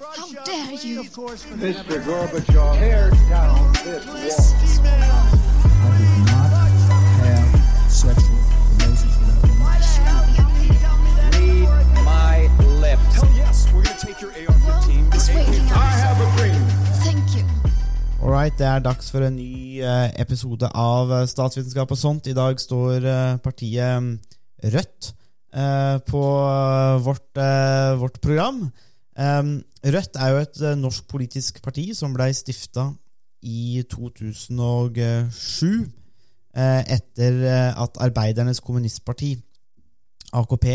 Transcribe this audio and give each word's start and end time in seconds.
How 0.00 0.32
dare 0.48 0.72
you? 0.80 1.04
Mr. 1.04 2.00
Gorbachev, 2.08 2.78
tear 2.80 3.10
down 3.28 3.72
this 4.24 4.48
wall. 4.80 5.28
I 5.76 5.92
did 6.00 6.16
not 6.24 6.48
have 7.20 7.92
sexual 7.92 8.40
relations 8.80 9.12
with 9.20 9.28
that 9.28 9.44
woman. 9.44 9.68
Read 11.36 12.04
my 12.08 12.48
lips. 12.80 13.12
Hell 13.12 13.28
yes, 13.36 13.68
we're 13.74 13.84
gonna 13.84 14.00
take 14.00 14.22
your 14.22 14.32
AR-15. 14.32 15.14
It's 15.14 15.28
waiting 15.28 15.68
I 15.68 15.92
have 16.00 16.16
a 16.16 16.28
dream. 16.38 16.64
Thank 17.04 17.36
you. 17.36 17.44
Alright, 18.22 18.56
det 18.56 18.66
er 18.66 18.80
dags 18.80 19.12
for 19.12 19.20
en 19.20 19.36
ny 19.36 19.82
eh, 19.84 20.10
episode 20.16 20.64
av 20.72 21.12
eh, 21.12 21.26
Statsvitenskap 21.28 21.92
og 21.92 22.00
sånt. 22.00 22.26
I 22.26 22.32
dag 22.32 22.56
står 22.60 23.04
eh, 23.04 23.36
partiet 23.44 24.00
mm, 24.00 24.12
Rødt 24.64 25.12
eh, 25.52 25.96
på 26.08 26.28
vårt, 27.04 27.36
vårt 28.00 28.20
program. 28.24 28.70
Um, 29.20 29.58
Rødt 29.84 30.16
er 30.16 30.32
jo 30.32 30.40
et 30.40 30.58
eh, 30.64 30.78
norsk 30.80 31.04
politisk 31.10 31.60
parti 31.64 31.90
som 31.96 32.14
blei 32.16 32.30
stifta 32.36 32.86
i 33.44 33.82
2007, 33.88 35.68
eh, 36.56 36.80
etter 36.96 37.38
eh, 37.44 37.82
at 37.84 38.00
Arbeidernes 38.00 38.62
Kommunistparti, 38.64 39.34
AKP, 40.36 40.66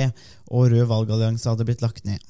og 0.51 0.69
Rød 0.73 0.85
valgallianse 0.91 1.49
hadde 1.49 1.65
blitt 1.65 1.81
lagt 1.85 2.05
ned. 2.05 2.21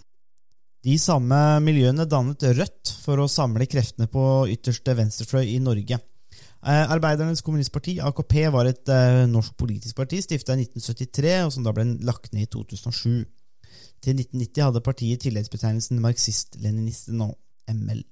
De 0.85 0.95
samme 1.01 1.39
miljøene 1.65 2.05
dannet 2.07 2.43
Rødt 2.61 2.95
for 3.03 3.19
å 3.19 3.31
samle 3.31 3.67
kreftene 3.67 4.07
på 4.11 4.45
ytterste 4.53 4.95
venstrefløy 4.95 5.47
i 5.55 5.61
Norge. 5.63 5.99
Arbeidernes 6.65 7.43
kommunistparti, 7.45 7.99
AKP, 8.01 8.33
var 8.53 8.65
et 8.65 8.89
norsk 9.29 9.53
politisk 9.57 9.97
parti 9.99 10.17
stifta 10.23 10.55
i 10.55 10.63
1973, 10.63 11.33
og 11.45 11.51
som 11.53 11.65
da 11.65 11.73
ble 11.75 11.85
lagt 12.05 12.31
ned 12.33 12.47
i 12.47 12.51
2007. 12.55 13.25
Til 14.05 14.19
1990 14.19 14.67
hadde 14.67 14.83
partiet 14.85 15.23
tilleggsbetegnelsen 15.25 16.01
marxist-leninisten 16.03 17.23
og 17.25 17.33
ML. 17.71 18.03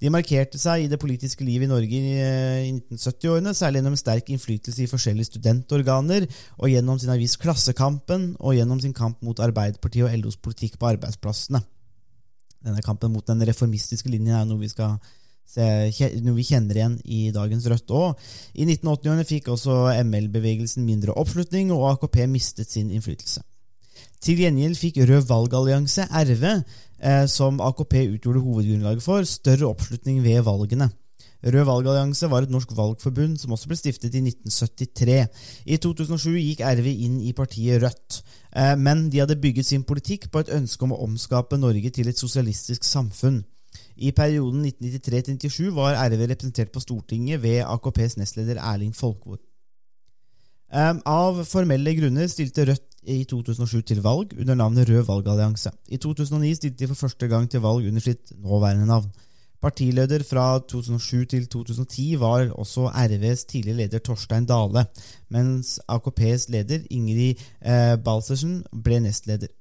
De 0.00 0.10
markerte 0.12 0.58
seg 0.60 0.84
i 0.84 0.90
det 0.90 1.00
politiske 1.02 1.44
livet 1.44 1.66
i 1.66 1.70
Norge 1.70 1.98
i 1.98 2.12
eh, 2.22 2.68
1970-årene, 2.70 3.54
særlig 3.56 3.80
gjennom 3.80 3.96
sterk 3.98 4.30
innflytelse 4.30 4.84
i 4.84 4.88
forskjellige 4.90 5.32
studentorganer, 5.32 6.28
og 6.60 6.70
gjennom 6.70 7.00
sin 7.00 7.12
avis 7.12 7.34
Klassekampen, 7.40 8.34
og 8.38 8.54
gjennom 8.56 8.80
sin 8.82 8.94
kamp 8.96 9.18
mot 9.26 9.42
Arbeiderpartiet 9.42 10.06
og 10.06 10.14
LOs 10.22 10.38
politikk 10.40 10.78
på 10.78 10.92
arbeidsplassene. 10.94 11.62
Denne 12.60 12.84
kampen 12.84 13.12
mot 13.12 13.26
den 13.26 13.42
reformistiske 13.48 14.12
linjen 14.12 14.36
er 14.36 14.46
noe 14.46 14.60
vi 14.60 14.70
skal 14.70 14.98
se, 15.48 15.66
noe 16.22 16.36
vi 16.36 16.46
kjenner 16.46 16.76
igjen 16.76 16.98
i 17.04 17.22
dagens 17.34 17.66
Rødt 17.72 17.94
òg. 17.96 18.26
I 18.54 18.68
1980-årene 18.68 19.26
fikk 19.28 19.50
også 19.56 19.82
ML-bevegelsen 20.04 20.86
mindre 20.86 21.16
oppslutning, 21.18 21.72
og 21.74 21.88
AKP 21.94 22.22
mistet 22.30 22.70
sin 22.70 22.92
innflytelse. 22.94 23.42
Til 24.20 24.40
gjengjeld 24.42 24.76
fikk 24.76 24.98
Rød 25.08 25.28
valgallianse, 25.30 26.04
RV, 26.12 26.44
eh, 27.00 27.26
som 27.26 27.60
AKP 27.64 27.94
utgjorde 28.16 28.42
hovedgrunnlaget 28.44 29.02
for, 29.02 29.24
større 29.24 29.70
oppslutning 29.70 30.20
ved 30.24 30.42
valgene. 30.44 30.90
Rød 31.40 31.64
valgallianse 31.64 32.28
var 32.28 32.44
et 32.44 32.52
norsk 32.52 32.74
valgforbund 32.76 33.38
som 33.40 33.54
også 33.56 33.70
ble 33.70 33.78
stiftet 33.80 34.18
i 34.18 34.20
1973. 34.20 35.24
I 35.64 35.78
2007 35.80 36.36
gikk 36.36 36.60
RV 36.60 36.90
inn 36.92 37.16
i 37.24 37.32
partiet 37.32 37.80
Rødt, 37.80 38.20
eh, 38.52 38.76
men 38.76 39.08
de 39.08 39.22
hadde 39.22 39.40
bygget 39.40 39.66
sin 39.66 39.84
politikk 39.88 40.28
på 40.30 40.44
et 40.44 40.52
ønske 40.52 40.84
om 40.84 40.92
å 40.92 41.00
omskape 41.08 41.56
Norge 41.56 41.90
til 41.90 42.12
et 42.12 42.20
sosialistisk 42.20 42.84
samfunn. 42.84 43.40
I 43.96 44.12
perioden 44.12 44.66
1993-1997 44.66 45.72
var 45.76 45.96
RV 45.96 46.26
representert 46.26 46.72
på 46.72 46.80
Stortinget 46.80 47.42
ved 47.42 47.64
AKPs 47.64 48.18
nestleder 48.20 48.60
Erling 48.60 48.92
Folkvord. 48.96 49.40
Av 50.70 51.40
formelle 51.48 51.96
grunner 51.98 52.28
stilte 52.30 52.66
Rødt 52.68 52.86
i 53.10 53.24
2007 53.24 53.80
til 53.88 54.02
valg 54.04 54.36
under 54.38 54.54
navnet 54.54 54.88
Rød 54.88 55.06
valgallianse. 55.08 55.72
I 55.88 55.98
2009 55.98 56.54
stilte 56.54 56.84
de 56.84 56.88
for 56.92 57.06
første 57.08 57.28
gang 57.28 57.48
til 57.50 57.62
valg 57.64 57.88
under 57.88 58.00
sitt 58.00 58.32
nåværende 58.38 58.86
navn. 58.86 59.10
Partileder 59.60 60.22
fra 60.24 60.58
2007 60.68 61.26
til 61.26 61.46
2010 61.46 62.20
var 62.20 62.48
også 62.56 62.88
RVs 62.88 63.44
tidligere 63.44 63.76
leder 63.76 63.98
Torstein 63.98 64.46
Dale, 64.48 64.86
mens 65.28 65.80
AKPs 65.88 66.48
leder 66.48 66.86
Ingrid 66.90 67.36
eh, 67.60 67.96
Balsersen 68.00 68.62
ble 68.84 69.02
nestleder. 69.04 69.52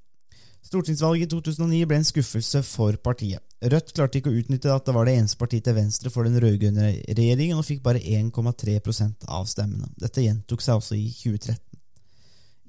Stortingsvalget 0.69 1.25
i 1.25 1.29
2009 1.31 1.85
ble 1.89 1.97
en 1.97 2.05
skuffelse 2.05 2.59
for 2.61 2.93
partiet. 3.01 3.41
Rødt 3.73 3.89
klarte 3.97 4.19
ikke 4.19 4.29
å 4.29 4.35
utnytte 4.37 4.69
at 4.69 4.85
det 4.85 4.93
var 4.93 5.07
det 5.07 5.15
eneste 5.17 5.39
partiet 5.41 5.65
til 5.65 5.73
venstre 5.73 6.11
for 6.13 6.27
den 6.27 6.37
rød-grønne 6.37 6.91
regjeringen, 7.07 7.57
og 7.57 7.65
fikk 7.65 7.81
bare 7.87 8.03
1,3% 8.03 9.25
av 9.25 9.47
stemmene. 9.49 9.89
Dette 9.97 10.21
gjentok 10.21 10.61
seg 10.61 10.77
også 10.77 10.93
i 10.99 11.07
2013. 11.09 11.57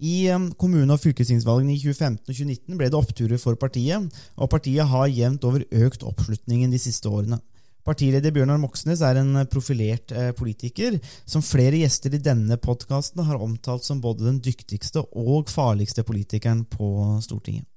I 0.00 0.14
um, 0.32 0.46
kommune- 0.56 0.96
og 0.96 1.02
fylkestingsvalgene 1.02 1.74
i 1.74 1.82
2015 1.82 2.24
og 2.24 2.32
2019 2.32 2.78
ble 2.80 2.88
det 2.88 2.96
oppturer 2.96 3.42
for 3.42 3.60
partiet, 3.60 4.20
og 4.40 4.48
partiet 4.48 4.88
har 4.88 5.12
jevnt 5.12 5.44
over 5.44 5.66
økt 5.68 6.06
oppslutningen 6.08 6.72
de 6.72 6.80
siste 6.80 7.12
årene. 7.12 7.36
Partileder 7.84 8.32
Bjørnar 8.32 8.60
Moxnes 8.60 9.02
er 9.04 9.20
en 9.20 9.42
profilert 9.52 10.12
eh, 10.16 10.30
politiker 10.36 10.96
som 11.28 11.44
flere 11.44 11.82
gjester 11.82 12.16
i 12.16 12.22
denne 12.22 12.56
podkasten 12.60 13.24
har 13.28 13.40
omtalt 13.40 13.84
som 13.84 14.00
både 14.00 14.24
den 14.24 14.40
dyktigste 14.44 15.04
og 15.12 15.52
farligste 15.52 16.04
politikeren 16.08 16.64
på 16.68 16.94
Stortinget. 17.24 17.69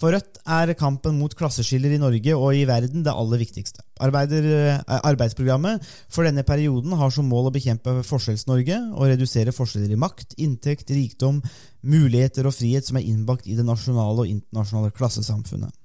For 0.00 0.14
Rødt 0.14 0.38
er 0.48 0.70
kampen 0.80 1.18
mot 1.20 1.34
klasseskiller 1.36 1.92
i 1.92 2.00
Norge 2.00 2.32
og 2.32 2.56
i 2.56 2.62
verden 2.68 3.02
det 3.04 3.12
aller 3.12 3.42
viktigste. 3.42 3.82
Arbeider, 4.00 4.46
eh, 4.48 4.94
arbeidsprogrammet 4.96 5.84
for 6.08 6.24
denne 6.24 6.42
perioden 6.42 6.96
har 6.96 7.12
som 7.12 7.28
mål 7.28 7.50
å 7.50 7.52
bekjempe 7.52 8.00
Forskjells-Norge 8.08 8.78
og 8.94 9.10
redusere 9.12 9.52
forskjeller 9.52 9.92
i 9.92 10.00
makt, 10.00 10.38
inntekt, 10.40 10.88
rikdom, 10.88 11.42
muligheter 11.84 12.48
og 12.48 12.56
frihet 12.56 12.88
som 12.88 12.96
er 12.96 13.04
innbakt 13.04 13.46
i 13.46 13.58
det 13.58 13.66
nasjonale 13.68 14.24
og 14.24 14.32
internasjonale 14.32 14.96
klassesamfunnet. 14.96 15.76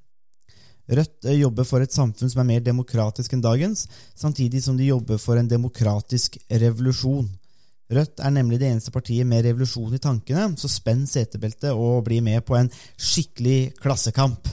Rødt 0.87 1.25
eh, 1.25 1.41
jobber 1.41 1.67
for 1.67 1.83
et 1.83 1.91
samfunn 1.91 2.31
som 2.31 2.39
er 2.39 2.51
mer 2.53 2.63
demokratisk 2.63 3.35
enn 3.35 3.43
dagens, 3.43 3.83
samtidig 4.15 4.63
som 4.63 4.77
de 4.77 4.93
jobber 4.93 5.19
for 5.19 5.35
en 5.35 5.49
demokratisk 5.49 6.37
revolusjon. 6.47 7.27
Rødt 7.93 8.21
er 8.23 8.33
nemlig 8.33 8.57
det 8.61 8.71
eneste 8.71 8.93
partiet 8.93 9.27
med 9.29 9.45
revolusjon 9.45 9.93
i 9.93 10.01
tankene, 10.01 10.47
så 10.57 10.69
spenn 10.71 11.05
setebeltet 11.09 11.69
og 11.69 12.05
bli 12.07 12.17
med 12.25 12.41
på 12.47 12.57
en 12.57 12.71
skikkelig 12.97 13.75
klassekamp. 13.81 14.49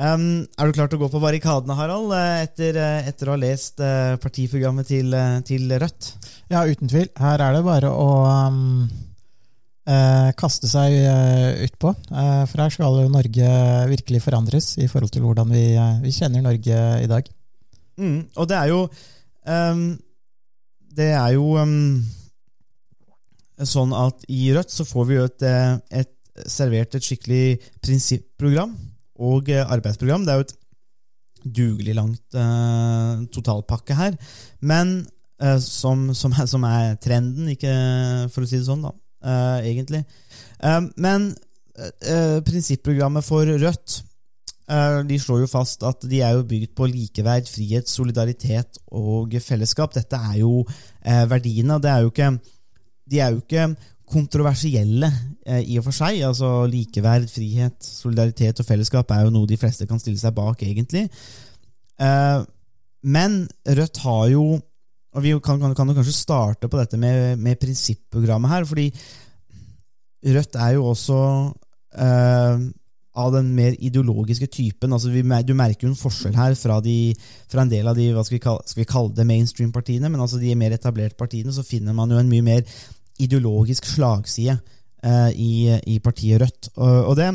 Um, 0.00 0.46
er 0.56 0.70
du 0.70 0.72
klar 0.72 0.88
til 0.88 0.96
å 0.96 1.02
gå 1.02 1.10
på 1.12 1.20
barrikadene, 1.20 1.74
Harald, 1.76 2.14
eh, 2.16 2.44
etter, 2.46 2.76
eh, 2.80 3.08
etter 3.10 3.28
å 3.28 3.34
ha 3.34 3.40
lest 3.42 3.82
eh, 3.84 4.14
partiprogrammet 4.22 4.88
til, 4.88 5.12
til 5.44 5.74
Rødt? 5.82 6.12
Ja, 6.48 6.62
uten 6.64 6.88
tvil. 6.88 7.10
Her 7.20 7.42
er 7.44 7.58
det 7.58 7.64
bare 7.66 7.90
å 7.92 8.06
um, 8.48 8.86
eh, 9.84 10.30
kaste 10.40 10.70
seg 10.70 10.94
eh, 10.94 11.66
utpå. 11.66 11.92
For 12.08 12.62
her 12.62 12.72
skal 12.72 12.96
jo 13.02 13.10
Norge 13.12 13.50
virkelig 13.90 14.22
forandres 14.24 14.70
i 14.80 14.88
forhold 14.88 15.12
til 15.12 15.26
hvordan 15.26 15.52
vi, 15.52 15.66
vi 16.06 16.14
kjenner 16.16 16.46
Norge 16.46 16.80
i 17.02 17.10
dag. 17.10 17.28
Mm, 18.00 18.22
og 18.40 18.48
det 18.48 18.56
er 18.56 18.70
jo 18.70 18.80
um, 19.44 19.82
Det 20.96 21.10
er 21.12 21.34
jo 21.34 21.44
ehm, 21.60 22.00
sånn 23.68 23.92
at 23.96 24.24
i 24.32 24.50
Rødt 24.54 24.72
så 24.72 24.86
får 24.88 25.08
vi 25.08 25.18
jo 25.18 25.26
et, 25.28 25.44
eh, 25.46 26.02
et 26.02 26.46
servert 26.48 26.94
et 26.96 27.04
skikkelig 27.04 27.60
prinsipprogram 27.84 28.74
og 29.20 29.50
eh, 29.52 29.64
arbeidsprogram. 29.66 30.24
Det 30.24 30.32
er 30.32 30.40
jo 30.40 30.48
et 30.48 30.56
dugelig 31.60 31.96
langt 31.96 32.36
eh, 32.36 33.24
totalpakke 33.34 33.96
her, 33.96 34.16
men 34.60 35.00
eh, 35.40 35.58
som, 35.64 36.10
som, 36.16 36.34
er, 36.36 36.48
som 36.52 36.66
er 36.68 36.96
trenden, 37.02 37.48
ikke 37.54 37.74
for 38.32 38.44
å 38.44 38.50
si 38.50 38.60
det 38.60 38.68
sånn, 38.68 38.84
da, 38.86 38.94
eh, 39.24 39.72
egentlig. 39.72 40.04
Eh, 40.60 40.80
men 41.00 41.32
eh, 41.80 42.38
prinsipprogrammet 42.46 43.26
for 43.26 43.48
Rødt 43.48 44.00
eh, 44.70 45.00
de 45.08 45.20
slår 45.20 45.44
jo 45.44 45.50
fast 45.50 45.84
at 45.88 46.04
de 46.08 46.22
er 46.24 46.36
jo 46.36 46.46
bygd 46.48 46.74
på 46.76 46.88
likeverd, 46.92 47.48
frihet, 47.50 47.88
solidaritet 47.90 48.80
og 48.92 49.36
fellesskap. 49.44 49.96
Dette 49.96 50.20
er 50.30 50.40
jo 50.42 50.60
eh, 50.64 51.24
verdiene. 51.30 51.80
Det 51.80 51.92
er 51.92 52.04
jo 52.04 52.12
ikke, 52.12 52.34
de 53.10 53.20
er 53.20 53.34
jo 53.34 53.42
ikke 53.42 53.68
kontroversielle 54.10 55.10
eh, 55.46 55.62
i 55.70 55.78
og 55.78 55.86
for 55.86 55.96
seg. 55.96 56.22
altså 56.26 56.64
Likeverd, 56.70 57.28
frihet, 57.30 57.76
solidaritet 57.84 58.62
og 58.62 58.66
fellesskap 58.66 59.12
er 59.14 59.26
jo 59.26 59.34
noe 59.34 59.48
de 59.50 59.58
fleste 59.60 59.86
kan 59.90 60.00
stille 60.02 60.20
seg 60.20 60.34
bak, 60.36 60.62
egentlig. 60.66 61.06
Eh, 62.00 62.40
men 63.02 63.44
Rødt 63.66 64.02
har 64.04 64.26
jo 64.34 64.44
og 65.10 65.24
Vi 65.24 65.32
kan, 65.42 65.58
kan, 65.58 65.72
kan 65.74 65.88
kanskje 65.90 66.12
starte 66.14 66.68
på 66.70 66.78
dette 66.78 66.94
med, 66.94 67.34
med 67.42 67.58
prinsipprogrammet 67.58 68.50
her. 68.52 68.64
fordi 68.64 68.92
Rødt 70.22 70.54
er 70.54 70.76
jo 70.76 70.84
også 70.86 71.16
eh, 71.98 72.60
av 73.18 73.32
den 73.34 73.48
mer 73.56 73.74
ideologiske 73.78 74.46
typen. 74.46 74.92
altså 74.92 75.10
vi, 75.10 75.22
Du 75.42 75.54
merker 75.54 75.88
jo 75.88 75.90
en 75.90 75.98
forskjell 75.98 76.36
her 76.36 76.54
fra, 76.54 76.78
de, 76.80 77.14
fra 77.50 77.62
en 77.62 77.72
del 77.72 77.88
av 77.88 77.96
de 77.98 78.12
hva 78.14 78.22
skal 78.22 78.36
vi 78.36 78.44
kalle, 78.44 78.62
skal 78.66 78.84
vi 78.84 78.92
kalle 78.92 79.14
det 79.16 79.26
mainstream-partiene, 79.26 80.08
men 80.08 80.20
altså 80.20 80.38
de 80.38 80.54
mer 80.54 80.76
etablerte 80.76 81.18
partiene, 81.18 81.52
så 81.52 81.66
finner 81.66 81.92
man 81.92 82.10
jo 82.10 82.20
en 82.20 82.30
mye 82.30 82.46
mer 82.46 82.62
ideologisk 83.24 83.86
slagside 83.88 84.56
eh, 85.04 85.30
i, 85.36 85.52
i 85.94 85.98
partiet 86.02 86.40
Rødt. 86.42 86.70
Og, 86.76 87.12
og 87.12 87.16
det 87.18 87.30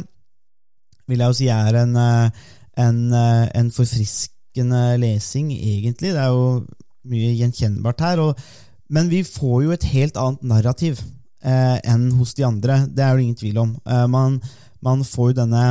vil 1.09 1.21
jeg 1.21 1.31
jo 1.33 1.37
si 1.37 1.49
er 1.53 1.79
en, 1.83 1.95
eh, 2.01 2.45
en, 2.81 3.01
eh, 3.13 3.45
en 3.59 3.71
forfriskende 3.71 4.83
lesing, 5.01 5.51
egentlig. 5.53 6.13
Det 6.15 6.21
er 6.21 6.33
jo 6.33 6.65
mye 7.09 7.33
gjenkjennbart 7.39 8.05
her. 8.05 8.23
Og, 8.23 8.45
men 8.89 9.09
vi 9.11 9.23
får 9.27 9.63
jo 9.65 9.75
et 9.75 9.89
helt 9.93 10.17
annet 10.21 10.45
narrativ 10.55 11.01
eh, 11.45 11.77
enn 11.83 12.09
hos 12.19 12.33
de 12.37 12.47
andre. 12.47 12.85
Det 12.89 13.05
er 13.05 13.15
det 13.15 13.27
ingen 13.27 13.41
tvil 13.41 13.61
om. 13.61 13.75
Eh, 13.85 14.07
man, 14.11 14.39
man 14.85 15.05
får 15.05 15.33
jo 15.33 15.41
denne 15.43 15.65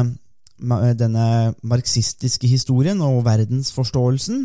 denne 0.94 1.52
marxistiske 1.66 2.46
historien 2.48 3.00
og 3.02 3.24
verdensforståelsen. 3.26 4.44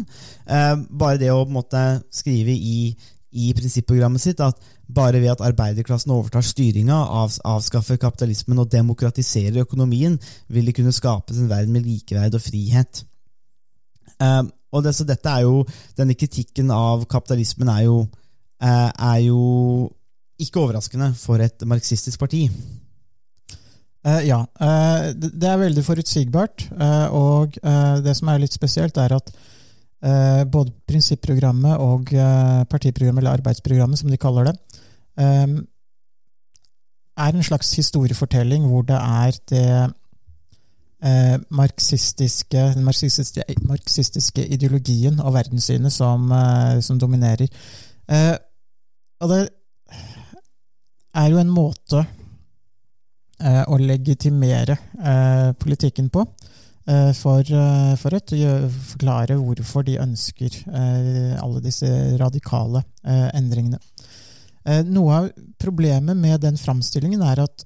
Eh, 0.49 0.75
bare 0.89 1.19
det 1.21 1.29
å 1.31 1.43
på 1.43 1.51
en 1.51 1.57
måte 1.59 1.83
skrive 2.11 2.51
i, 2.51 2.95
i 3.31 3.51
prinsipprogrammet 3.53 4.23
sitt 4.23 4.39
at 4.41 4.57
bare 4.89 5.19
ved 5.21 5.33
at 5.35 5.43
arbeiderklassen 5.45 6.13
overtar 6.15 6.45
styringa, 6.45 6.95
av, 6.95 7.35
avskaffer 7.45 7.99
kapitalismen 8.01 8.61
og 8.61 8.71
demokratiserer 8.73 9.61
økonomien, 9.61 10.17
vil 10.49 10.69
de 10.69 10.73
kunne 10.73 10.95
skape 10.95 11.35
en 11.35 11.51
verden 11.51 11.75
med 11.75 11.85
likeverd 11.85 12.39
og 12.39 12.41
frihet. 12.41 13.03
Eh, 14.19 14.41
og 14.75 14.85
det, 14.85 14.95
dette 15.09 15.31
er 15.31 15.45
jo, 15.47 15.63
Denne 15.97 16.17
kritikken 16.17 16.71
av 16.73 17.05
kapitalismen 17.09 17.71
er 17.73 17.85
jo, 17.87 18.03
uh, 18.63 18.89
er 18.89 19.19
jo 19.25 19.39
ikke 20.39 20.61
overraskende 20.61 21.11
for 21.19 21.41
et 21.43 21.65
marxistisk 21.67 22.21
parti. 22.21 22.45
Uh, 24.05 24.21
ja, 24.23 24.43
Uh, 24.59 25.11
det 25.15 25.33
det 25.41 25.49
er 25.49 25.57
veldig 25.59 25.83
forutsigbart. 25.83 26.69
og 27.11 27.57
det 28.03 28.15
som 28.15 28.27
er 28.29 28.39
litt 28.39 28.53
spesielt, 28.53 28.97
er 28.97 29.15
at 29.15 29.31
både 29.99 30.71
prinsipprogrammet 30.87 31.81
og 31.83 32.13
eh, 32.15 32.61
partiprogrammet, 32.71 33.19
eller 33.19 33.35
arbeidsprogrammet 33.35 33.99
som 33.99 34.09
de 34.09 34.17
kaller 34.17 34.47
det, 34.47 34.53
eh, 35.19 35.57
er 37.19 37.35
en 37.35 37.43
slags 37.43 37.73
historiefortelling 37.75 38.67
hvor 38.69 38.85
det 38.87 38.95
er 38.95 39.39
det 39.51 39.93
eh, 41.03 41.37
marxistiske, 41.49 42.57
den 42.75 42.83
marxistiske, 42.83 43.43
marxistiske 43.67 44.47
ideologien 44.47 45.19
og 45.19 45.33
verdenssynet 45.33 45.93
som, 45.93 46.31
eh, 46.31 46.81
som 46.81 46.99
dominerer. 46.99 47.47
Eh, 48.09 48.35
og 49.19 49.29
det 49.29 49.49
er 51.15 51.27
jo 51.27 51.41
en 51.41 51.51
måte 51.51 52.05
eh, 53.41 53.63
å 53.67 53.77
legitimere 53.77 54.77
eh, 55.03 55.51
politikken 55.59 56.09
på 56.13 56.23
eh, 56.23 56.38
for, 57.13 57.41
eh, 57.41 57.95
for 57.99 58.15
Rødt. 58.15 58.33
Forklare 58.93 59.37
hvorfor 59.37 59.85
de 59.85 59.99
ønsker 60.01 60.55
eh, 60.67 61.35
alle 61.39 61.61
disse 61.65 61.89
radikale 62.19 62.83
eh, 63.03 63.29
endringene. 63.37 63.79
Eh, 64.65 64.83
noe 64.85 65.17
av 65.17 65.29
problemet 65.61 66.17
med 66.17 66.41
den 66.43 66.57
framstillingen 66.59 67.21
er 67.25 67.43
at 67.45 67.65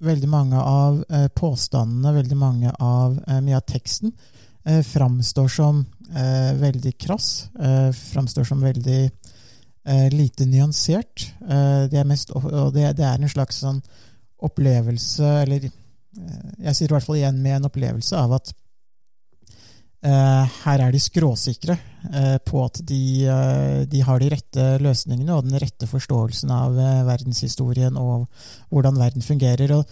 veldig 0.00 0.28
mange 0.32 0.60
av 0.60 1.00
eh, 1.10 1.28
påstandene, 1.36 2.14
veldig 2.16 2.38
mange 2.38 2.72
av 2.80 3.18
eh, 3.26 3.40
mye 3.44 3.58
av 3.58 3.66
teksten, 3.68 4.12
eh, 4.64 4.80
framstår 4.86 5.48
som 5.52 5.82
eh, 6.14 6.52
veldig 6.60 6.94
krass. 6.98 7.50
Eh, 7.60 7.90
framstår 7.96 8.48
som 8.48 8.62
veldig 8.64 9.02
eh, 9.04 10.08
lite 10.14 10.48
nyansert. 10.48 11.28
Eh, 11.42 11.84
det 11.92 12.00
er 12.00 12.08
mest, 12.08 12.32
og 12.36 12.72
det, 12.76 12.92
er 12.96 13.18
en 13.18 13.28
slags 13.28 13.60
sånn 13.64 13.82
opplevelse, 14.40 15.34
eller 15.42 15.68
eh, 15.68 15.79
jeg 16.16 16.74
sitter 16.74 16.92
i 16.92 16.96
hvert 16.96 17.06
fall 17.06 17.20
igjen 17.20 17.38
med 17.42 17.58
en 17.58 17.70
opplevelse 17.70 18.18
av 18.18 18.38
at 18.40 18.54
Uh, 20.00 20.46
her 20.64 20.80
er 20.80 20.94
de 20.94 21.00
skråsikre 21.02 21.74
uh, 21.76 22.38
på 22.48 22.62
at 22.64 22.78
de, 22.88 23.00
uh, 23.28 23.82
de 23.84 24.00
har 24.00 24.22
de 24.22 24.30
rette 24.32 24.62
løsningene 24.80 25.34
og 25.36 25.44
den 25.44 25.60
rette 25.60 25.84
forståelsen 25.84 26.48
av 26.56 26.78
eh, 26.80 27.02
verdenshistorien 27.04 27.98
og 28.00 28.24
hvordan 28.72 28.96
verden 28.96 29.20
fungerer. 29.20 29.74
Og 29.76 29.84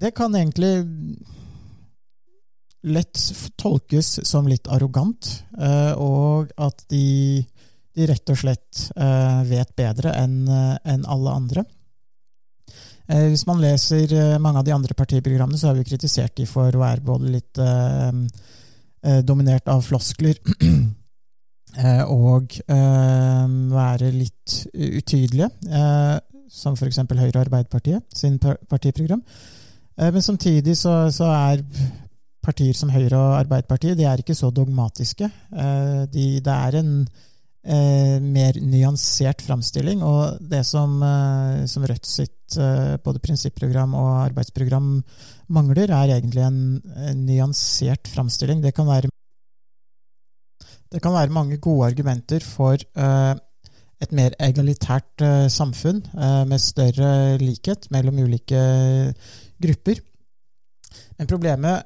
det 0.00 0.14
kan 0.16 0.32
egentlig 0.32 0.72
lett 2.88 3.20
tolkes 3.60 4.14
som 4.24 4.48
litt 4.48 4.72
arrogant, 4.72 5.28
eh, 5.60 5.92
og 6.00 6.48
at 6.56 6.86
de, 6.88 7.44
de 7.92 8.08
rett 8.08 8.32
og 8.32 8.40
slett 8.46 8.86
eh, 8.96 9.42
vet 9.50 9.76
bedre 9.76 10.16
enn 10.16 10.46
en 10.48 11.04
alle 11.04 11.36
andre. 11.42 11.68
Eh, 13.08 13.28
Hvis 13.32 13.46
man 13.48 13.60
leser 13.62 14.12
eh, 14.12 14.38
mange 14.42 14.60
av 14.60 14.66
de 14.66 14.74
andre 14.76 14.94
partiprogrammene, 14.96 15.58
så 15.58 15.70
har 15.70 15.78
vi 15.78 15.86
kritisert 15.88 16.36
de 16.36 16.46
for 16.48 16.68
å 16.68 16.82
være 16.82 17.04
både 17.04 17.32
litt 17.32 17.60
eh, 17.62 18.10
eh, 19.02 19.20
dominert 19.24 19.68
av 19.72 19.84
floskler 19.86 20.36
og 22.28 22.58
eh, 22.68 23.46
være 23.72 24.10
litt 24.12 24.58
utydelige, 24.74 25.48
eh, 25.68 26.18
som 26.52 26.76
f.eks. 26.76 27.00
Høyre 27.04 27.32
og 27.36 27.46
Arbeiderpartiet 27.46 28.16
sin 28.16 28.38
partiprogram. 28.40 29.22
Men 29.98 30.22
samtidig 30.22 30.76
så, 30.78 31.10
så 31.10 31.26
er 31.26 31.64
partier 32.40 32.76
som 32.78 32.88
Høyre 32.94 33.18
og 33.18 33.34
Arbeiderpartiet 33.40 33.98
de 33.98 34.06
er 34.06 34.22
ikke 34.22 34.36
så 34.38 34.48
dogmatiske. 34.54 35.26
De, 36.14 36.26
det 36.38 36.54
er 36.54 36.78
en 36.78 36.92
eh, 37.64 38.16
mer 38.22 38.58
nyansert 38.60 39.42
framstilling. 39.44 40.02
Og 40.06 40.38
det 40.50 40.64
som, 40.66 40.98
eh, 41.02 41.66
som 41.66 41.86
Rødt 41.88 42.06
sitt 42.06 42.56
eh, 42.56 42.96
både 43.04 43.22
prinsipprogram 43.24 43.94
og 43.98 44.10
arbeidsprogram 44.28 44.98
mangler, 45.48 45.90
er 45.90 46.18
egentlig 46.18 46.44
en, 46.44 46.82
en 47.08 47.24
nyansert 47.26 48.10
framstilling. 48.12 48.62
Det 48.62 48.74
det 50.88 51.02
kan 51.04 51.12
være 51.12 51.34
mange 51.34 51.58
gode 51.60 51.90
argumenter 51.90 52.44
for 52.44 52.78
eh, 52.80 53.34
et 54.00 54.12
mer 54.14 54.36
egalitært 54.40 55.24
eh, 55.24 55.48
samfunn 55.52 56.00
eh, 56.14 56.44
med 56.48 56.62
større 56.62 57.10
likhet 57.42 57.90
mellom 57.92 58.22
ulike 58.24 58.62
grupper. 59.60 60.00
Men 61.18 61.28
problemet 61.28 61.82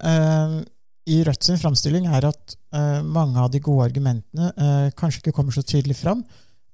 i 1.10 1.22
Rødt 1.26 1.44
sin 1.44 1.58
framstilling 1.58 2.06
er 2.06 2.28
at 2.28 2.56
uh, 2.76 3.02
mange 3.02 3.40
av 3.40 3.50
de 3.50 3.60
gode 3.62 3.88
argumentene 3.90 4.52
uh, 4.54 4.88
kanskje 4.98 5.22
ikke 5.22 5.36
kommer 5.38 5.54
så 5.54 5.64
tydelig 5.66 5.96
fram. 5.98 6.22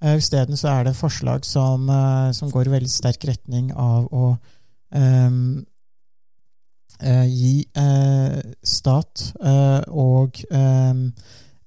Uh, 0.04 0.18
Isteden 0.18 0.58
så 0.58 0.68
er 0.74 0.88
det 0.88 0.98
forslag 0.98 1.46
som, 1.48 1.88
uh, 1.88 2.28
som 2.36 2.50
går 2.52 2.68
i 2.68 2.74
veldig 2.76 2.92
sterk 2.92 3.24
retning 3.30 3.72
av 3.72 4.08
å 4.12 4.36
eh, 6.98 7.26
gi 7.30 7.52
stat 8.66 9.22
og 9.94 10.40
eh, 10.50 10.94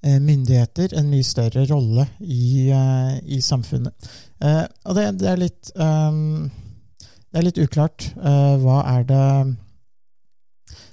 myndigheter 0.02 0.92
en 0.98 1.08
mye 1.08 1.24
større 1.24 1.62
rolle 1.70 2.04
i, 2.20 2.68
i 2.68 3.38
samfunnet. 3.40 4.10
Og 4.42 4.98
det, 4.98 5.06
det 5.22 5.28
er 5.30 5.38
litt 5.40 5.70
um, 5.78 6.50
Det 7.30 7.38
er 7.38 7.46
litt 7.46 7.60
uklart. 7.62 8.10
hva 8.18 8.82
er 8.90 9.06
det 9.08 9.26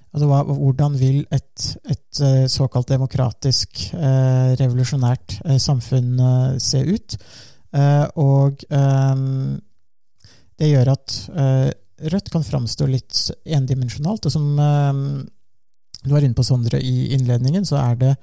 Altså, 0.09 0.27
hvordan 0.57 0.95
vil 0.97 1.19
et, 1.29 1.65
et 1.85 2.21
eh, 2.25 2.45
såkalt 2.50 2.89
demokratisk, 2.89 3.83
eh, 3.94 4.56
revolusjonært 4.57 5.35
eh, 5.45 5.59
samfunn 5.61 6.15
eh, 6.17 6.56
se 6.63 6.81
ut? 6.81 7.17
Eh, 7.77 8.06
og 8.17 8.63
ehm, 8.73 9.59
det 10.57 10.71
gjør 10.71 10.95
at 10.95 11.19
eh, 11.29 11.69
Rødt 12.00 12.29
kan 12.31 12.45
framstå 12.47 12.85
litt 12.88 13.25
endimensjonalt. 13.44 14.23
Og 14.23 14.31
som 14.31 14.45
ehm, 14.63 15.01
du 15.99 16.13
var 16.13 16.23
inne 16.23 16.37
på, 16.37 16.45
Sondre, 16.47 16.80
i 16.80 17.09
innledningen, 17.11 17.68
så 17.68 17.75
er 17.81 17.99
det 17.99 18.13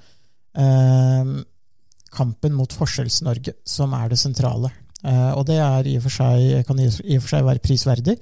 ehm, 0.57 1.35
kampen 2.17 2.55
mot 2.57 2.73
Forskjells-Norge 2.73 3.53
som 3.69 3.93
er 3.93 4.09
det 4.09 4.17
sentrale. 4.17 4.73
Og 5.37 5.43
det 5.45 5.59
er 5.61 5.85
i 5.85 5.93
og 5.99 6.07
for 6.07 6.15
seg, 6.15 6.65
kan 6.65 6.79
i 6.81 6.87
og 6.89 7.21
for 7.21 7.29
seg 7.29 7.45
være 7.45 7.61
prisverdig. 7.61 8.15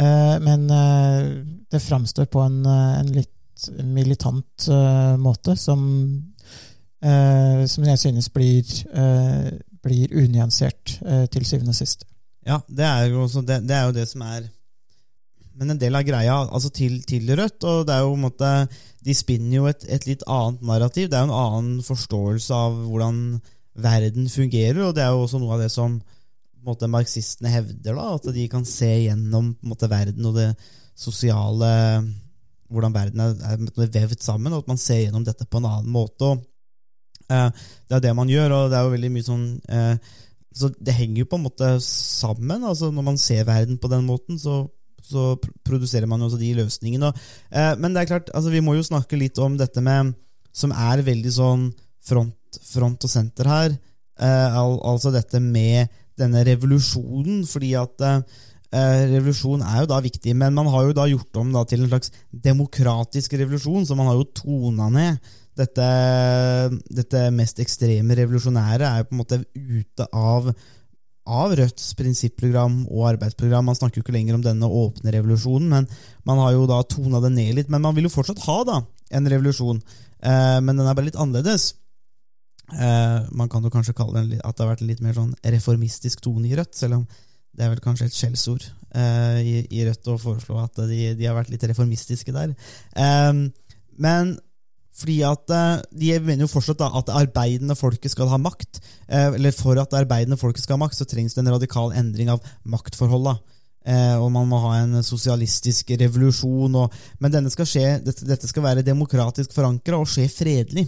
Eh, 0.00 0.36
men 0.40 0.70
eh, 0.70 1.30
det 1.70 1.80
framstår 1.80 2.24
på 2.32 2.40
en, 2.40 2.66
eh, 2.66 3.00
en 3.00 3.12
litt 3.12 3.36
militant 3.84 4.70
måte 5.20 5.52
som, 5.60 5.80
som 7.68 7.84
jeg 7.84 8.00
synes 8.00 8.30
blir, 8.32 8.70
blir 9.84 10.14
unyansert 10.16 10.94
til 11.28 11.44
syvende 11.44 11.74
og 11.74 11.76
sist. 11.76 12.06
Ja, 12.48 12.56
det 12.64 12.86
er 12.88 13.12
også, 13.12 13.42
det, 13.44 13.58
det 13.68 13.76
er 13.76 13.84
jo 13.84 13.92
det 13.98 14.06
som 14.08 14.24
er 14.24 14.46
Men 15.60 15.74
en 15.74 15.82
del 15.82 15.92
av 15.92 16.06
greia 16.08 16.38
altså 16.46 16.70
til, 16.72 17.02
til 17.04 17.28
Rødt, 17.36 17.68
og 17.68 17.84
det 17.84 17.98
er 17.98 18.06
jo 18.06 18.16
måte 18.16 18.54
De 19.04 19.12
spinner 19.12 19.58
jo 19.58 19.68
et, 19.68 19.84
et 19.92 20.08
litt 20.08 20.24
annet 20.24 20.64
narrativ. 20.64 21.10
Det 21.10 21.18
er 21.20 21.26
jo 21.26 21.28
en 21.28 21.42
annen 21.42 21.84
forståelse 21.84 22.62
av 22.64 22.80
hvordan 22.86 23.42
verden 23.76 24.32
fungerer, 24.32 24.86
og 24.86 24.96
det 24.96 25.04
er 25.04 25.12
jo 25.12 25.26
også 25.26 25.44
noe 25.44 25.58
av 25.58 25.66
det 25.66 25.68
som 25.76 26.00
måte, 26.66 26.88
marxistene 26.90 27.52
hevder, 27.52 27.96
da, 27.96 28.06
at 28.16 28.28
de 28.34 28.46
kan 28.52 28.66
se 28.68 28.90
gjennom 29.06 29.54
måte, 29.66 29.88
verden 29.90 30.26
og 30.30 30.40
det 30.40 30.50
sosiale 30.98 31.70
Hvordan 32.70 32.92
verden 32.94 33.18
er, 33.24 33.32
er 33.50 33.88
vevd 33.90 34.20
sammen, 34.22 34.52
og 34.54 34.60
at 34.62 34.68
man 34.70 34.78
ser 34.78 35.00
gjennom 35.00 35.24
dette 35.26 35.42
på 35.42 35.58
en 35.58 35.64
annen 35.66 35.90
måte. 35.90 36.22
og 36.22 36.44
eh, 37.26 37.48
Det 37.88 37.96
er 37.96 38.04
det 38.04 38.12
man 38.14 38.30
gjør, 38.30 38.52
og 38.54 38.68
det 38.70 38.76
er 38.78 38.84
jo 38.86 38.92
veldig 38.92 39.10
mye 39.10 39.26
sånn 39.26 39.46
eh, 39.66 40.12
så 40.50 40.70
det 40.82 40.96
henger 40.96 41.22
jo 41.22 41.30
på 41.30 41.38
en 41.38 41.46
måte 41.46 41.68
sammen. 41.84 42.64
altså 42.64 42.90
Når 42.90 43.06
man 43.06 43.18
ser 43.18 43.46
verden 43.46 43.78
på 43.78 43.88
den 43.88 44.04
måten, 44.06 44.38
så, 44.38 44.64
så 45.02 45.36
produserer 45.66 46.06
man 46.10 46.20
jo 46.20 46.30
også 46.30 46.40
de 46.40 46.50
løsningene. 46.58 47.10
Og, 47.10 47.28
eh, 47.50 47.74
men 47.78 47.94
det 47.94 48.02
er 48.02 48.10
klart, 48.10 48.32
altså 48.34 48.50
vi 48.50 48.62
må 48.64 48.74
jo 48.74 48.86
snakke 48.86 49.18
litt 49.18 49.38
om 49.38 49.58
dette 49.58 49.80
med 49.80 50.14
Som 50.52 50.72
er 50.74 50.98
veldig 51.06 51.30
sånn 51.30 51.68
front, 52.02 52.56
front 52.66 53.04
og 53.06 53.10
senter 53.10 53.46
her. 53.46 53.74
Eh, 54.18 54.56
al, 54.58 54.80
altså 54.82 55.12
dette 55.14 55.38
med 55.38 55.86
denne 56.20 56.44
revolusjonen, 56.46 57.42
fordi 57.48 57.74
at 57.80 58.06
eh, 58.06 58.22
eh, 58.76 59.04
revolusjon 59.16 59.64
er 59.66 59.82
jo 59.82 59.90
da 59.90 60.00
viktig, 60.04 60.36
men 60.36 60.56
man 60.56 60.70
har 60.72 60.88
jo 60.88 60.96
da 60.96 61.08
gjort 61.10 61.42
om 61.42 61.52
da 61.56 61.66
til 61.68 61.84
en 61.84 61.92
slags 61.92 62.14
demokratisk 62.30 63.38
revolusjon, 63.40 63.88
så 63.88 63.98
man 63.98 64.12
har 64.12 64.20
jo 64.20 64.32
tona 64.42 64.90
ned 64.94 65.30
dette, 65.58 65.86
dette 66.88 67.22
mest 67.34 67.60
ekstreme 67.62 68.16
revolusjonære 68.18 68.86
er 68.86 69.02
jo 69.02 69.08
på 69.08 69.16
en 69.16 69.20
måte 69.20 69.40
ute 69.54 70.06
av, 70.16 70.50
av 71.40 71.56
Rødts 71.58 71.90
prinsipprogram 71.98 72.84
og 72.86 73.08
arbeidsprogram. 73.14 73.66
Man 73.68 73.78
snakker 73.78 74.00
jo 74.00 74.06
ikke 74.06 74.16
lenger 74.16 74.38
om 74.38 74.44
denne 74.44 74.70
åpne 74.70 75.14
revolusjonen, 75.16 75.68
men 75.72 75.90
man 76.28 76.42
har 76.44 76.54
jo 76.56 76.68
da 76.70 76.80
tona 76.88 77.22
det 77.24 77.32
ned 77.34 77.58
litt. 77.58 77.72
Men 77.72 77.84
man 77.84 77.96
vil 77.96 78.08
jo 78.08 78.14
fortsatt 78.14 78.42
ha 78.46 78.58
da 78.68 78.80
en 79.10 79.28
revolusjon, 79.34 79.82
eh, 80.22 80.58
men 80.62 80.76
den 80.76 80.86
er 80.86 80.96
bare 80.96 81.10
litt 81.10 81.20
annerledes. 81.20 81.72
Eh, 82.74 83.30
man 83.36 83.50
kan 83.50 83.64
jo 83.64 83.72
kanskje 83.72 83.96
kalle 83.98 84.26
det 84.30 84.40
at 84.44 84.56
det 84.56 84.64
har 84.64 84.72
vært 84.72 84.84
en 84.84 84.90
litt 84.90 85.02
mer 85.04 85.16
sånn 85.16 85.32
reformistisk 85.56 86.22
tone 86.24 86.48
i 86.48 86.54
Rødt, 86.58 86.76
selv 86.78 87.00
om 87.00 87.08
det 87.50 87.64
er 87.66 87.72
vel 87.72 87.82
kanskje 87.82 88.06
et 88.06 88.14
skjellsord 88.14 88.62
eh, 88.94 89.40
i, 89.42 89.54
i, 89.66 89.82
Rødt 89.88 90.12
å 90.12 90.20
foreslå 90.22 90.60
at 90.62 90.78
de, 90.86 91.00
de, 91.18 91.26
har 91.26 91.34
vært 91.38 91.50
litt 91.52 91.66
reformistiske 91.72 92.34
der. 92.36 92.54
Eh, 92.94 93.42
men 94.00 94.36
fordi 95.00 95.20
at 95.24 95.52
eh, 95.54 95.80
De 95.96 96.10
mener 96.20 96.44
jo 96.44 96.50
fortsatt 96.50 96.80
da, 96.80 96.90
at 96.98 97.08
det 97.08 97.16
arbeidende 97.16 97.76
folket 97.78 98.12
skal 98.12 98.30
ha 98.32 98.40
makt. 98.40 98.82
Eh, 99.08 99.30
eller 99.38 99.54
For 99.56 99.78
at 99.80 99.92
det 99.92 100.02
arbeidende 100.02 100.38
folket 100.40 100.64
skal 100.64 100.76
ha 100.76 100.84
makt, 100.84 100.98
så 100.98 101.08
trengs 101.08 101.36
det 101.36 101.44
en 101.44 101.54
radikal 101.54 101.94
endring 101.96 102.30
av 102.32 102.44
maktforholda. 102.68 103.38
Eh, 103.88 104.16
og 104.20 104.28
man 104.34 104.48
må 104.50 104.58
ha 104.66 104.74
en 104.82 105.00
sosialistisk 105.06 105.94
revolusjon. 106.00 106.76
Og, 106.82 107.00
men 107.22 107.32
denne 107.32 107.52
skal 107.52 107.68
skje, 107.68 107.86
dette, 108.04 108.28
dette 108.28 108.50
skal 108.50 108.66
være 108.66 108.86
demokratisk 108.86 109.54
forankra 109.56 110.02
og 110.02 110.10
skje 110.10 110.28
fredelig. 110.32 110.86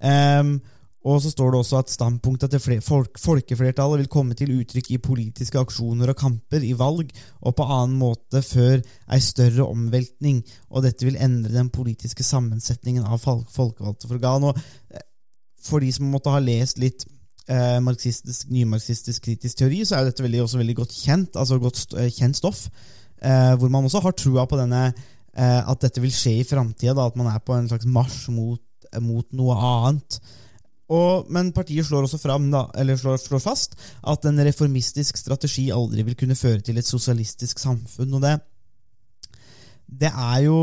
Um, 0.00 0.56
og 1.00 1.22
så 1.24 1.30
står 1.32 1.52
det 1.52 1.60
også 1.62 1.78
at 1.80 1.92
standpunktet 1.92 2.52
til 2.52 2.80
folk, 2.84 3.16
folkeflertallet 3.18 4.02
vil 4.02 4.10
komme 4.12 4.34
til 4.36 4.52
uttrykk 4.58 4.90
i 4.92 4.98
politiske 5.00 5.60
aksjoner 5.60 6.12
og 6.12 6.18
kamper, 6.20 6.60
i 6.60 6.74
valg 6.76 7.14
og 7.40 7.54
på 7.56 7.64
annen 7.64 7.96
måte 8.00 8.42
før 8.44 8.82
ei 9.08 9.20
større 9.24 9.64
omveltning, 9.64 10.42
og 10.68 10.84
dette 10.84 11.06
vil 11.08 11.16
endre 11.16 11.54
den 11.54 11.70
politiske 11.72 12.26
sammensetningen 12.26 13.06
av 13.08 13.22
folkevalgte 13.24 14.10
organ. 14.12 14.50
Og 14.50 14.60
eh, 14.92 15.06
for 15.64 15.80
de 15.80 15.88
som 15.94 16.10
måtte 16.12 16.34
ha 16.34 16.42
lest 16.44 16.80
litt 16.82 17.06
eh, 17.48 17.78
marxistisk, 17.84 18.52
nymarxistisk 18.52 19.24
kritisk 19.24 19.62
teori, 19.62 19.80
så 19.88 19.96
er 19.96 20.10
dette 20.10 20.26
veldig, 20.26 20.44
også 20.44 20.60
veldig 20.60 20.76
godt 20.82 20.98
kjent, 20.98 21.40
altså 21.40 21.56
godt 21.64 21.96
eh, 21.96 22.12
kjent 22.12 22.40
stoff, 22.40 22.66
hvor 23.20 23.68
man 23.68 23.84
også 23.84 24.00
har 24.00 24.14
trua 24.16 24.46
på 24.48 24.56
denne, 24.56 24.78
at 25.36 25.82
dette 25.82 26.00
vil 26.00 26.08
skje 26.08 26.38
i 26.38 26.44
framtida, 26.48 26.94
at 27.04 27.18
man 27.20 27.26
er 27.28 27.42
på 27.44 27.52
en 27.52 27.66
slags 27.68 27.84
marsj 27.84 28.30
mot, 28.32 28.86
mot 29.04 29.26
noe 29.36 29.58
annet. 29.60 30.16
Og, 30.90 31.28
men 31.30 31.52
partiet 31.54 31.86
slår 31.86 32.08
også 32.08 32.18
fram, 32.18 32.48
da, 32.50 32.64
eller 32.80 32.98
slår, 32.98 33.20
slår, 33.22 33.42
fast 33.44 33.76
at 34.10 34.24
en 34.26 34.42
reformistisk 34.42 35.20
strategi 35.20 35.68
aldri 35.74 36.02
vil 36.08 36.18
kunne 36.18 36.38
føre 36.38 36.62
til 36.66 36.80
et 36.80 36.88
sosialistisk 36.88 37.62
samfunn. 37.62 38.14
og 38.18 38.24
det, 38.24 38.38
det 39.86 40.10
er 40.10 40.38
jo 40.48 40.60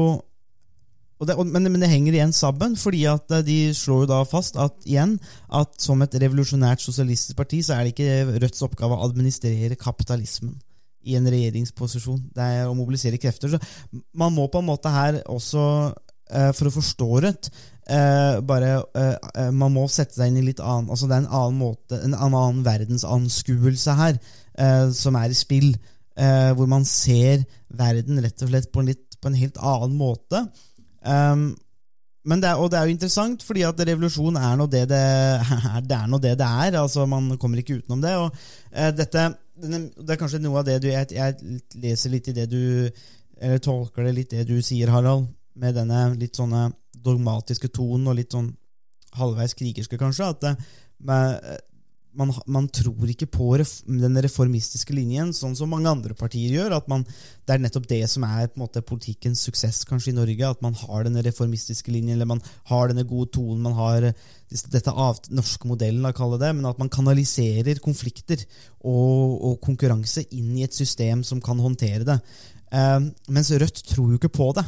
det, 1.25 1.33
men, 1.49 1.65
men, 1.65 1.81
det 1.81 1.89
henger 1.89 2.13
igjen 2.13 2.33
sammen, 2.35 2.75
fordi 2.77 3.07
at 3.09 3.31
eh, 3.33 3.45
de 3.45 3.57
slår 3.73 4.03
jo 4.03 4.09
da 4.11 4.19
fast 4.29 4.57
at 4.61 4.85
igjen, 4.85 5.15
at 5.49 5.73
som 5.81 6.03
et 6.05 6.17
revolusjonært 6.21 6.83
sosialistisk 6.83 7.37
parti 7.39 7.63
så 7.65 7.73
er 7.73 7.87
det 7.87 7.95
ikke 7.95 8.37
Rødts 8.43 8.61
oppgave 8.67 8.93
å 8.93 9.07
administrere 9.07 9.79
kapitalismen 9.81 10.53
i 11.07 11.15
en 11.17 11.29
regjeringsposisjon. 11.31 12.19
Det 12.35 12.43
er 12.43 12.67
å 12.67 12.75
mobilisere 12.77 13.17
krefter. 13.21 13.55
Så 13.55 14.01
man 14.17 14.35
må 14.35 14.45
på 14.51 14.61
en 14.61 14.69
måte 14.69 14.91
her 14.93 15.21
også, 15.25 15.63
eh, 16.29 16.51
for 16.53 16.69
å 16.69 16.75
forstå 16.75 17.09
Rødt, 17.25 17.49
eh, 17.89 18.39
bare 18.47 18.71
eh, 18.95 19.51
Man 19.55 19.75
må 19.75 19.85
sette 19.91 20.17
seg 20.17 20.31
inn 20.31 20.41
i 20.41 20.47
litt 20.49 20.61
annen 20.63 20.91
altså 20.91 21.07
Det 21.09 21.15
er 21.17 21.23
en 21.25 21.35
annen 21.39 21.59
måte, 21.61 21.99
en 22.03 22.17
annen 22.17 22.63
verdensanskuelse 22.65 23.95
her 23.99 24.17
eh, 24.17 24.89
som 24.95 25.19
er 25.19 25.31
i 25.31 25.37
spill. 25.37 25.71
Hvor 26.17 26.65
man 26.65 26.81
ser 26.89 27.43
verden 27.77 28.17
rett 28.23 28.41
og 28.41 28.49
slett 28.49 28.71
på 28.73 28.81
en, 28.81 28.87
litt, 28.89 29.19
på 29.21 29.29
en 29.29 29.35
helt 29.37 29.59
annen 29.61 29.99
måte. 29.99 30.39
Um, 31.05 31.51
det 32.27 32.49
er, 32.49 32.59
og 32.59 32.71
det 32.71 32.79
er 32.79 32.87
jo 32.89 32.95
interessant, 32.95 33.43
fordi 33.45 33.61
at 33.63 33.79
revolusjon 33.87 34.35
er 34.35 34.55
nå 34.59 34.65
det 34.67 34.87
det. 34.89 35.03
Det 35.87 35.95
er, 35.95 36.17
det, 36.17 36.33
det 36.39 36.47
er. 36.47 36.79
altså 36.81 37.05
Man 37.05 37.37
kommer 37.37 37.61
ikke 37.61 37.77
utenom 37.77 38.01
det. 38.01 38.15
og 38.17 38.33
uh, 38.33 38.89
dette, 38.97 39.27
Det 39.55 40.09
er 40.09 40.19
kanskje 40.19 40.41
noe 40.43 40.59
av 40.59 40.65
det 40.65 40.81
du 40.81 40.89
jeg, 40.89 41.13
jeg, 41.13 41.61
leser 41.75 42.09
litt 42.09 42.27
i 42.27 42.35
det 42.35 42.49
du 42.49 42.89
Eller 43.37 43.61
tolker 43.61 44.03
det 44.03 44.15
litt 44.17 44.33
det 44.33 44.47
du 44.49 44.57
sier, 44.61 44.89
Harald, 44.89 45.27
med 45.55 45.77
denne 45.77 46.15
litt 46.17 46.35
sånne 46.35 46.71
dogmatiske 47.03 47.69
tonen 47.73 48.09
og 48.11 48.17
litt 48.19 48.35
sånn 48.35 48.51
halvveis 49.17 49.55
krigerske, 49.57 49.99
kanskje. 49.99 50.29
At 50.33 50.43
det, 50.43 50.53
man, 52.17 52.31
man, 52.49 52.67
tror 52.73 53.09
ikke 53.11 53.27
på 53.29 53.49
den 53.57 54.17
reformistiske 54.25 54.93
linjen, 54.95 55.33
sånn 55.35 55.55
som 55.57 55.69
mange 55.71 55.89
andre 55.91 56.15
partier 56.17 56.55
gjør. 56.55 56.77
at 56.79 56.87
man, 56.89 57.05
Det 57.45 57.55
er 57.55 57.61
nettopp 57.61 57.87
det 57.89 58.01
som 58.09 58.25
er 58.25 58.49
på 58.49 58.57
en 58.57 58.63
måte 58.65 58.81
politikkens 58.81 59.43
suksess 59.45 59.83
kanskje 59.87 60.11
i 60.11 60.17
Norge. 60.17 60.49
At 60.49 60.63
man 60.65 60.73
har 60.81 61.05
denne 61.05 61.23
reformistiske 61.25 61.93
linjen, 61.93 62.17
eller 62.17 62.29
man 62.33 62.41
har 62.71 62.89
denne 62.89 63.05
gode 63.07 63.31
tonen, 63.37 63.61
man 63.61 63.77
har 63.77 64.09
dette 64.49 64.91
av, 64.91 65.21
norske 65.29 65.69
modellen, 65.69 66.03
da, 66.05 66.13
kalle 66.15 66.41
det, 66.41 66.53
men 66.57 66.69
at 66.69 66.81
man 66.81 66.91
kanaliserer 66.91 67.81
konflikter 67.83 68.41
og, 68.81 69.37
og, 69.37 69.57
konkurranse 69.63 70.25
inn 70.31 70.55
i 70.57 70.65
et 70.65 70.73
system 70.73 71.23
som 71.27 71.41
kan 71.43 71.59
håndtere 71.61 72.07
det. 72.07 72.21
Eh, 72.73 72.99
mens 73.29 73.51
Rødt 73.53 73.83
tror 73.91 74.09
jo 74.11 74.21
ikke 74.21 74.33
på 74.33 74.53
det. 74.57 74.65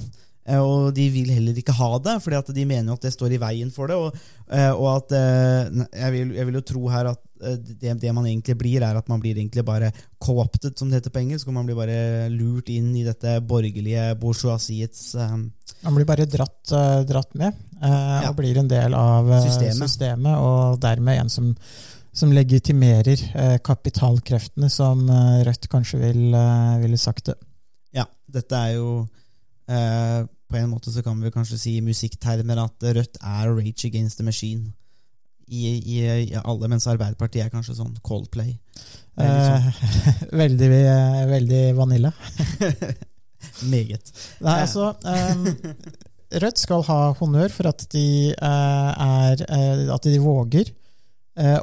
Eh, 0.47 0.59
og 0.59 0.93
de 0.95 1.07
vil 1.13 1.31
heller 1.33 1.57
ikke 1.59 1.75
ha 1.77 1.89
det, 2.03 2.17
fordi 2.23 2.55
de 2.57 2.67
mener 2.69 2.91
jo 2.91 2.99
at 2.99 3.07
det 3.07 3.13
står 3.15 3.35
i 3.35 3.41
veien 3.41 3.73
for 3.73 3.91
det. 3.91 3.97
Og, 3.99 4.21
eh, 4.47 4.69
og 4.71 4.87
at 4.95 5.17
eh, 5.17 5.83
jeg 6.03 6.15
vil, 6.15 6.31
jeg 6.37 6.49
vil, 6.49 6.59
jo 6.59 6.63
tro 6.71 6.85
her 6.93 7.11
at 7.13 7.25
det, 7.39 7.93
det, 8.01 8.11
man 8.11 8.25
egentlig 8.27 8.57
blir, 8.59 8.83
er 8.83 8.97
at 8.99 9.07
man 9.07 9.21
blir 9.23 9.37
egentlig 9.37 9.63
bare 9.63 9.93
co-opted, 10.19 10.75
som 10.79 10.89
det 10.89 10.99
heter 10.99 11.13
på 11.15 11.21
engelsk. 11.21 11.47
Og 11.47 11.55
man 11.55 11.69
blir 11.69 11.77
bare 11.79 12.27
lurt 12.33 12.71
inn 12.73 12.89
i 12.99 13.05
dette 13.07 13.37
borgerlige 13.47 14.09
bourgeoisiets 14.19 15.13
um, 15.15 15.47
Man 15.85 15.95
blir 15.95 16.07
bare 16.09 16.27
dratt, 16.27 16.73
dratt 17.07 17.37
med, 17.39 17.55
uh, 17.79 17.87
ja. 17.87 18.27
og 18.27 18.35
blir 18.41 18.59
en 18.59 18.67
del 18.67 18.97
av 18.97 19.29
systemet. 19.45 19.79
systemet 19.85 20.35
og 20.43 20.81
dermed 20.83 21.21
en 21.21 21.31
som 21.31 21.53
som 22.19 22.33
legitimerer 22.33 23.21
eh, 23.35 23.57
kapitalkreftene, 23.63 24.69
som 24.69 25.05
eh, 25.09 25.39
Rødt 25.47 25.69
kanskje 25.71 26.01
vil, 26.01 26.33
eh, 26.33 26.75
ville 26.81 26.97
sagt 26.97 27.31
det. 27.31 27.37
Ja, 27.95 28.05
dette 28.27 28.57
er 28.57 28.75
jo 28.77 28.89
på 29.69 30.57
en 30.57 30.69
måte 30.71 30.91
så 30.91 31.03
kan 31.05 31.19
vi 31.21 31.31
kanskje 31.33 31.59
si 31.61 31.75
i 31.77 31.85
musikktermer 31.85 32.61
at 32.63 32.85
Rødt 32.97 33.19
er 33.21 33.51
Rage 33.53 33.89
Against 33.89 34.17
the 34.17 34.25
Machine. 34.25 34.71
I, 35.49 35.61
i, 35.77 35.99
i 36.29 36.37
alle, 36.37 36.69
mens 36.69 36.85
Arbeiderpartiet 36.89 37.47
er 37.47 37.53
kanskje 37.53 37.77
sånn 37.79 37.95
Coldplay. 38.05 38.55
Eh, 39.19 39.65
veldig, 40.31 40.67
veldig 41.27 41.63
vanilla. 41.75 42.13
Meget. 43.73 44.13
Nei, 44.39 44.53
altså 44.61 44.93
um, 44.95 45.41
Rødt 46.39 46.61
skal 46.61 46.85
ha 46.87 46.99
honnør 47.19 47.51
for 47.51 47.67
at 47.67 47.83
de, 47.91 48.31
uh, 48.39 49.25
er, 49.27 49.43
at 49.91 50.07
de 50.07 50.21
våger 50.23 50.71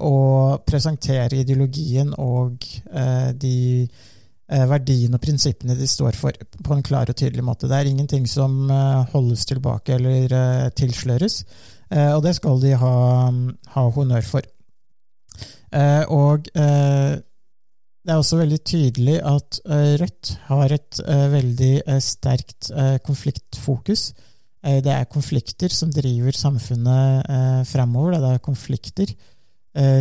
å 0.05 0.13
presentere 0.69 1.41
ideologien 1.41 2.13
og 2.21 2.69
de 3.41 3.57
Eh, 3.87 4.05
verdiene 4.47 5.19
og 5.19 5.23
prinsippene 5.23 5.75
de 5.75 5.87
står 5.91 6.17
for, 6.19 6.37
på 6.63 6.75
en 6.75 6.85
klar 6.87 7.11
og 7.11 7.17
tydelig 7.19 7.45
måte. 7.45 7.67
Det 7.71 7.79
er 7.79 7.91
ingenting 7.91 8.29
som 8.31 8.71
eh, 8.71 9.07
holdes 9.13 9.47
tilbake 9.49 9.97
eller 9.97 10.33
eh, 10.33 10.69
tilsløres, 10.77 11.41
og 11.87 12.25
det 12.25 12.33
skal 12.35 12.57
de 12.59 12.73
ha, 12.75 12.95
ha 13.77 13.83
honnør 13.95 14.25
for. 14.27 14.47
Og 16.11 16.49
det 16.51 18.11
er 18.11 18.17
også 18.17 18.41
veldig 18.41 18.59
tydelig 18.67 19.21
at 19.23 19.61
Rødt 20.01 20.33
har 20.49 20.75
et 20.75 20.99
veldig 21.31 22.01
sterkt 22.03 22.73
konfliktfokus. 23.07 24.03
Det 24.67 24.93
er 24.97 25.07
konflikter 25.07 25.71
som 25.71 25.95
driver 25.95 26.35
samfunnet 26.35 27.31
fremover. 27.71 28.19
Det 28.19 28.35
er 28.35 28.43
konflikter 28.43 29.15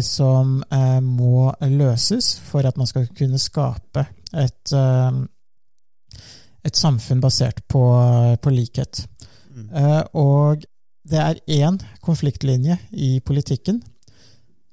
som 0.01 0.57
må 1.05 1.51
løses 1.69 2.33
for 2.49 2.65
at 2.65 2.81
man 2.81 2.89
skal 2.89 3.05
kunne 3.13 3.37
skape 3.37 4.07
et, 4.33 4.73
eh, 4.73 5.17
et 6.65 6.77
samfunn 6.77 7.21
basert 7.23 7.61
på, 7.69 7.83
på 8.41 8.53
likhet. 8.53 9.05
Mm. 9.53 9.67
Eh, 9.69 10.03
og 10.13 10.65
det 11.05 11.19
er 11.21 11.41
én 11.61 11.77
konfliktlinje 12.01 12.77
i 12.91 13.19
politikken, 13.25 13.81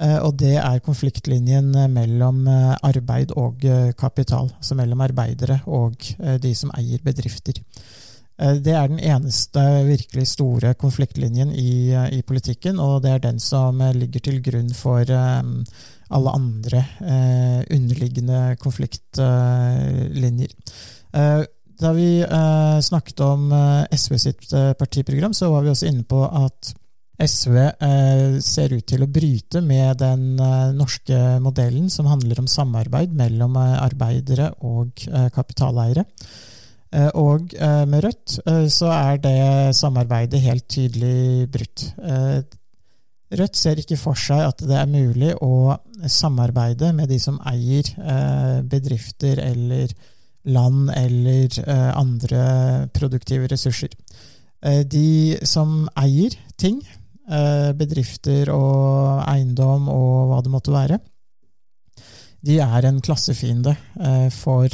eh, 0.01 0.19
og 0.19 0.39
det 0.41 0.57
er 0.57 0.85
konfliktlinjen 0.85 1.75
mellom 1.93 2.47
arbeid 2.49 3.35
og 3.37 3.67
kapital. 3.99 4.49
Altså 4.57 4.79
mellom 4.79 5.05
arbeidere 5.05 5.61
og 5.67 5.99
de 6.41 6.55
som 6.55 6.73
eier 6.79 7.05
bedrifter. 7.05 7.61
Det 8.43 8.73
er 8.75 8.89
den 8.89 8.99
eneste 8.99 9.61
virkelig 9.87 10.25
store 10.27 10.73
konfliktlinjen 10.75 11.53
i, 11.53 11.93
i, 12.17 12.23
politikken, 12.27 12.81
og 12.81 13.03
det 13.05 13.11
er 13.13 13.21
den 13.23 13.39
som 13.39 13.79
ligger 13.95 14.25
til 14.25 14.41
grunn 14.43 14.73
for 14.75 15.05
alle 16.13 16.37
andre 16.37 16.85
eh, 17.01 17.61
underliggende 17.77 18.57
konfliktlinjer. 18.63 20.55
Eh, 21.13 21.43
da 21.83 21.91
vi 21.97 22.21
eh, 22.23 22.79
snakket 22.81 23.21
om 23.25 23.51
eh, 23.53 23.97
SV 23.97 24.19
sitt 24.21 24.53
eh, 24.53 24.73
partiprogram, 24.79 25.35
så 25.35 25.51
var 25.53 25.65
vi 25.65 25.73
også 25.73 25.89
inne 25.91 26.07
på 26.09 26.23
at 26.27 26.73
SV 27.23 27.57
eh, 27.59 28.39
ser 28.43 28.75
ut 28.75 28.87
til 28.89 29.05
å 29.05 29.11
bryte 29.11 29.63
med 29.65 30.01
den 30.01 30.39
norske 30.79 31.19
modellen 31.43 31.91
som 31.93 32.09
handler 32.11 32.41
om 32.43 32.49
samarbeid 32.51 33.13
mellom 33.15 33.59
arbeidere 33.61 34.51
og 34.67 35.05
kapitaleiere. 35.35 36.07
Og 37.17 37.55
med 37.89 38.03
Rødt 38.05 38.35
så 38.69 38.89
er 38.93 39.21
det 39.23 39.77
samarbeidet 39.79 40.43
helt 40.45 40.67
tydelig 40.69 41.47
brutt. 41.53 41.87
Rødt 43.33 43.57
ser 43.57 43.81
ikke 43.81 43.97
for 43.97 44.19
seg 44.19 44.43
at 44.45 44.63
det 44.69 44.77
er 44.77 44.91
mulig 44.91 45.33
å 45.41 45.77
samarbeide 46.11 46.91
med 46.97 47.09
de 47.13 47.19
som 47.23 47.39
eier 47.49 47.87
eh, 47.97 48.59
bedrifter 48.69 49.41
eller 49.41 49.93
land 50.53 50.91
eller 50.97 51.55
eh, 51.63 51.91
andre 51.97 52.43
produktive 52.93 53.49
ressurser. 53.53 53.95
Eh, 54.61 54.83
de 54.85 55.39
som 55.49 55.87
eier 55.97 56.37
ting, 56.61 56.83
bedrifter 57.79 58.51
og 58.51 59.21
eiendom 59.31 59.87
og 59.89 60.29
hva 60.29 60.41
det 60.43 60.51
måtte 60.53 60.73
være, 60.75 60.99
de 62.43 62.57
er 62.61 62.89
en 62.89 62.99
klassefiende 63.01 63.73
for 64.35 64.67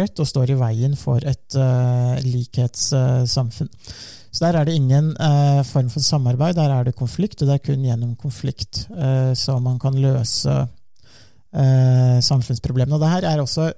Rødt 0.00 0.22
og 0.24 0.26
står 0.26 0.54
i 0.54 0.56
veien 0.58 0.96
for 0.98 1.20
et 1.28 1.58
likhetssamfunn. 2.24 3.68
Så 4.34 4.42
der 4.42 4.56
er 4.58 4.66
det 4.66 4.74
ingen 4.74 5.12
eh, 5.22 5.60
form 5.62 5.90
for 5.92 6.02
samarbeid, 6.02 6.56
der 6.58 6.72
er 6.74 6.86
det 6.88 6.96
konflikt, 6.98 7.42
og 7.42 7.48
det 7.48 7.54
er 7.54 7.66
kun 7.68 7.84
gjennom 7.86 8.16
konflikt 8.18 8.88
eh, 8.90 9.30
så 9.38 9.60
man 9.62 9.78
kan 9.78 9.94
løse 9.94 10.56
eh, 11.54 12.16
samfunnsproblemene. 12.18 12.96
Og 12.96 13.04
det 13.04 13.12
her 13.12 13.28
er 13.30 13.42
også 13.42 13.68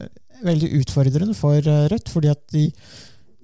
veldig 0.44 0.70
utfordrende 0.80 1.36
for 1.36 1.60
eh, 1.60 1.88
Rødt, 1.92 2.08
fordi 2.08 2.30
at 2.32 2.42
de 2.52 2.70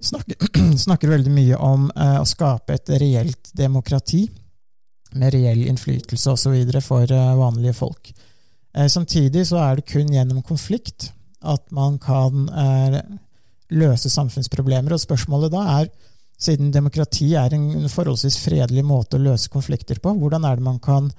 snakker, 0.03 0.49
snakker 0.87 1.13
veldig 1.13 1.33
mye 1.35 1.59
om 1.61 1.91
eh, 1.93 2.19
å 2.21 2.29
skape 2.29 2.79
et 2.79 2.95
reelt 3.03 3.53
demokrati 3.57 4.25
med 5.21 5.35
reell 5.35 5.67
innflytelse 5.69 6.33
osv. 6.33 6.81
for 6.81 7.05
eh, 7.05 7.35
vanlige 7.39 7.77
folk. 7.77 8.15
Samtidig 8.89 9.43
så 9.51 9.59
er 9.61 9.77
det 9.77 9.91
kun 9.91 10.09
gjennom 10.09 10.39
konflikt 10.41 11.11
at 11.45 11.67
man 11.77 11.99
kan 12.01 12.47
løse 13.69 14.09
samfunnsproblemer, 14.09 14.95
og 14.95 15.03
spørsmålet 15.03 15.53
da 15.53 15.65
er 15.75 15.91
siden 16.43 16.73
demokrati 16.75 17.33
er 17.39 17.55
en 17.57 17.87
forholdsvis 17.91 18.41
fredelig 18.43 18.85
måte 18.87 19.19
å 19.19 19.23
løse 19.23 19.53
konflikter 19.53 20.01
på, 20.03 20.15
hvordan 20.19 20.47
er 20.49 20.59
det 20.59 20.67
man 20.67 20.81
kan 20.83 21.13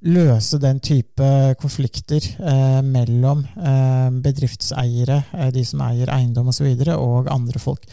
løse 0.00 0.56
den 0.60 0.80
type 0.80 1.26
konflikter 1.60 2.24
eh, 2.24 2.80
mellom 2.84 3.42
eh, 3.44 4.08
bedriftseiere, 4.24 5.18
eh, 5.36 5.50
de 5.52 5.64
som 5.68 5.82
eier 5.84 6.12
eiendom 6.14 6.48
osv., 6.48 6.54
og, 6.54 6.56
så 6.56 6.68
videre, 6.70 6.96
og 6.96 7.28
andre 7.32 7.60
folk? 7.60 7.84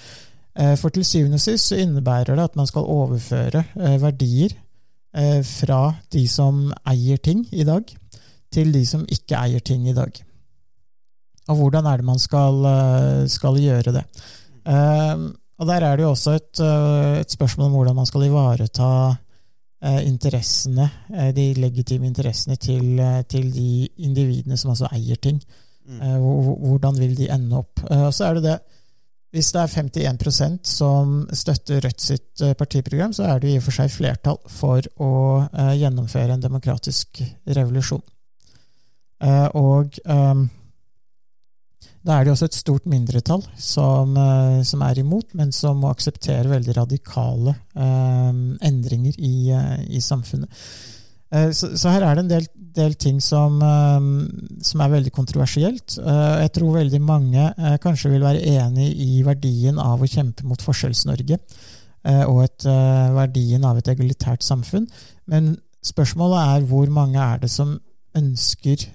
Eh, 0.58 0.74
for 0.80 0.94
til 0.94 1.06
syvende 1.06 1.38
og 1.38 1.44
sist 1.44 1.70
så 1.70 1.82
innebærer 1.84 2.38
det 2.38 2.48
at 2.50 2.56
man 2.58 2.70
skal 2.70 2.88
overføre 2.90 3.62
eh, 3.78 3.98
verdier 4.02 4.56
eh, 5.14 5.44
fra 5.46 5.82
de 6.14 6.24
som 6.32 6.72
eier 6.90 7.22
ting 7.22 7.44
i 7.52 7.66
dag, 7.68 7.84
til 8.54 8.72
de 8.74 8.86
som 8.88 9.04
ikke 9.06 9.38
eier 9.38 9.62
ting 9.62 9.86
i 9.90 9.94
dag. 9.94 10.24
Og 11.48 11.60
hvordan 11.60 11.86
er 11.86 12.00
det 12.00 12.08
man 12.08 12.20
skal, 12.20 12.66
skal 13.32 13.56
gjøre 13.62 13.94
det? 13.96 14.02
Uh, 14.68 15.30
og 15.58 15.66
der 15.66 15.84
er 15.84 15.98
det 15.98 16.06
jo 16.06 16.14
også 16.14 16.36
et, 16.38 16.60
eh, 16.62 17.20
et 17.22 17.32
spørsmål 17.34 17.68
om 17.68 17.78
hvordan 17.80 17.96
man 17.98 18.06
skal 18.06 18.28
ivareta 18.28 18.90
eh, 19.82 20.02
interessene, 20.08 20.90
eh, 21.14 21.32
de 21.34 21.54
legitime 21.58 22.08
interessene 22.08 22.56
til, 22.56 23.02
til, 23.30 23.50
de 23.54 23.88
individene 23.98 24.58
som 24.58 24.74
altså 24.74 24.90
eier 24.94 25.16
ting. 25.16 25.42
Mm. 25.88 26.02
Hvordan 26.68 26.98
vil 27.00 27.16
de 27.16 27.30
ende 27.32 27.58
opp? 27.58 27.80
Og 27.90 28.14
så 28.14 28.26
er 28.26 28.34
det 28.34 28.44
det 28.44 28.58
Hvis 29.32 29.52
det 29.52 29.62
er 29.62 29.68
51% 29.68 30.60
som 30.64 31.28
støtter 31.34 31.82
Rødt 31.84 32.02
sitt 32.02 32.44
partiprogram, 32.58 33.14
så 33.14 33.24
er 33.24 33.40
det 33.40 33.50
i 33.52 33.58
og 33.58 33.64
for 33.64 33.76
seg 33.76 33.92
flertall 33.92 34.38
for 34.48 34.82
å 35.00 35.48
gjennomføre 35.76 36.34
en 36.34 36.42
demokratisk 36.42 37.22
revolusjon. 37.48 38.04
Og 39.54 40.00
da 42.08 42.16
er 42.16 42.26
det 42.26 42.34
også 42.34 42.48
et 42.48 42.56
stort 42.56 42.86
mindretall 42.88 43.42
som, 43.60 44.14
eh, 44.16 44.60
som, 44.68 44.84
er 44.86 45.02
imot, 45.02 45.34
men 45.36 45.52
som 45.56 45.82
må 45.84 45.92
akseptere 45.92 46.48
veldig 46.48 46.76
radikale 46.78 47.56
eh, 47.76 48.38
endringer 48.70 49.18
i, 49.18 49.50
eh, 49.52 49.82
i 49.98 50.02
samfunnet. 50.04 50.48
Eh, 51.28 51.50
så, 51.52 51.74
så, 51.76 51.92
her 51.92 52.06
er 52.08 52.16
det 52.16 52.24
en 52.24 52.32
del, 52.32 52.48
del 52.78 52.96
ting 52.96 53.20
som, 53.24 53.60
som, 54.64 54.84
er 54.84 54.94
veldig 54.94 55.12
kontroversielt. 55.12 55.98
Jeg 56.00 56.54
tror 56.56 56.78
veldig 56.78 57.02
mange 57.04 57.50
kanskje 57.84 58.14
vil 58.14 58.24
være 58.24 58.46
enig 58.56 58.94
i 59.04 59.24
verdien 59.28 59.82
av 59.82 60.00
å 60.00 60.10
kjempe 60.10 60.48
mot 60.48 60.64
Forskjells-Norge 60.64 61.42
og 62.30 62.38
et, 62.46 62.64
verdien 63.18 63.66
av 63.68 63.82
et 63.82 63.90
egalitært 63.92 64.46
samfunn. 64.46 64.86
Men 65.28 65.58
spørsmålet 65.84 66.54
er 66.54 66.70
hvor 66.70 66.88
mange 66.94 67.20
er 67.20 67.42
det 67.42 67.50
som 67.52 67.74
ønsker 68.16 68.86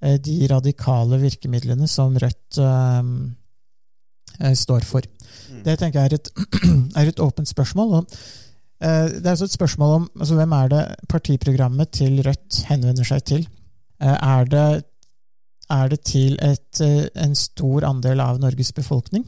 de 0.00 0.36
radikale 0.48 1.18
virkemidlene 1.20 1.88
som 1.90 2.16
Rødt 2.16 2.60
um, 2.64 3.14
står 4.56 4.86
for. 4.88 5.04
Mm. 5.50 5.64
Det 5.66 5.78
tenker 5.80 6.00
jeg 6.00 6.12
er 6.12 6.14
et, 6.16 6.30
er 6.98 7.10
et 7.10 7.20
åpent 7.20 7.48
spørsmål. 7.48 7.98
Og, 7.98 8.20
det 8.80 9.26
er 9.26 9.34
også 9.34 9.44
et 9.50 9.58
spørsmål 9.58 9.90
om 9.98 10.06
altså, 10.16 10.38
hvem 10.38 10.52
er 10.56 10.70
det 10.72 10.84
partiprogrammet 11.08 11.90
til 11.92 12.22
Rødt 12.24 12.62
henvender 12.70 13.04
seg 13.04 13.26
til. 13.28 13.42
Er, 14.00 14.44
det, 14.48 14.84
er, 15.68 15.90
det, 15.92 16.00
til 16.08 16.38
et, 16.40 16.80
en 16.80 17.36
stor 17.36 17.84
andel 17.84 18.24
av 18.24 18.40
Norges 18.40 18.72
befolkning? 18.72 19.26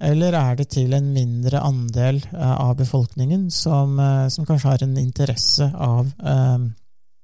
Eller 0.00 0.36
er 0.36 0.56
det 0.56 0.68
til 0.76 0.92
en 0.96 1.08
mindre 1.12 1.60
andel 1.64 2.20
av 2.36 2.76
befolkningen 2.76 3.48
som, 3.52 3.96
som 4.28 4.44
kanskje 4.48 4.68
har 4.74 4.84
en 4.84 4.96
interesse 5.00 5.66
av 5.76 6.12
uh, 6.20 6.68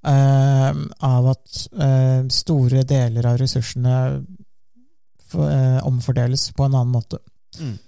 av 0.06 1.30
at 1.32 1.62
uh, 1.74 2.26
store 2.30 2.84
deler 2.86 3.26
av 3.26 3.38
ressursene 3.40 3.94
uh, 4.16 5.80
omfordeles 5.86 6.50
på 6.54 6.66
en 6.66 6.76
annen 6.76 6.92
måte. 6.94 7.18
Mm. 7.58 7.78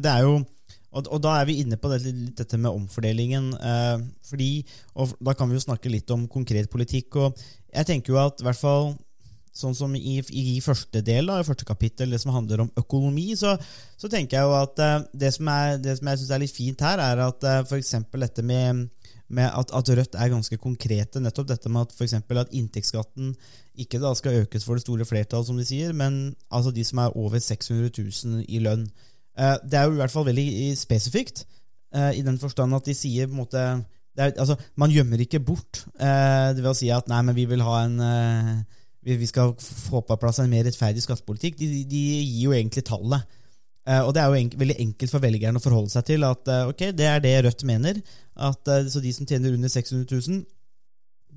Det 0.00 0.10
er 0.10 0.24
jo 0.26 0.40
og, 0.90 1.06
og, 1.06 1.20
da 1.22 1.36
er 1.38 1.44
vi 1.46 1.60
inne 1.62 1.76
på 1.78 1.86
det, 1.92 2.00
dette 2.34 2.58
med 2.58 2.72
omfordelingen. 2.72 3.52
fordi, 4.26 4.64
og 4.98 5.12
Da 5.22 5.36
kan 5.38 5.46
vi 5.46 5.54
jo 5.54 5.62
snakke 5.62 5.92
litt 5.92 6.10
om 6.10 6.24
konkret 6.26 6.66
politikk. 6.70 7.14
og 7.14 7.38
Jeg 7.70 7.86
tenker 7.86 8.12
jo 8.12 8.18
at 8.18 8.42
i 8.42 8.46
hvert 8.48 8.58
fall 8.58 8.90
sånn 9.56 9.74
som 9.76 9.94
i, 9.98 10.18
i 10.30 10.60
første 10.62 11.02
del, 11.04 11.30
da, 11.30 11.40
i 11.40 11.46
første 11.46 11.66
kapittel, 11.68 12.12
det 12.12 12.20
som 12.22 12.32
handler 12.34 12.64
om 12.64 12.70
økonomi, 12.78 13.32
så, 13.38 13.56
så 13.98 14.10
tenker 14.10 14.38
jeg 14.38 14.48
jo 14.48 14.56
at 14.56 14.82
det 15.12 15.32
som, 15.34 15.50
er, 15.50 15.76
det 15.82 15.96
som 15.98 16.10
jeg 16.10 16.22
syns 16.22 16.32
er 16.36 16.42
litt 16.44 16.54
fint 16.54 16.84
her, 16.86 17.02
er 17.02 17.24
at 17.26 17.46
eh, 17.48 17.62
f.eks. 17.66 17.94
dette 18.14 18.46
med 18.46 18.86
med 19.30 19.46
at, 19.48 19.70
at, 19.74 19.90
Rødt 19.98 20.16
er 20.18 20.32
ganske 20.32 20.56
konkrete. 20.60 21.22
Nettopp 21.22 21.48
dette 21.48 21.70
med 21.72 21.86
at 21.86 21.94
for 21.96 22.40
at 22.40 22.52
inntektsskatten 22.56 23.34
ikke 23.80 24.00
da 24.02 24.12
skal 24.18 24.42
økes 24.42 24.66
for 24.66 24.74
det 24.76 24.84
store 24.84 25.06
flertall, 25.08 25.44
som 25.46 25.58
de 25.58 25.64
sier, 25.64 25.94
men 25.96 26.34
altså 26.50 26.72
de 26.74 26.84
som 26.84 26.98
er 26.98 27.16
over 27.16 27.38
600 27.38 27.90
000 27.96 28.44
i 28.48 28.58
lønn. 28.58 28.88
Eh, 29.38 29.56
det 29.64 29.78
er 29.78 29.86
jo 29.86 29.96
i 29.96 30.00
hvert 30.02 30.12
fall 30.12 30.26
veldig 30.26 30.76
spesifikt, 30.78 31.46
eh, 31.94 32.18
i 32.18 32.26
den 32.26 32.38
forstand 32.38 32.74
at 32.74 32.86
de 32.86 32.94
sier 32.94 33.30
på 33.30 33.36
en 33.36 33.42
måte 33.44 33.64
er, 34.20 34.34
altså, 34.36 34.56
Man 34.76 34.90
gjemmer 34.90 35.20
ikke 35.22 35.40
bort 35.40 35.84
det 35.96 36.56
det 36.56 36.64
vil 36.64 36.74
si 36.76 36.90
at 36.92 37.08
nei, 37.08 37.22
men 37.22 37.36
vi 37.36 37.46
vil 37.48 37.62
ha 37.62 37.84
en 37.86 38.64
vi 39.00 39.26
skal 39.26 39.54
få 39.56 40.02
på 40.04 40.16
plass 40.20 40.42
en 40.42 40.50
mer 40.50 40.66
rettferdig 40.66 41.00
skattepolitikk. 41.00 41.56
De, 41.56 41.68
de 41.88 42.00
gir 42.20 42.42
jo 42.44 42.52
egentlig 42.52 42.84
tallet. 42.84 43.24
Uh, 43.88 44.02
og 44.04 44.10
det 44.12 44.20
er 44.20 44.28
jo 44.28 44.36
enk 44.42 44.54
veldig 44.60 44.76
enkelt 44.82 45.12
for 45.14 45.24
velgerne 45.24 45.56
å 45.56 45.64
forholde 45.64 45.92
seg 45.94 46.04
til 46.10 46.24
at 46.28 46.48
uh, 46.52 46.68
ok, 46.68 46.90
det 46.96 47.06
er 47.08 47.22
det 47.24 47.32
Rødt 47.46 47.64
mener. 47.68 48.00
At, 48.36 48.60
uh, 48.68 48.84
så 48.92 49.00
de 49.00 49.12
som 49.16 49.28
tjener 49.28 49.56
under 49.56 49.72
600 49.72 50.04
000, 50.28 50.42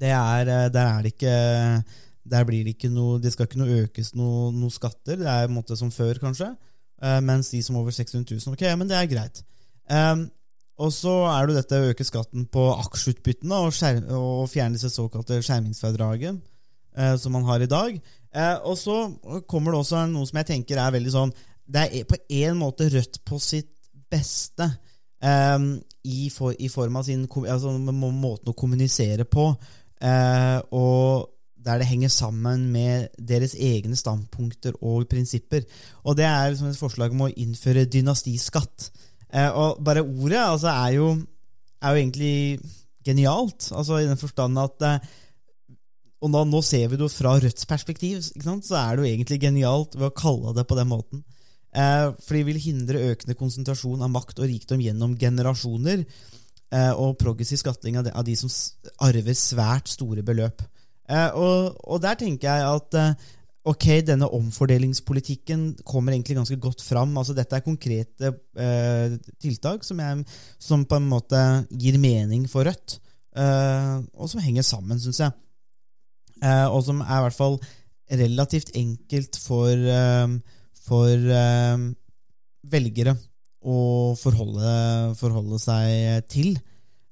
det 0.03 0.11
er, 0.11 0.49
der 0.73 0.87
er 0.89 1.03
det 1.05 1.11
ikke 1.13 1.33
Der 2.33 2.45
blir 2.47 2.63
det 2.65 2.71
ikke 2.73 2.89
noe 2.89 3.19
Det 3.21 3.29
skal 3.29 3.45
ikke 3.45 3.59
noe 3.61 3.83
økes 3.83 4.15
noe, 4.17 4.47
noe 4.51 4.73
skatter. 4.73 5.19
Det 5.21 5.27
er 5.29 5.45
en 5.45 5.53
måte 5.53 5.77
som 5.77 5.91
før, 5.93 6.17
kanskje. 6.19 6.49
mens 7.21 7.51
de 7.53 7.61
som 7.61 7.77
over 7.77 7.91
600 7.91 8.25
000, 8.25 8.55
ok, 8.55 8.63
ja, 8.65 8.75
men 8.79 8.89
det 8.89 8.97
er 8.97 9.11
greit. 9.11 9.43
Um, 9.91 10.25
og 10.81 10.89
så 10.95 11.13
er 11.29 11.45
det 11.45 11.53
jo 11.53 11.59
dette 11.59 11.79
å 11.79 11.91
øke 11.91 12.07
skatten 12.07 12.47
på 12.49 12.63
aksjeutbyttene 12.73 13.59
og, 13.61 13.77
og 14.17 14.49
fjerne 14.49 14.79
disse 14.79 14.89
såkalte 14.89 15.37
skjermingsfradraget 15.43 16.41
som 17.21 17.33
man 17.33 17.45
har 17.45 17.61
i 17.61 17.69
dag. 17.69 17.95
og 18.65 18.75
så 18.77 18.97
kommer 19.49 19.73
det 19.73 19.79
også 19.83 20.03
noe 20.09 20.27
som 20.29 20.39
jeg 20.41 20.49
tenker 20.49 20.81
er 20.81 20.93
veldig 20.93 21.13
sånn 21.13 21.35
det 21.73 21.87
er 21.89 22.07
på 22.09 22.19
en 22.29 22.59
måte 22.59 22.89
Rødt 22.93 23.21
på 23.25 23.39
sitt 23.41 23.71
beste 24.13 24.67
um, 25.23 25.77
i, 26.03 26.29
for, 26.29 26.53
i, 26.59 26.69
form 26.69 26.99
av 26.99 27.07
sin 27.07 27.25
altså, 27.25 27.71
måten 27.79 28.51
å 28.51 28.57
kommunisere 28.57 29.25
på, 29.25 29.47
uh, 30.03 30.59
og 30.75 31.29
der 31.63 31.79
det 31.79 31.87
henger 31.87 32.11
sammen 32.11 32.67
med 32.73 33.13
deres 33.17 33.55
egne 33.55 33.95
standpunkter 33.95 34.75
og 34.83 35.07
prinsipper. 35.07 35.63
Og 36.03 36.17
det 36.19 36.27
er 36.27 36.51
liksom 36.51 36.73
et 36.73 36.79
forslag 36.79 37.15
om 37.15 37.23
å 37.23 37.31
innføre 37.31 37.87
dynastiskatt. 37.87 38.89
Uh, 39.31 39.49
og 39.49 39.83
bare 39.85 40.03
ordet 40.03 40.41
altså, 40.43 40.73
er, 40.75 40.97
jo, 40.99 41.09
er, 41.79 41.89
jo, 41.89 42.01
egentlig 42.03 42.35
genialt, 43.03 43.71
altså 43.71 44.01
i 44.01 44.09
den 44.09 44.19
forstand 44.19 44.59
at 44.59 44.87
uh, 44.87 45.13
og 46.23 46.31
da, 46.31 46.43
nå 46.47 46.61
ser 46.63 46.87
vi 46.87 46.99
det 46.99 47.09
fra 47.11 47.33
Rødts 47.35 47.67
perspektiv, 47.67 48.21
så 48.23 48.77
er 48.79 48.95
det 48.95 49.03
jo 49.03 49.09
egentlig 49.09 49.41
genialt 49.43 49.97
ved 49.97 50.07
å 50.07 50.15
kalle 50.15 50.53
det 50.55 50.63
på 50.69 50.77
den 50.77 50.87
måten. 50.87 51.23
Eh, 51.73 52.07
for 52.21 52.37
de 52.37 52.45
vil 52.45 52.61
hindre 52.61 53.01
økende 53.13 53.35
konsentrasjon 53.37 54.03
av 54.05 54.11
makt 54.13 54.43
og 54.43 54.49
rikdom 54.49 54.81
gjennom 54.83 55.15
generasjoner. 55.19 56.05
Eh, 56.73 56.91
og 56.93 57.17
progressiv 57.21 57.61
skattling 57.61 57.99
av 58.01 58.23
de, 58.25 58.35
som 58.37 58.51
arver 59.05 59.37
svært 59.37 59.91
store 59.91 60.25
beløp. 60.25 60.61
Eh, 61.09 61.29
og, 61.33 61.79
og, 61.83 62.01
der 62.03 62.19
tenker 62.19 62.49
jeg 62.49 62.67
at 62.77 62.99
ok, 63.69 63.85
denne 64.05 64.27
omfordelingspolitikken 64.27 65.69
kommer 65.87 66.13
egentlig 66.13 66.37
ganske 66.37 66.59
godt 66.61 66.83
fram. 66.83 67.15
Altså, 67.17 67.35
dette 67.37 67.57
er 67.57 67.65
konkrete 67.65 68.33
tiltak 69.41 69.85
som, 69.87 70.01
jeg, 70.03 70.25
som, 70.59 70.83
på 70.85 70.99
en 70.99 71.07
måte 71.09 71.39
gir 71.71 71.97
mening 72.01 72.45
for 72.51 72.67
Rødt. 72.67 72.99
eh, 73.39 73.95
og 74.13 74.29
som 74.29 74.43
henger 74.43 74.67
sammen, 74.67 74.99
syns 75.01 75.23
jeg. 75.23 75.33
Eh, 76.43 76.67
og 76.67 76.83
som 76.85 76.99
er 77.01 77.21
i 77.21 77.23
hvert 77.27 77.37
fall 77.37 77.57
relativt 78.11 78.73
enkelt 78.75 79.39
for, 79.39 79.71
eh, 79.71 80.27
for 80.83 81.35
eh, 81.37 81.85
velgere 82.73 83.15
å 83.63 83.77
forholde, 84.19 84.71
forholde 85.19 85.59
seg 85.61 86.25
til. 86.31 86.57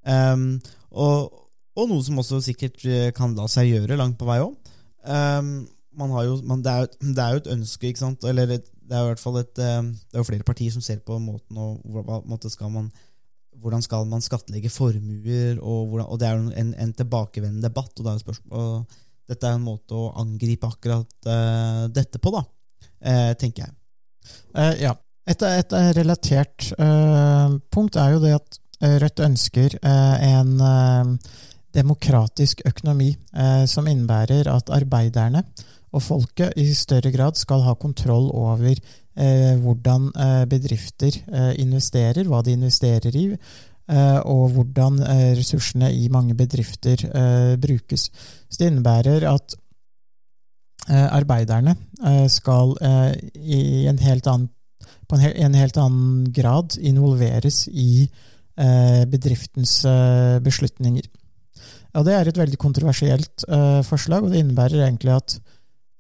Um, 0.04 0.58
og, 0.92 1.32
og 1.78 1.92
noe 1.92 2.04
som 2.04 2.20
også 2.20 2.42
sikkert 2.44 2.84
eh, 2.90 3.12
kan 3.16 3.36
la 3.38 3.48
seg 3.52 3.70
gjøre 3.70 4.00
langt 4.00 4.20
på 4.20 4.28
vei 4.28 4.42
òg. 4.44 4.58
Um, 5.08 5.54
man, 5.98 6.64
det, 6.66 6.76
det 7.16 7.24
er 7.24 7.38
jo 7.38 7.44
et 7.44 7.54
ønske? 7.56 7.94
Eller 8.30 8.58
et, 8.58 8.68
det 8.68 8.98
er 8.98 9.06
jo 9.06 9.14
hvert 9.14 9.24
fall 9.24 9.40
et 9.42 9.62
eh, 9.62 9.80
Det 9.88 10.18
er 10.18 10.24
jo 10.24 10.28
flere 10.28 10.48
partier 10.48 10.74
som 10.74 10.84
ser 10.84 11.00
på 11.06 11.20
måten 11.22 11.58
og 11.58 12.28
måte 12.28 12.52
skal 12.52 12.74
man 12.74 12.92
hvordan 13.62 13.84
skal 13.86 14.08
man 14.10 14.24
skattlegge 14.26 14.72
formuer, 14.74 15.60
og, 15.62 15.92
hvordan, 15.92 16.08
og 16.10 16.18
det 16.18 16.26
er 16.26 16.38
jo 16.40 16.54
en, 16.58 16.72
en 16.82 16.94
tilbakevendende 16.98 17.68
debatt. 17.68 17.92
Og, 17.94 18.00
det 18.02 18.10
er 18.10 18.16
jo 18.16 18.24
spørsmål, 18.24 18.54
og 18.58 18.96
dette 19.30 19.46
er 19.46 19.58
en 19.60 19.68
måte 19.68 19.94
å 19.94 20.08
angripe 20.18 20.66
akkurat 20.66 21.28
uh, 21.30 21.84
dette 21.94 22.18
på, 22.18 22.32
da, 22.34 22.42
eh, 23.02 23.32
tenker 23.40 23.66
jeg. 23.66 23.74
Eh, 24.56 24.76
ja. 24.88 24.96
Et, 25.30 25.44
et 25.46 25.74
relatert 25.96 26.72
eh, 26.82 27.54
punkt 27.72 27.98
er 28.02 28.16
jo 28.16 28.22
det 28.24 28.34
at 28.40 28.58
eh, 28.82 28.96
Rødt 29.04 29.22
ønsker 29.24 29.76
eh, 29.78 30.24
en 30.32 30.56
eh, 30.66 31.36
demokratisk 31.72 32.66
økonomi 32.68 33.14
som 33.72 33.86
innebærer 33.88 34.50
at 34.52 34.68
arbeiderne 34.76 35.40
og 35.96 36.02
folket 36.04 36.58
i 36.60 36.66
større 36.76 37.14
grad 37.14 37.40
skal 37.40 37.64
ha 37.64 37.78
kontroll 37.80 38.28
over 38.36 38.76
hvordan 39.64 40.10
bedrifter 40.52 41.16
investerer, 41.64 42.28
hva 42.28 42.42
de 42.44 42.58
investerer 42.58 43.16
i, 43.16 43.24
og 44.28 44.44
hvordan 44.52 45.00
ressursene 45.40 45.94
i 45.96 46.10
mange 46.12 46.36
bedrifter 46.36 47.08
brukes. 47.64 48.10
Så 48.52 48.60
det 48.60 48.74
innebærer 48.74 49.30
at 49.32 49.56
arbeiderne 50.90 51.76
eh, 52.06 52.28
skal 52.32 52.74
eh, 52.82 53.14
en 53.92 54.02
annen 54.28 54.50
på 55.08 55.18
en, 55.18 55.26
en 55.46 55.58
helt 55.60 55.78
annen 55.78 56.28
grad 56.34 56.78
involveres 56.80 57.66
i 57.68 58.06
eh, 58.06 59.04
bedriftens 59.12 59.82
eh, 59.86 60.40
beslutninger. 60.44 61.10
Og 62.00 62.08
Det 62.08 62.14
er 62.16 62.30
et 62.30 62.40
veldig 62.40 62.60
kontroversielt 62.60 63.44
eh, 63.52 63.82
forslag, 63.84 64.24
og 64.24 64.32
det 64.32 64.40
innebærer 64.40 64.86
egentlig 64.86 65.12
at 65.18 65.36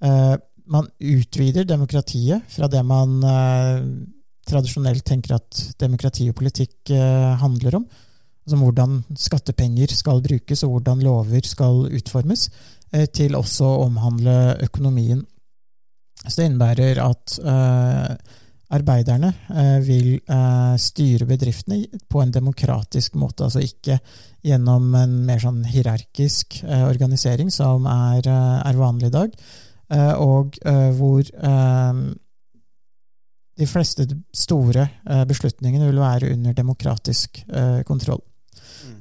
eh, 0.07 0.35
man 0.71 0.87
utvider 1.03 1.67
demokratiet 1.67 2.47
fra 2.53 2.69
det 2.71 2.83
man 2.87 3.19
eh, 3.27 3.83
tradisjonelt 4.47 5.03
tenker 5.05 5.35
at 5.35 5.65
demokrati 5.81 6.29
og 6.31 6.37
politikk 6.39 6.93
eh, 6.95 7.33
handler 7.43 7.81
om. 7.81 7.89
som 8.49 8.63
hvordan 8.63 9.03
skattepenger 9.15 9.91
skal 9.93 10.21
brukes, 10.23 10.63
og 10.63 10.71
hvordan 10.71 11.03
lover 11.05 11.45
skal 11.45 11.85
utformes, 11.93 12.47
eh, 12.49 12.80
til 13.15 13.37
også 13.39 13.67
å 13.67 13.83
omhandle 13.85 14.57
økonomien. 14.65 15.21
Så 16.21 16.41
det 16.41 16.47
innebærer 16.49 16.99
at 17.01 17.37
eh, 17.39 18.37
arbeiderne 18.71 19.31
eh, 19.51 19.77
vil 19.83 20.09
eh, 20.19 20.75
styre 20.79 21.27
bedriftene 21.29 22.01
på 22.11 22.21
en 22.21 22.33
demokratisk 22.33 23.17
måte, 23.19 23.47
altså 23.47 23.63
ikke 23.65 23.97
gjennom 24.45 24.93
en 24.97 25.17
mer 25.27 25.41
sånn 25.43 25.63
hierarkisk 25.67 26.61
eh, 26.63 26.85
organisering 26.87 27.51
som 27.53 27.87
er, 27.89 28.21
eh, 28.25 28.57
er 28.69 28.79
vanlig 28.79 29.11
i 29.11 29.15
dag, 29.17 29.37
eh, 29.93 30.13
og 30.21 30.59
eh, 30.65 30.89
hvor 30.97 31.21
eh, 31.25 32.03
de 33.61 33.69
fleste 33.69 34.07
store 34.33 34.87
eh, 34.87 35.23
beslutningene 35.29 35.89
vil 35.89 36.01
være 36.01 36.31
under 36.35 36.57
demokratisk 36.57 37.43
eh, 37.49 37.81
kontroll. 37.87 38.23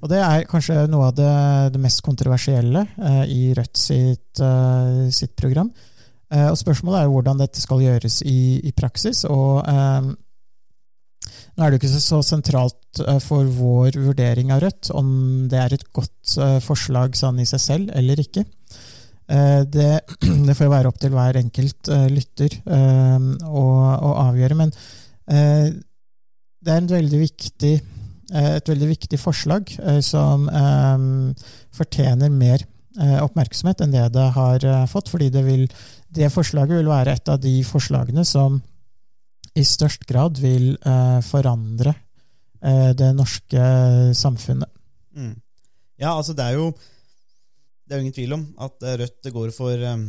Og 0.00 0.08
det 0.08 0.20
er 0.24 0.48
kanskje 0.48 0.86
noe 0.88 1.10
av 1.10 1.16
det, 1.18 1.30
det 1.74 1.80
mest 1.82 2.00
kontroversielle 2.04 2.86
eh, 2.96 3.24
i 3.28 3.40
Rødt 3.56 3.76
sitt, 3.76 4.40
eh, 4.40 5.08
sitt 5.12 5.34
program. 5.36 5.68
Eh, 6.32 6.48
og 6.48 6.58
spørsmålet 6.58 7.02
er 7.02 7.08
jo 7.08 7.16
hvordan 7.18 7.40
dette 7.42 7.60
skal 7.60 7.82
gjøres 7.84 8.20
i, 8.28 8.60
i 8.64 8.72
praksis. 8.76 9.24
og 9.28 9.60
eh, 9.68 10.10
nå 11.50 11.66
er 11.66 11.72
det 11.72 11.76
jo 11.76 11.82
ikke 11.82 12.00
så, 12.00 12.20
sentralt 12.24 13.02
eh, 13.04 13.18
for 13.20 13.44
vår 13.44 13.98
vurdering 14.00 14.54
av 14.54 14.62
Rødt 14.64 14.92
om 14.96 15.10
det 15.50 15.60
er 15.60 15.76
et 15.76 15.86
godt 15.92 16.36
eh, 16.40 16.56
forslag 16.64 17.18
sånn 17.18 17.42
i 17.42 17.48
seg 17.48 17.64
selv 17.66 17.92
eller 17.96 18.24
ikke. 18.24 18.46
Det, 19.30 19.90
det 20.48 20.54
får 20.58 20.70
være 20.72 20.90
opp 20.90 20.96
til 20.98 21.12
hver 21.14 21.36
enkelt 21.38 21.86
lytter 22.10 22.56
å, 22.66 23.60
å 23.62 24.08
avgjøre. 24.24 24.56
Men 24.58 24.72
det 25.30 26.72
er 26.72 26.80
en 26.80 26.88
veldig 26.90 27.20
viktig, 27.20 27.70
et 28.30 28.68
veldig 28.70 28.88
viktig 28.92 29.18
forslag 29.20 29.72
eh, 29.82 30.00
som 30.04 30.48
eh, 30.48 31.06
fortjener 31.76 32.30
mer 32.32 32.62
eh, 32.98 33.18
oppmerksomhet 33.24 33.82
enn 33.84 33.94
det 33.94 34.06
det 34.14 34.26
har 34.36 34.64
eh, 34.64 34.86
fått. 34.90 35.10
fordi 35.10 35.30
det, 35.34 35.42
vil, 35.46 35.66
det 36.08 36.32
forslaget 36.32 36.80
vil 36.80 36.90
være 36.90 37.16
et 37.18 37.32
av 37.32 37.40
de 37.42 37.56
forslagene 37.66 38.24
som 38.24 38.60
i 39.58 39.64
størst 39.66 40.06
grad 40.06 40.38
vil 40.38 40.72
eh, 40.78 41.18
forandre 41.26 41.94
eh, 42.62 42.90
det 42.96 43.10
norske 43.16 43.62
samfunnet. 44.14 44.70
Mm. 45.16 45.34
Ja, 46.00 46.14
altså 46.14 46.32
det 46.38 46.44
er 46.46 46.54
jo 46.56 46.70
Det 47.84 47.96
er 47.96 47.98
jo 47.98 48.04
ingen 48.06 48.14
tvil 48.14 48.32
om 48.36 48.44
at 48.62 48.84
eh, 48.86 48.94
Rødt 49.00 49.26
går 49.34 49.50
for 49.50 49.74
um, 49.74 50.04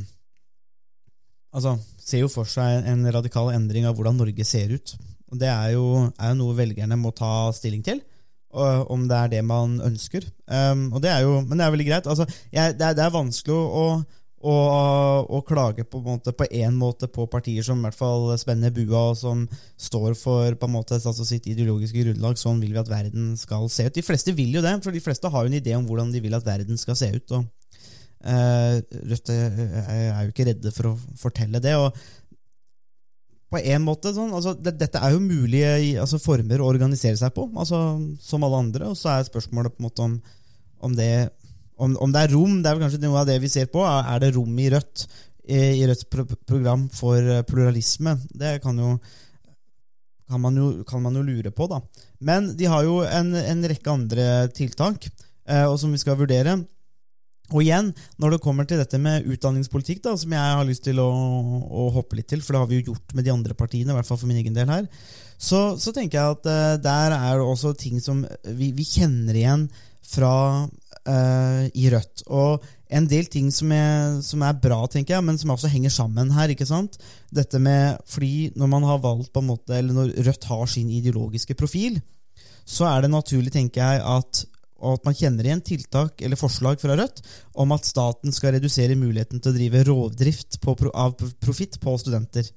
Altså 1.57 1.73
ser 1.97 2.21
jo 2.21 2.29
for 2.29 2.45
seg 2.45 2.85
en 2.87 3.01
radikal 3.11 3.49
endring 3.51 3.87
av 3.89 3.97
hvordan 3.97 4.15
Norge 4.21 4.45
ser 4.45 4.71
ut. 4.71 4.93
Og 5.31 5.39
Det 5.39 5.49
er 5.49 5.73
jo, 5.73 6.11
er 6.15 6.31
jo 6.31 6.37
noe 6.39 6.55
velgerne 6.55 6.95
må 6.99 7.11
ta 7.15 7.51
stilling 7.55 7.83
til. 7.83 7.99
Om 8.51 9.05
det 9.07 9.17
er 9.17 9.29
det 9.31 9.43
man 9.47 9.77
ønsker. 9.85 10.25
Um, 10.47 10.89
det 11.01 11.11
er 11.11 11.21
jo, 11.25 11.39
men 11.45 11.57
det 11.57 11.65
er 11.65 11.75
veldig 11.75 11.87
greit. 11.87 12.09
Altså, 12.09 12.25
jeg, 12.51 12.75
det, 12.77 12.87
er, 12.87 12.97
det 12.97 13.05
er 13.05 13.13
vanskelig 13.13 13.55
å, 13.55 13.85
å, 14.41 14.55
å 15.23 15.41
klage 15.47 15.85
på 15.87 16.01
en 16.01 16.07
måte 16.09 16.33
måte 16.75 17.07
på 17.07 17.27
partier 17.31 17.63
som 17.63 17.79
i 17.79 17.87
hvert 17.87 17.97
fall 17.97 18.27
spenner 18.41 18.73
bua, 18.75 19.11
og 19.11 19.17
som 19.17 19.45
står 19.77 20.15
for 20.19 20.55
på 20.55 20.69
en 20.69 20.75
måte 20.75 20.99
altså 20.99 21.25
sitt 21.27 21.47
ideologiske 21.47 22.03
grunnlag. 22.03 22.37
Sånn 22.41 22.61
vil 22.63 22.73
vi 22.73 22.81
at 22.81 22.91
verden 22.91 23.35
skal 23.39 23.69
se 23.69 23.87
ut. 23.87 23.95
De 23.95 24.05
fleste 24.05 24.35
vil 24.35 24.55
jo 24.55 24.65
det, 24.65 24.77
for 24.83 24.91
de 24.91 25.03
fleste 25.03 25.31
har 25.31 25.45
jo 25.45 25.51
en 25.53 25.59
idé 25.61 25.75
om 25.77 25.87
hvordan 25.87 26.11
de 26.11 26.23
vil 26.23 26.35
at 26.37 26.47
verden 26.47 26.79
skal 26.81 26.99
se 26.99 27.11
ut. 27.15 27.37
og 27.37 27.45
uh, 28.27 28.81
Rødt 29.13 29.31
er 29.35 29.61
er 29.91 30.25
jo 30.25 30.33
ikke 30.33 30.49
redde 30.51 30.75
for 30.75 30.91
å 30.91 30.97
fortelle 31.21 31.63
det. 31.63 31.77
og 31.79 31.95
på 33.51 33.59
en 33.59 33.83
måte 33.83 34.13
sånn, 34.15 34.31
altså, 34.31 34.53
det, 34.55 34.77
Dette 34.79 35.01
er 35.03 35.11
jo 35.15 35.23
mulige 35.23 35.71
altså, 35.99 36.21
former 36.23 36.61
å 36.61 36.69
organisere 36.71 37.19
seg 37.19 37.33
på, 37.35 37.49
altså, 37.51 37.81
som 38.23 38.45
alle 38.47 38.61
andre. 38.63 38.91
Og 38.93 38.99
så 38.99 39.11
er 39.11 39.27
spørsmålet 39.27 39.75
på 39.75 39.83
en 39.83 39.87
måte 39.89 40.05
om, 40.05 40.13
om, 40.87 40.95
det, 40.95 41.11
om, 41.75 41.97
om 42.05 42.13
det 42.13 42.23
er 42.23 42.31
rom. 42.35 42.61
Det 42.61 42.71
er 42.71 42.77
vel 42.77 42.85
kanskje 42.85 43.01
noe 43.03 43.19
av 43.23 43.27
det 43.27 43.41
vi 43.43 43.51
ser 43.51 43.67
på. 43.73 43.83
Er, 43.83 44.21
det 44.23 44.31
rom 44.37 44.55
i 44.55 44.69
Rødt 44.71 45.03
i, 45.43 45.59
i 45.81 45.89
Rødts 45.89 46.07
pro 46.13 46.25
program 46.47 46.87
for 46.95 47.19
eh, 47.19 47.43
pluralisme? 47.47 48.15
Det 48.31 48.59
kan 48.63 48.79
jo 48.79 48.95
kan 50.31 50.39
man, 50.39 50.55
jo, 50.55 50.69
kan 50.87 51.01
man 51.03 51.17
jo 51.19 51.25
lure 51.27 51.51
på, 51.51 51.67
da. 51.67 51.81
Men 52.23 52.53
de 52.55 52.69
har 52.71 52.85
jo 52.87 53.01
en, 53.03 53.33
en 53.35 53.65
rekke 53.67 53.91
andre 53.91 54.27
tiltak, 54.55 55.09
eh, 55.43 55.65
og 55.65 55.75
som 55.81 55.91
vi 55.91 55.99
skal 55.99 56.15
vurdere. 56.21 56.55
Og 57.51 57.63
igjen, 57.65 57.91
når 58.21 58.35
det 58.35 58.43
kommer 58.43 58.67
til 58.67 58.79
dette 58.81 58.99
med 59.01 59.27
utdanningspolitikk, 59.27 60.01
da, 60.05 60.15
som 60.19 60.35
jeg 60.35 60.57
har 60.57 60.67
lyst 60.67 60.85
til 60.87 61.01
å, 61.03 61.09
å 61.67 61.89
hoppe 61.95 62.19
litt 62.19 62.29
til, 62.31 62.43
for 62.43 62.55
det 62.55 62.63
har 62.63 62.71
vi 62.71 62.79
jo 62.79 62.91
gjort 62.91 63.15
med 63.17 63.27
de 63.27 63.33
andre 63.33 63.57
partiene, 63.57 63.91
i 63.91 63.97
hvert 63.97 64.07
fall 64.07 64.19
for 64.21 64.31
min 64.31 64.39
egen 64.41 64.55
del 64.57 64.71
her, 64.71 64.87
så, 65.41 65.73
så 65.81 65.93
tenker 65.95 66.19
jeg 66.19 66.37
at 66.37 66.47
uh, 66.51 66.75
der 66.81 67.17
er 67.17 67.39
det 67.39 67.47
også 67.47 67.73
ting 67.77 67.99
som 68.03 68.21
vi, 68.45 68.71
vi 68.77 68.85
kjenner 68.87 69.37
igjen 69.37 69.65
fra 70.11 70.35
uh, 71.07 71.63
i 71.73 71.89
Rødt. 71.91 72.23
Og 72.29 72.63
en 72.91 73.07
del 73.09 73.27
ting 73.31 73.49
som 73.55 73.71
er, 73.73 74.19
som 74.25 74.43
er 74.45 74.57
bra, 74.61 74.83
tenker 74.91 75.15
jeg, 75.15 75.25
men 75.25 75.39
som 75.41 75.53
også 75.53 75.71
henger 75.71 75.93
sammen 75.93 76.31
her. 76.35 76.51
ikke 76.51 76.67
sant? 76.69 76.99
Dette 77.33 77.59
med, 77.59 78.01
fordi 78.05 78.51
Når 78.55 78.67
man 78.67 78.83
har 78.83 79.03
valgt 79.03 79.31
på 79.33 79.41
en 79.41 79.49
måte, 79.49 79.77
eller 79.77 79.95
når 79.95 80.15
Rødt 80.27 80.49
har 80.51 80.65
sin 80.67 80.89
ideologiske 80.89 81.55
profil, 81.55 82.01
så 82.65 82.85
er 82.91 83.01
det 83.01 83.11
naturlig, 83.11 83.51
tenker 83.51 83.81
jeg, 83.81 84.01
at 84.03 84.45
og 84.81 84.97
at 84.97 85.07
man 85.07 85.15
kjenner 85.17 85.47
igjen 85.47 85.63
tiltak 85.65 86.21
eller 86.25 86.39
forslag 86.39 86.81
fra 86.81 86.97
Rødt 86.97 87.21
om 87.61 87.73
at 87.75 87.87
staten 87.87 88.33
skal 88.35 88.55
redusere 88.57 88.97
muligheten 88.99 89.41
til 89.41 89.53
å 89.53 89.55
drive 89.55 89.83
rovdrift 89.87 90.59
på, 90.63 90.75
av 90.91 91.15
profitt 91.43 91.79
på 91.81 91.95
studenter. 92.01 92.49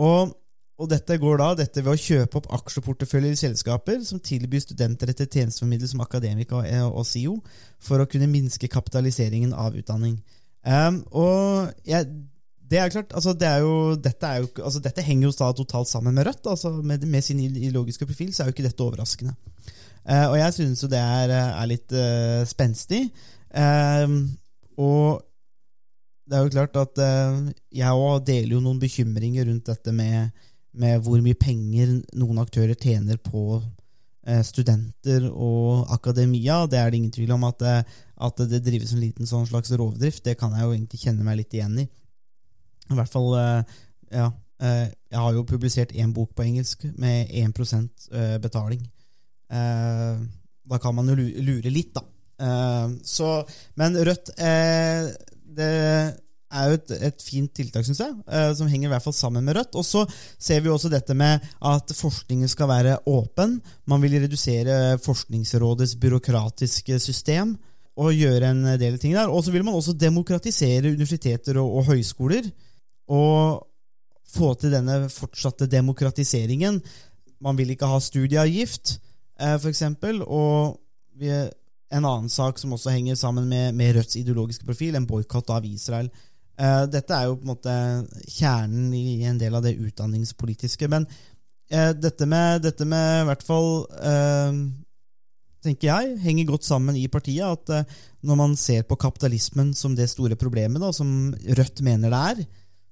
Og, 0.00 0.32
og 0.78 0.90
dette 0.90 1.18
går 1.20 1.40
da 1.42 1.50
dette 1.58 1.84
ved 1.84 1.94
å 1.94 2.00
kjøpe 2.00 2.40
opp 2.40 2.48
aksjeporteføljer 2.60 3.36
i 3.36 3.40
selskaper 3.40 4.00
som 4.06 4.22
tilbyr 4.22 4.64
studenter 4.64 5.12
etter 5.12 5.28
tjenesteformidler 5.28 5.90
som 5.90 6.02
akademika 6.04 6.60
og, 6.62 6.98
og 7.02 7.06
SIO, 7.06 7.38
for 7.82 8.02
å 8.02 8.08
kunne 8.10 8.30
minske 8.30 8.70
kapitaliseringen 8.72 9.54
av 9.56 9.76
utdanning. 9.78 10.18
Um, 10.68 11.02
og 11.16 11.72
jeg, 11.86 12.08
det 12.68 12.78
er 12.78 12.92
klart, 12.92 13.12
altså 13.16 13.32
det 13.32 13.48
er 13.48 13.62
jo, 13.64 13.74
dette, 13.96 14.28
er 14.28 14.42
jo, 14.44 14.48
altså 14.60 14.80
dette 14.84 15.04
henger 15.04 15.30
jo 15.30 15.52
totalt 15.56 15.88
sammen 15.88 16.14
med 16.14 16.28
Rødt. 16.28 16.46
altså 16.46 16.72
Med, 16.82 17.06
med 17.06 17.24
sin 17.24 17.40
ideologiske 17.40 18.06
profil 18.06 18.34
så 18.34 18.42
er 18.42 18.50
jo 18.50 18.56
ikke 18.56 18.66
dette 18.66 18.84
overraskende. 18.84 19.34
Eh, 20.08 20.26
og 20.30 20.36
jeg 20.40 20.54
synes 20.56 20.82
jo 20.82 20.88
det 20.88 21.00
er, 21.00 21.32
er 21.36 21.68
litt 21.68 21.92
uh, 21.92 22.42
spenstig. 22.48 23.08
Eh, 23.52 24.14
og 24.80 25.24
det 26.28 26.36
er 26.36 26.44
jo 26.44 26.52
klart 26.52 26.76
at 26.80 27.00
eh, 27.00 27.36
jeg 27.80 28.04
òg 28.04 28.24
deler 28.28 28.56
jo 28.56 28.62
noen 28.64 28.80
bekymringer 28.80 29.48
rundt 29.48 29.68
dette 29.70 29.92
med, 29.96 30.32
med 30.76 31.00
hvor 31.04 31.20
mye 31.24 31.38
penger 31.40 31.98
noen 32.20 32.40
aktører 32.42 32.76
tjener 32.76 33.16
på 33.24 33.62
eh, 34.28 34.42
studenter 34.44 35.28
og 35.30 35.88
akademia. 35.96 36.66
Det 36.68 36.80
er 36.80 36.90
det 36.92 37.00
ingen 37.00 37.14
tvil 37.14 37.32
om 37.36 37.46
at, 37.48 37.64
at 37.64 38.44
det 38.50 38.60
drives 38.66 38.92
en 38.92 39.00
liten 39.04 39.28
sånn 39.28 39.48
slags 39.48 39.72
rovdrift. 39.72 40.24
Det 40.28 40.36
kan 40.40 40.52
jeg 40.56 40.66
jo 40.66 40.74
egentlig 40.76 41.00
kjenne 41.04 41.24
meg 41.24 41.40
litt 41.40 41.56
igjen 41.56 41.80
i. 41.84 41.88
I 42.88 42.96
hvert 42.96 43.12
fall 43.12 43.32
eh, 43.38 43.78
Ja. 44.12 44.30
eh, 44.60 44.86
Jeg 45.10 45.20
har 45.24 45.32
jo 45.32 45.48
publisert 45.48 45.92
én 45.96 46.12
bok 46.12 46.34
på 46.36 46.44
engelsk 46.44 46.84
med 46.96 47.28
1 47.32 47.56
eh, 48.12 48.38
betaling. 48.38 48.84
Eh, 49.50 50.18
Da 50.68 50.78
kan 50.78 50.94
man 50.94 51.08
jo 51.08 51.14
lure 51.16 51.70
litt, 51.72 51.94
da. 51.96 52.02
Eh, 52.38 52.88
Så, 53.04 53.44
men 53.76 53.96
Rødt 53.96 54.34
eh, 54.36 55.08
Det 55.58 55.68
er 56.48 56.68
jo 56.68 56.76
et, 56.78 56.92
et 57.08 57.22
fint 57.24 57.52
tiltak, 57.52 57.84
syns 57.84 57.98
jeg, 58.00 58.12
som 58.56 58.68
henger 58.70 58.88
i 58.88 58.92
hvert 58.94 59.04
fall 59.04 59.16
sammen 59.16 59.44
med 59.44 59.56
Rødt. 59.58 59.74
Og 59.76 59.84
så 59.84 60.04
ser 60.40 60.62
vi 60.64 60.70
også 60.72 60.88
dette 60.88 61.12
med 61.16 61.44
at 61.60 61.92
forskningen 61.92 62.48
skal 62.48 62.70
være 62.70 62.94
åpen. 63.10 63.58
Man 63.84 64.00
vil 64.00 64.16
redusere 64.22 64.96
Forskningsrådets 65.04 65.98
byråkratiske 66.00 66.96
system 67.04 67.56
og 67.98 68.14
gjøre 68.14 68.52
en 68.54 68.62
del 68.80 68.96
ting 69.02 69.12
der. 69.18 69.28
Og 69.28 69.44
så 69.44 69.52
vil 69.52 69.64
man 69.66 69.76
også 69.76 69.92
demokratisere 69.98 70.88
universiteter 70.94 71.58
og, 71.60 71.80
og 71.82 71.90
høyskoler. 71.90 72.48
Og 73.12 73.66
få 74.32 74.54
til 74.60 74.72
denne 74.72 75.08
fortsatte 75.12 75.68
demokratiseringen. 75.68 76.80
Man 77.44 77.58
vil 77.58 77.70
ikke 77.74 77.88
ha 77.88 78.00
studieavgift, 78.00 78.98
eh, 79.40 79.68
eksempel. 79.70 80.22
Og 80.22 80.78
vi, 81.18 81.30
en 81.30 82.04
annen 82.04 82.30
sak 82.32 82.58
som 82.60 82.74
også 82.76 82.94
henger 82.94 83.18
sammen 83.18 83.48
med, 83.48 83.74
med 83.78 83.96
Rødts 83.96 84.18
ideologiske 84.20 84.66
profil, 84.68 84.96
en 84.96 85.06
boikott 85.08 85.50
av 85.54 85.66
Israel. 85.66 86.10
Eh, 86.58 86.84
dette 86.90 87.14
er 87.14 87.28
jo 87.28 87.38
på 87.38 87.46
en 87.46 87.54
måte 87.54 87.76
kjernen 88.26 88.92
i 88.94 89.22
en 89.28 89.38
del 89.40 89.54
av 89.58 89.64
det 89.66 89.76
utdanningspolitiske. 89.78 90.90
Men 90.90 91.06
eh, 91.70 91.94
dette 91.96 92.26
med, 92.26 92.62
dette 92.66 92.88
med 92.88 93.22
i 93.22 93.28
hvert 93.30 93.46
fall 93.46 93.72
tenker 95.64 95.88
jeg, 95.88 96.18
henger 96.22 96.52
godt 96.52 96.66
sammen 96.66 96.96
i 96.96 97.08
partiet. 97.10 97.46
At 97.46 97.88
når 98.22 98.38
man 98.38 98.56
ser 98.56 98.86
på 98.86 98.98
kapitalismen 99.00 99.74
som 99.74 99.96
det 99.98 100.10
store 100.10 100.38
problemet, 100.38 100.80
da, 100.82 100.92
som 100.94 101.34
Rødt 101.34 101.82
mener 101.86 102.14
det 102.14 102.22
er, 102.32 102.46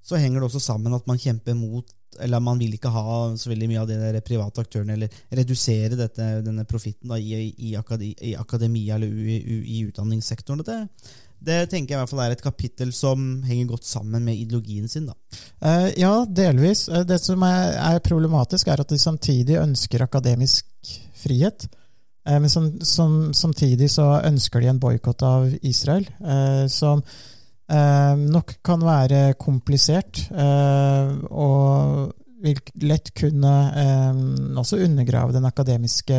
så 0.07 0.19
henger 0.21 0.41
det 0.41 0.51
også 0.51 0.63
sammen 0.63 0.95
at 0.95 1.07
man 1.09 1.19
kjemper 1.19 1.57
mot 1.59 1.96
Eller 2.21 2.41
man 2.41 2.59
vil 2.59 2.75
ikke 2.77 2.93
ha 2.93 3.19
så 3.37 3.51
veldig 3.53 3.69
mye 3.71 3.83
av 3.83 3.91
de 3.91 3.99
der 4.01 4.21
private 4.25 4.65
aktørene, 4.65 4.97
eller 4.97 5.21
redusere 5.41 5.99
dette, 5.99 6.27
denne 6.47 6.65
profitten 6.69 7.13
da, 7.13 7.19
i, 7.19 7.53
i, 7.57 7.75
akade, 7.79 8.13
i 8.13 8.35
akademia 8.39 8.97
eller 8.97 9.09
u, 9.13 9.63
i 9.63 9.83
utdanningssektoren. 9.89 10.65
Det, 10.67 10.79
det 11.47 11.59
tenker 11.71 11.95
jeg 11.95 11.99
i 11.99 12.03
hvert 12.03 12.13
fall 12.15 12.23
er 12.25 12.35
et 12.37 12.45
kapittel 12.45 12.93
som 12.97 13.43
henger 13.47 13.73
godt 13.75 13.89
sammen 13.89 14.25
med 14.25 14.39
ideologien 14.41 14.89
sin. 14.89 15.11
Eh, 15.61 15.89
ja, 16.01 16.15
delvis. 16.25 16.89
Eh, 16.89 17.05
Det 17.07 17.21
som 17.23 17.43
er, 17.47 17.77
er 17.77 18.05
problematisk, 18.05 18.69
er 18.69 18.81
at 18.81 18.93
de 18.93 18.99
samtidig 18.99 19.61
ønsker 19.61 20.07
akademisk 20.07 20.67
frihet. 21.21 21.69
Uh, 22.27 22.41
Men 22.41 22.51
som, 22.51 22.73
som, 22.83 23.33
samtidig 23.35 23.91
så 23.93 24.21
ønsker 24.25 24.61
de 24.61 24.73
en 24.73 24.81
boikott 24.83 25.23
av 25.23 25.53
Israel, 25.63 26.09
Uh, 26.19 26.67
som 26.67 27.05
nok 27.67 28.53
kan 28.65 28.85
være 28.87 29.35
komplisert, 29.35 30.21
eh, 30.31 31.09
og 31.31 32.13
vil 32.43 32.61
lett 32.85 33.11
kunne 33.17 33.53
eh, 33.81 34.19
også 34.61 34.79
undergrave 34.85 35.33
den 35.35 35.45
akademiske 35.49 36.19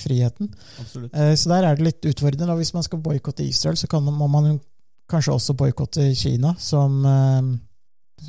friheten. 0.00 0.48
Absolutt. 0.80 1.14
Eh, 1.14 1.34
Så 1.36 1.50
der 1.52 1.66
er 1.68 1.76
det 1.76 1.84
litt 1.84 2.06
utfordrende. 2.10 2.52
Og 2.52 2.62
hvis 2.62 2.74
man 2.74 2.82
skal 2.82 3.02
boikotte 3.04 3.44
Israel, 3.44 3.76
så 3.76 3.86
kan, 3.86 4.02
må 4.02 4.26
man 4.26 4.58
kanskje 5.10 5.34
også 5.34 5.54
boikotte 5.54 6.14
Kina, 6.14 6.54
som 6.58 7.04
eh, 7.04 7.58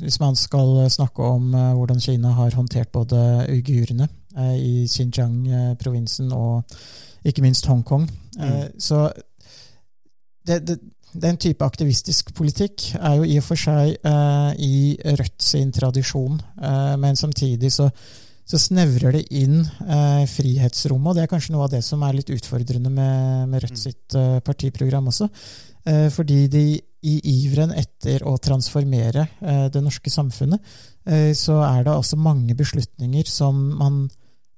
Hvis 0.00 0.20
man 0.20 0.36
skal 0.36 0.90
snakke 0.90 1.22
om 1.22 1.54
eh, 1.54 1.74
hvordan 1.76 2.00
Kina 2.00 2.30
har 2.32 2.54
håndtert 2.56 2.92
både 2.92 3.46
uigurene 3.48 4.08
eh, 4.36 4.56
i 4.56 4.86
Xinjiang-provinsen 4.88 6.32
og 6.32 6.62
ikke 7.24 7.42
minst 7.42 7.66
Hongkong. 7.66 8.08
Mm. 8.38 8.80
Så 8.80 9.10
det, 10.46 10.66
det, 10.66 10.78
den 11.12 11.38
type 11.40 11.64
aktivistisk 11.64 12.32
politikk 12.36 12.92
er 12.98 13.18
jo 13.20 13.28
i 13.28 13.38
og 13.40 13.46
for 13.46 13.60
seg 13.60 13.96
eh, 13.96 14.50
i 14.64 14.74
Rødt 15.18 15.42
sin 15.44 15.72
tradisjon, 15.74 16.38
eh, 16.62 16.94
men 17.00 17.18
samtidig 17.18 17.72
så, 17.74 17.88
så 18.48 18.60
snevrer 18.60 19.18
det 19.18 19.26
inn 19.42 19.60
eh, 19.60 20.22
frihetsrommet, 20.30 21.10
og 21.10 21.18
det 21.18 21.26
er 21.26 21.32
kanskje 21.34 21.56
noe 21.56 21.66
av 21.66 21.74
det 21.74 21.82
som 21.84 22.02
er 22.06 22.16
litt 22.16 22.32
utfordrende 22.32 22.92
med, 22.92 23.50
med 23.52 23.66
Rødt 23.66 23.82
sitt 23.82 24.16
eh, 24.18 24.40
partiprogram 24.44 25.12
også. 25.12 25.28
Eh, 25.84 26.08
fordi 26.14 26.46
de 26.46 26.64
i 27.02 27.14
iveren 27.42 27.72
etter 27.74 28.22
å 28.28 28.36
transformere 28.38 29.26
eh, 29.42 29.66
det 29.74 29.82
norske 29.82 30.10
samfunnet, 30.10 30.74
så 31.34 31.56
er 31.66 31.80
det 31.82 31.90
også 31.90 32.14
mange 32.14 32.54
beslutninger 32.54 33.26
som 33.26 33.56
man 33.74 33.96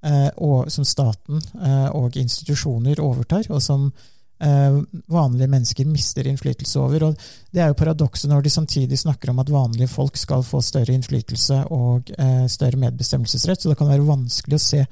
eh, 0.05 0.29
og, 0.45 0.67
som 0.69 0.85
staten 0.85 1.41
og 1.97 2.19
institusjoner 2.21 3.01
overtar, 3.01 3.47
og 3.49 3.63
som 3.65 3.87
vanlige 5.11 5.51
mennesker 5.51 5.89
mister 5.89 6.27
innflytelse 6.29 6.81
over. 6.81 7.07
Og 7.09 7.27
det 7.55 7.63
er 7.63 7.71
jo 7.71 7.79
paradokset 7.79 8.31
når 8.31 8.45
de 8.45 8.53
samtidig 8.53 8.99
snakker 9.01 9.33
om 9.33 9.43
at 9.43 9.53
vanlige 9.53 9.91
folk 9.93 10.19
skal 10.21 10.45
få 10.47 10.61
større 10.65 10.95
innflytelse 10.95 11.63
og 11.75 12.13
eh, 12.19 12.47
større 12.53 12.81
medbestemmelsesrett. 12.83 13.63
Så 13.63 13.73
det 13.73 13.79
kan 13.81 13.91
være 13.91 14.07
vanskelig 14.07 14.59
å 14.59 14.65
se 14.65 14.85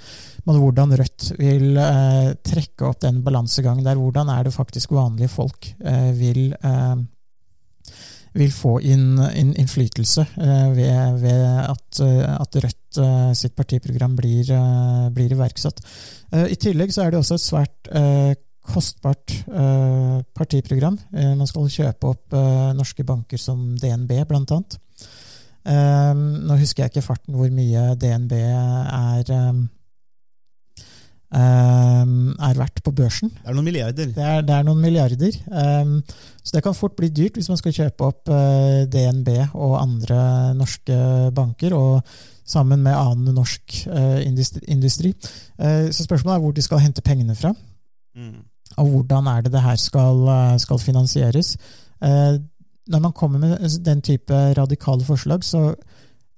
hvordan 0.48 0.96
Rødt 0.98 1.32
vil 1.38 1.78
eh, 1.80 2.34
trekke 2.44 2.88
opp 2.88 3.00
den 3.04 3.22
balansegangen 3.26 3.86
der. 3.86 4.00
Hvordan 4.00 4.32
er 4.32 4.46
det 4.46 4.56
faktisk 4.56 4.94
vanlige 4.96 5.32
folk 5.32 5.72
eh, 5.80 6.12
vil 6.16 6.52
eh, 6.58 7.02
vil 8.32 8.52
få 8.54 8.78
inn, 8.88 9.18
inn 9.36 9.50
innflytelse 9.60 10.22
uh, 10.24 10.70
ved, 10.72 11.18
ved 11.20 11.42
at, 11.66 11.98
uh, 12.00 12.30
at 12.40 12.56
Rødt 12.64 13.00
uh, 13.02 13.32
sitt 13.36 13.52
partiprogram 13.58 14.14
blir, 14.16 14.48
eh, 14.56 15.08
blir 15.12 15.34
iverksatt. 15.36 15.82
Eh, 16.32 16.52
I 16.54 16.56
tillegg 16.60 16.92
så 16.94 17.04
er 17.04 17.12
det 17.12 17.20
også 17.20 17.36
et 17.36 17.44
svært 17.44 17.92
eh, 17.92 18.32
kostbart 18.62 19.34
eh, 19.50 20.22
partiprogram. 20.36 20.96
Eh, 21.12 21.34
man 21.38 21.48
skal 21.50 21.68
kjøpe 21.72 22.12
opp 22.14 22.36
eh, 22.36 22.72
norske 22.78 23.04
banker 23.06 23.40
som 23.40 23.72
DNB, 23.80 24.14
blant 24.30 24.54
annet. 24.54 24.78
Eh, 25.66 26.12
nå 26.14 26.58
husker 26.60 26.84
jeg 26.84 26.92
ikke 26.92 27.06
farten 27.06 27.36
hvor 27.38 27.50
mye 27.54 27.92
DNB 27.98 28.32
er 28.38 29.32
eh, 29.34 29.62
eh, 31.38 32.12
er 32.48 32.60
verdt 32.60 32.82
på 32.86 32.94
børsen. 33.02 33.32
Det 33.34 33.50
er 33.50 33.58
noen 33.58 33.68
milliarder. 33.70 34.12
Det 34.14 34.28
er, 34.28 34.44
det 34.46 34.56
er 34.56 34.68
noen 34.68 34.82
milliarder. 34.82 35.40
Så 36.42 36.54
det 36.54 36.62
kan 36.66 36.78
fort 36.78 36.94
bli 36.98 37.10
dyrt 37.14 37.38
hvis 37.38 37.50
man 37.50 37.60
skal 37.60 37.74
kjøpe 37.76 38.10
opp 38.12 38.30
DNB 38.92 39.28
og 39.54 39.78
andre 39.80 40.22
norske 40.58 40.98
banker, 41.34 41.74
og 41.78 42.14
sammen 42.52 42.82
med 42.82 42.94
annen 42.98 43.34
norsk 43.38 43.84
industri. 44.26 45.12
så 45.56 46.04
spørsmålet 46.04 46.34
er 46.34 46.42
hvor 46.42 46.56
de 46.56 46.64
skal 46.66 46.82
hente 46.82 47.04
pengene 47.06 47.36
fra, 47.38 47.54
Mm. 48.12 48.42
Og 48.80 48.88
hvordan 48.88 49.28
er 49.30 49.44
det 49.44 49.52
det 49.54 49.64
her 49.64 49.78
skal, 49.80 50.26
eh, 50.28 50.58
skal 50.62 50.80
finansieres. 50.80 51.56
Eh, 52.02 52.38
når 52.92 53.00
man 53.00 53.12
kommer 53.12 53.38
med 53.38 53.84
den 53.84 54.02
type 54.02 54.34
radikale 54.58 55.04
forslag, 55.04 55.44
så 55.44 55.74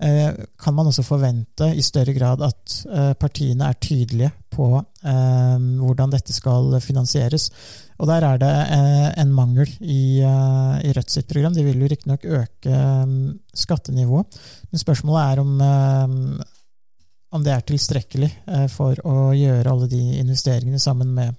eh, 0.02 0.32
kan 0.60 0.74
man 0.74 0.86
også 0.86 1.02
forvente 1.02 1.70
i 1.74 1.82
større 1.82 2.12
grad 2.12 2.42
at 2.42 3.16
partiene 3.18 3.70
er 3.70 3.80
tydelige 3.80 4.32
på 4.50 4.66
hvordan 5.02 6.12
dette 6.12 6.32
skal 6.32 6.76
finansieres. 6.80 7.50
Og 7.98 8.06
der 8.06 8.22
er 8.22 8.38
det 8.38 8.52
en 9.18 9.32
mangel 9.32 9.68
i, 9.80 10.20
i 10.20 10.92
Rødt 10.94 11.10
sitt 11.10 11.28
program. 11.28 11.54
De 11.54 11.64
vil 11.64 11.80
jo 11.80 11.88
riktignok 11.90 12.24
øke 12.24 12.78
skattenivået, 13.54 14.38
men 14.70 14.78
spørsmålet 14.78 15.22
er 15.24 15.40
om, 15.40 16.40
om 17.32 17.44
det 17.44 17.52
er 17.52 17.66
tilstrekkelig 17.66 18.30
for 18.70 19.00
å 19.04 19.32
gjøre 19.34 19.70
alle 19.70 19.90
de 19.90 20.02
investeringene 20.20 20.78
sammen 20.78 21.14
med 21.14 21.34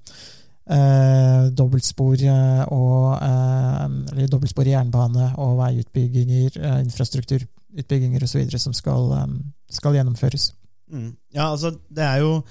eh, 0.70 1.48
dobbeltspor 1.54 2.22
eh, 2.26 2.64
og 2.74 3.16
eh, 3.22 4.28
dobbeltspor 4.32 4.68
i 4.68 4.74
jernbane 4.74 5.32
og 5.42 5.58
veiutbygginger, 5.62 6.60
eh, 6.60 6.78
infrastrukturutbygginger 6.86 8.26
osv. 8.26 8.46
som 8.58 8.74
skal, 8.74 9.12
eh, 9.20 9.26
skal 9.70 9.98
gjennomføres. 10.00 10.52
Mm. 10.92 11.16
Ja, 11.34 11.52
altså, 11.52 11.76
det 11.90 12.04
er 12.04 12.22
jo 12.24 12.44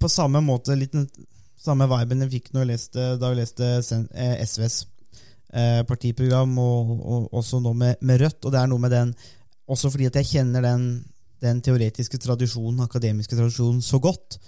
på 0.00 0.08
samme 0.08 0.40
måte 0.40 0.76
litt 0.78 0.94
samme 1.58 1.88
viben 1.90 2.22
jeg 2.24 2.30
fikk 2.32 2.52
når 2.54 2.62
jeg 2.62 2.70
leste, 2.70 3.06
da 3.18 3.32
jeg 3.32 3.40
leste 3.42 3.66
SVs 4.46 4.86
partiprogram, 5.88 6.58
og, 6.60 6.90
og 7.00 7.34
også 7.40 7.58
nå 7.64 7.72
med, 7.72 8.00
med 8.04 8.20
Rødt. 8.20 8.44
Og 8.44 8.52
det 8.52 8.60
er 8.60 8.68
noe 8.68 8.82
med 8.82 8.92
den 8.92 9.14
Også 9.68 9.90
fordi 9.90 10.06
at 10.08 10.16
jeg 10.16 10.28
kjenner 10.28 10.62
den, 10.64 10.82
den 11.44 11.60
teoretiske 11.60 12.18
tradisjonen, 12.20 12.80
akademiske 12.84 13.36
tradisjonen, 13.36 13.82
så 13.82 13.98
godt. 14.00 14.38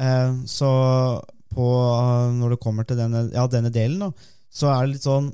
Eh, 0.00 0.32
så 0.48 0.70
på, 1.50 1.68
når 2.38 2.54
det 2.54 2.60
kommer 2.62 2.86
til 2.86 2.98
denne, 3.00 3.26
ja, 3.34 3.46
denne 3.50 3.72
delen, 3.74 4.06
da, 4.06 4.10
så 4.50 4.70
er 4.72 4.84
det 4.84 4.96
litt 4.96 5.06
sånn 5.06 5.30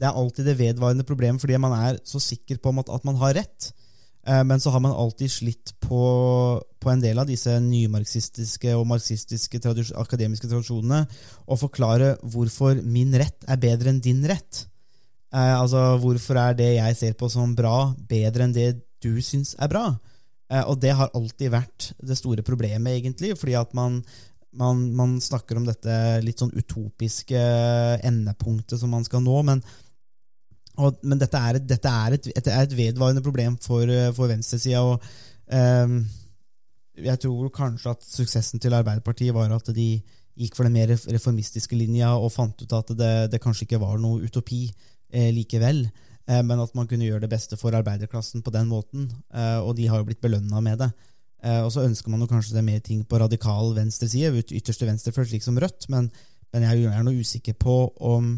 Det 0.00 0.08
er 0.08 0.18
alltid 0.18 0.46
det 0.48 0.58
vedvarende 0.58 1.04
problemet, 1.06 1.40
fordi 1.40 1.58
man 1.62 1.74
er 1.76 1.98
så 2.08 2.18
sikker 2.18 2.58
på 2.58 2.72
at 2.80 3.04
man 3.06 3.18
har 3.20 3.36
rett. 3.36 3.72
Eh, 4.26 4.42
Men 4.44 4.60
så 4.60 4.70
har 4.70 4.80
man 4.80 4.94
alltid 4.94 5.30
slitt 5.30 5.74
på, 5.80 6.02
på 6.80 6.90
en 6.90 7.00
del 7.02 7.18
av 7.18 7.28
disse 7.28 7.52
nymarxistiske 7.60 8.74
og 8.74 8.86
marxistiske 8.90 9.60
tradis 9.62 9.92
akademiske 9.94 10.48
tradisjonene 10.50 11.04
å 11.46 11.58
forklare 11.58 12.16
hvorfor 12.22 12.82
min 12.82 13.14
rett 13.14 13.46
er 13.46 13.62
bedre 13.62 13.92
enn 13.92 14.02
din 14.02 14.24
rett. 14.26 14.66
Eh, 15.32 15.54
altså, 15.60 15.98
Hvorfor 16.02 16.38
er 16.40 16.58
det 16.58 16.72
jeg 16.76 16.98
ser 16.98 17.14
på 17.18 17.30
som 17.30 17.54
bra, 17.58 17.92
bedre 17.96 18.48
enn 18.48 18.56
det 18.56 18.72
du 19.02 19.16
syns 19.22 19.54
er 19.58 19.70
bra? 19.72 19.86
Eh, 20.52 20.62
og 20.68 20.78
det 20.82 20.92
har 20.98 21.14
alltid 21.16 21.52
vært 21.54 21.92
det 22.02 22.18
store 22.18 22.44
problemet, 22.46 22.98
egentlig. 22.98 23.36
fordi 23.38 23.54
at 23.58 23.74
man 23.74 24.02
man, 24.58 24.82
man 24.96 25.16
snakker 25.20 25.58
om 25.58 25.66
dette 25.68 25.94
litt 26.24 26.42
sånn 26.42 26.54
utopiske 26.54 27.40
endepunktet 28.04 28.80
som 28.80 28.92
man 28.92 29.06
skal 29.06 29.24
nå, 29.24 29.36
men, 29.48 29.62
og, 30.78 30.98
men 31.04 31.20
dette, 31.20 31.38
er 31.38 31.60
et, 31.60 31.68
dette 31.68 31.92
er 31.92 32.16
et, 32.16 32.28
et, 32.32 32.48
er 32.48 32.66
et 32.66 32.76
vedvarende 32.76 33.24
problem 33.24 33.58
for, 33.60 33.88
for 34.16 34.32
venstresida. 34.32 34.82
Og 34.84 35.02
eh, 35.52 35.96
jeg 37.10 37.22
tror 37.24 37.52
kanskje 37.54 37.94
at 37.94 38.04
suksessen 38.06 38.62
til 38.62 38.76
Arbeiderpartiet 38.76 39.34
var 39.36 39.52
at 39.54 39.72
de 39.76 39.94
gikk 40.38 40.56
for 40.56 40.64
den 40.64 40.76
mer 40.76 40.92
reformistiske 40.92 41.76
linja 41.76 42.14
og 42.16 42.32
fant 42.32 42.64
ut 42.64 42.72
at 42.76 42.94
det, 42.96 43.12
det 43.34 43.40
kanskje 43.42 43.66
ikke 43.66 43.82
var 43.82 44.00
noe 44.00 44.24
utopi 44.24 44.64
eh, 45.12 45.30
likevel. 45.34 45.84
Eh, 46.28 46.42
men 46.46 46.60
at 46.62 46.74
man 46.78 46.88
kunne 46.88 47.06
gjøre 47.08 47.24
det 47.24 47.32
beste 47.32 47.58
for 47.60 47.74
arbeiderklassen 47.76 48.44
på 48.44 48.52
den 48.54 48.68
måten. 48.70 49.10
Eh, 49.34 49.58
og 49.60 49.76
de 49.78 49.88
har 49.90 50.00
jo 50.00 50.08
blitt 50.08 50.22
belønna 50.22 50.62
med 50.64 50.80
det. 50.84 50.90
Eh, 51.42 51.60
og 51.64 51.72
så 51.74 51.82
ønsker 51.86 52.12
man 52.12 52.22
jo 52.22 52.30
kanskje 52.30 52.54
det 52.54 52.64
mer 52.66 52.82
ting 52.84 53.02
på 53.08 53.18
radikal 53.18 53.74
venstreside, 53.74 54.30
side, 54.30 54.60
ytterste 54.60 54.86
venstrefløy, 54.86 55.26
slik 55.26 55.46
som 55.46 55.58
Rødt, 55.58 55.88
men, 55.90 56.08
men 56.54 56.66
jeg 56.68 56.86
er 56.86 57.02
nå 57.02 57.16
usikker 57.18 57.58
på 57.58 57.76
om, 58.12 58.36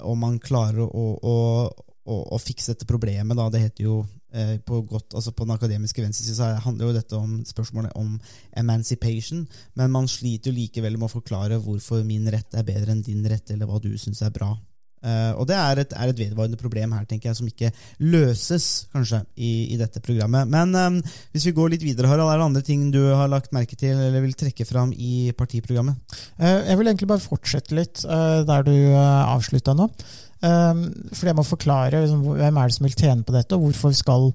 om 0.00 0.24
man 0.24 0.40
klarer 0.40 0.86
å, 0.86 1.04
å, 1.20 1.36
å, 1.68 2.16
å 2.32 2.40
fikse 2.40 2.72
dette 2.72 2.88
problemet. 2.88 3.36
Da. 3.36 3.50
Det 3.52 3.60
heter 3.66 3.84
jo 3.84 3.98
eh, 4.32 4.56
på, 4.64 4.80
godt, 4.88 5.12
altså 5.18 5.34
på 5.36 5.44
den 5.44 5.56
akademiske 5.58 6.04
venstresiden 6.04 6.64
handler 6.64 6.88
jo 6.88 6.96
dette 6.96 7.20
om 7.20 7.36
spørsmålet 7.44 7.92
om 8.00 8.16
emancipation, 8.62 9.44
men 9.76 9.92
man 9.92 10.08
sliter 10.08 10.48
jo 10.48 10.62
likevel 10.62 10.96
med 10.96 11.10
å 11.10 11.14
forklare 11.18 11.60
hvorfor 11.60 12.06
min 12.08 12.28
rett 12.32 12.56
er 12.56 12.64
bedre 12.64 12.96
enn 12.96 13.04
din 13.04 13.26
rett, 13.28 13.52
eller 13.52 13.68
hva 13.68 13.82
du 13.84 13.92
syns 14.00 14.24
er 14.24 14.32
bra. 14.32 14.54
Eh, 15.00 15.32
og 15.32 15.46
det 15.48 15.56
er 15.56 15.82
et, 15.82 15.92
er 15.96 16.12
et 16.12 16.18
vedvarende 16.20 16.58
problem 16.60 16.92
her, 16.96 17.04
tenker 17.08 17.30
jeg, 17.30 17.38
som 17.38 17.48
ikke 17.48 17.72
løses, 18.04 18.68
kanskje, 18.92 19.22
i, 19.36 19.52
i 19.74 19.78
dette 19.80 20.02
programmet. 20.04 20.48
Men 20.50 20.74
um, 20.76 20.98
hvis 21.32 21.46
vi 21.48 21.54
går 21.56 21.74
litt 21.74 21.84
videre, 21.86 22.10
Harald, 22.10 22.28
er 22.28 22.40
det 22.40 22.48
andre 22.50 22.64
ting 22.66 22.88
du 22.92 23.00
har 23.08 23.30
lagt 23.32 23.54
merke 23.56 23.78
til 23.80 23.96
eller 23.96 24.24
vil 24.24 24.36
trekke 24.36 24.66
fram 24.68 24.92
i 24.96 25.30
partiprogrammet? 25.36 26.18
Uh, 26.40 26.60
Jeg 26.68 26.80
vil 26.80 26.92
egentlig 26.92 27.10
bare 27.12 27.24
fortsette 27.24 27.76
litt 27.76 28.04
uh, 28.04 28.42
der 28.48 28.66
du 28.66 28.74
uh, 28.92 29.30
avslutta 29.36 29.76
nå. 29.76 29.88
Eh, 30.40 30.78
For 31.12 31.28
jeg 31.28 31.36
må 31.36 31.44
forklare 31.44 32.00
liksom, 32.00 32.22
hvem 32.38 32.60
er 32.60 32.70
det 32.70 32.76
som 32.76 32.86
vil 32.86 32.96
tjene 32.96 33.26
på 33.26 33.34
dette, 33.34 33.56
og 33.56 33.66
hvorfor, 33.66 33.92
skal, 33.96 34.30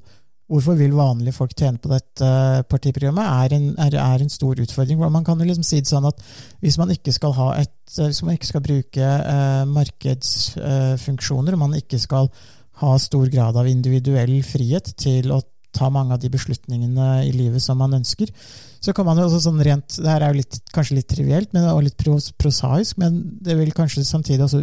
hvorfor 0.51 0.77
vil 0.77 0.93
vanlige 0.93 1.33
folk 1.33 1.55
tjene 1.57 1.81
på 1.81 1.89
dette 1.89 2.25
eh, 2.25 2.61
partiprogrammet, 2.69 3.25
er 3.45 3.55
en, 3.57 3.65
er, 3.81 3.97
er 3.97 4.21
en 4.21 4.31
stor 4.31 4.59
utfordring. 4.61 4.99
Man 5.01 5.25
kan 5.25 5.39
jo 5.41 5.47
liksom 5.47 5.65
si 5.65 5.79
det 5.81 5.89
sånn 5.89 6.05
at 6.05 6.21
hvis 6.61 6.77
man 6.81 6.93
ikke 6.93 7.13
skal 7.15 7.33
et, 7.55 7.73
eh, 7.97 8.11
hvis 8.11 8.21
man 8.25 8.37
ikke 8.37 8.51
skal 8.51 8.65
bruke 8.65 9.09
eh, 9.17 9.63
markedsfunksjoner, 9.71 11.57
og 11.57 11.63
man 11.65 11.75
ikke 11.79 11.99
skal 12.01 12.29
ha 12.83 12.93
stor 13.01 13.31
grad 13.33 13.57
av 13.57 13.69
individuell 13.71 14.37
frihet 14.45 14.93
til 15.01 15.33
å 15.33 15.41
ta 15.75 15.89
mange 15.91 16.15
av 16.15 16.21
de 16.23 16.31
beslutningene 16.31 17.25
i 17.25 17.33
livet 17.35 17.63
som 17.63 17.79
man 17.81 17.97
ønsker, 17.97 18.29
så 18.83 18.93
kan 18.95 19.07
man 19.07 19.17
jo 19.19 19.25
også 19.25 19.41
sånn 19.47 19.63
rent 19.65 19.97
Det 19.97 20.07
her 20.07 20.23
er 20.23 20.31
jo 20.31 20.39
litt, 20.43 20.59
kanskje 20.75 20.99
litt 20.99 21.09
trivielt 21.09 21.55
men, 21.55 21.65
og 21.71 21.81
litt 21.87 21.97
pros, 21.99 22.29
prosaisk, 22.37 22.99
men 23.01 23.17
det 23.43 23.57
vil 23.59 23.73
kanskje 23.75 24.05
samtidig 24.05 24.45
også 24.45 24.61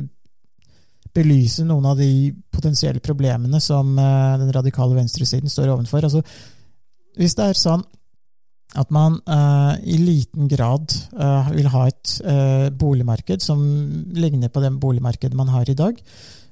belyse 1.13 1.65
noen 1.69 1.87
av 1.91 1.99
de 2.01 2.33
potensielle 2.53 3.03
problemene 3.05 3.61
som 3.61 3.97
eh, 3.99 4.37
den 4.41 4.53
radikale 4.55 4.97
venstresiden 4.97 5.53
står 5.53 5.75
overfor. 5.75 6.07
Altså, 6.09 6.23
hvis 7.21 7.37
det 7.37 7.51
er 7.51 7.61
sånn 7.61 7.85
at 8.79 8.93
man 8.95 9.19
uh, 9.29 9.75
i 9.85 9.99
liten 10.01 10.49
grad 10.49 10.93
uh, 11.13 11.51
vil 11.53 11.69
ha 11.75 11.87
et 11.91 12.13
uh, 12.25 12.69
boligmarked 12.73 13.45
som 13.45 13.61
ligner 14.17 14.53
på 14.53 14.63
det 14.65 14.73
boligmarkedet 14.81 15.37
man 15.37 15.53
har 15.53 15.69
i 15.69 15.77
dag, 15.77 15.99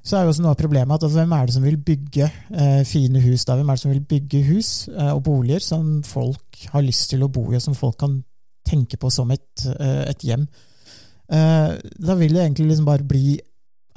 så 0.05 0.17
er 0.17 0.25
jo 0.25 0.33
også 0.33 0.43
noe 0.45 0.53
av 0.53 0.59
problemet 0.59 0.95
at 0.95 1.05
altså, 1.05 1.17
hvem 1.19 1.33
er 1.37 1.47
det 1.47 1.55
som 1.55 1.65
vil 1.65 1.77
bygge 1.85 2.27
fine 2.89 3.21
hus 3.21 3.43
da? 3.45 3.53
Hvem 3.57 3.69
er 3.69 3.77
det 3.77 3.83
som 3.83 3.91
vil 3.91 4.05
bygge 4.09 4.39
hus 4.47 4.69
og 4.89 5.19
boliger 5.27 5.61
som 5.61 5.91
folk 6.01 6.57
har 6.73 6.81
lyst 6.81 7.11
til 7.11 7.21
å 7.21 7.29
bo 7.29 7.43
i, 7.51 7.59
og 7.59 7.61
som 7.61 7.77
folk 7.77 7.99
kan 8.01 8.15
tenke 8.65 8.97
på 8.97 9.11
som 9.13 9.29
et, 9.29 9.61
et 10.09 10.25
hjem? 10.25 10.47
Da 11.29 12.17
vil 12.17 12.33
det 12.33 12.41
egentlig 12.41 12.71
liksom 12.71 12.89
bare 12.89 13.05
bli 13.05 13.35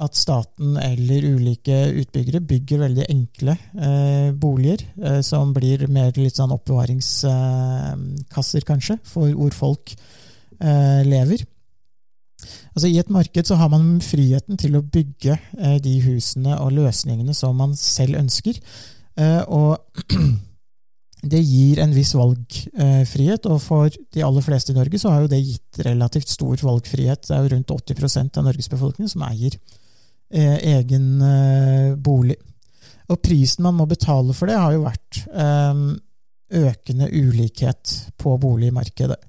at 0.03 0.17
staten 0.17 0.77
eller 0.81 1.23
ulike 1.35 1.75
utbyggere 2.01 2.41
bygger 2.43 2.79
veldig 2.83 3.05
enkle 3.11 3.53
eh, 3.55 4.31
boliger, 4.35 4.81
eh, 4.99 5.21
som 5.23 5.53
blir 5.55 5.87
mer 5.87 6.11
litt 6.19 6.35
sånn 6.35 6.51
oppbevaringskasser, 6.55 8.61
kanskje, 8.67 8.97
for 9.07 9.31
hvor 9.31 9.51
folk 9.55 9.95
eh, 9.95 11.03
lever. 11.07 11.45
Altså 12.75 12.89
I 12.89 12.97
et 12.99 13.13
marked 13.13 13.47
så 13.47 13.55
har 13.59 13.69
man 13.71 14.01
friheten 14.03 14.57
til 14.59 14.75
å 14.75 14.83
bygge 14.83 15.37
eh, 15.37 15.77
de 15.83 16.01
husene 16.03 16.57
og 16.59 16.73
løsningene 16.75 17.33
som 17.37 17.55
man 17.59 17.75
selv 17.79 18.17
ønsker. 18.19 18.55
Eh, 19.15 19.43
og 19.47 19.77
det 21.31 21.39
gir 21.39 21.79
en 21.81 21.93
viss 21.95 22.13
valgfrihet, 22.19 23.45
og 23.47 23.61
for 23.63 23.89
de 23.89 24.23
aller 24.27 24.43
fleste 24.45 24.71
i 24.73 24.77
Norge 24.77 24.99
så 25.01 25.09
har 25.13 25.19
jo 25.23 25.31
det 25.31 25.45
gitt 25.45 25.73
relativt 25.87 26.29
stor 26.35 26.57
valgfrihet. 26.67 27.21
Det 27.29 27.33
er 27.33 27.41
jo 27.45 27.53
rundt 27.55 27.75
80% 27.79 28.39
av 28.41 28.45
Norges 28.49 28.69
befolkning 28.75 29.07
som 29.11 29.21
eier 29.31 29.53
eh, 30.33 30.57
egen 30.75 31.21
eh, 31.21 31.95
bolig. 31.95 32.37
Og 33.11 33.21
prisen 33.21 33.65
man 33.65 33.77
må 33.77 33.85
betale 33.89 34.33
for 34.33 34.49
det, 34.49 34.57
har 34.57 34.73
jo 34.73 34.85
vært 34.85 35.21
eh, 35.29 35.83
økende 36.65 37.09
ulikhet 37.11 37.95
på 38.21 38.37
boligmarkedet. 38.41 39.19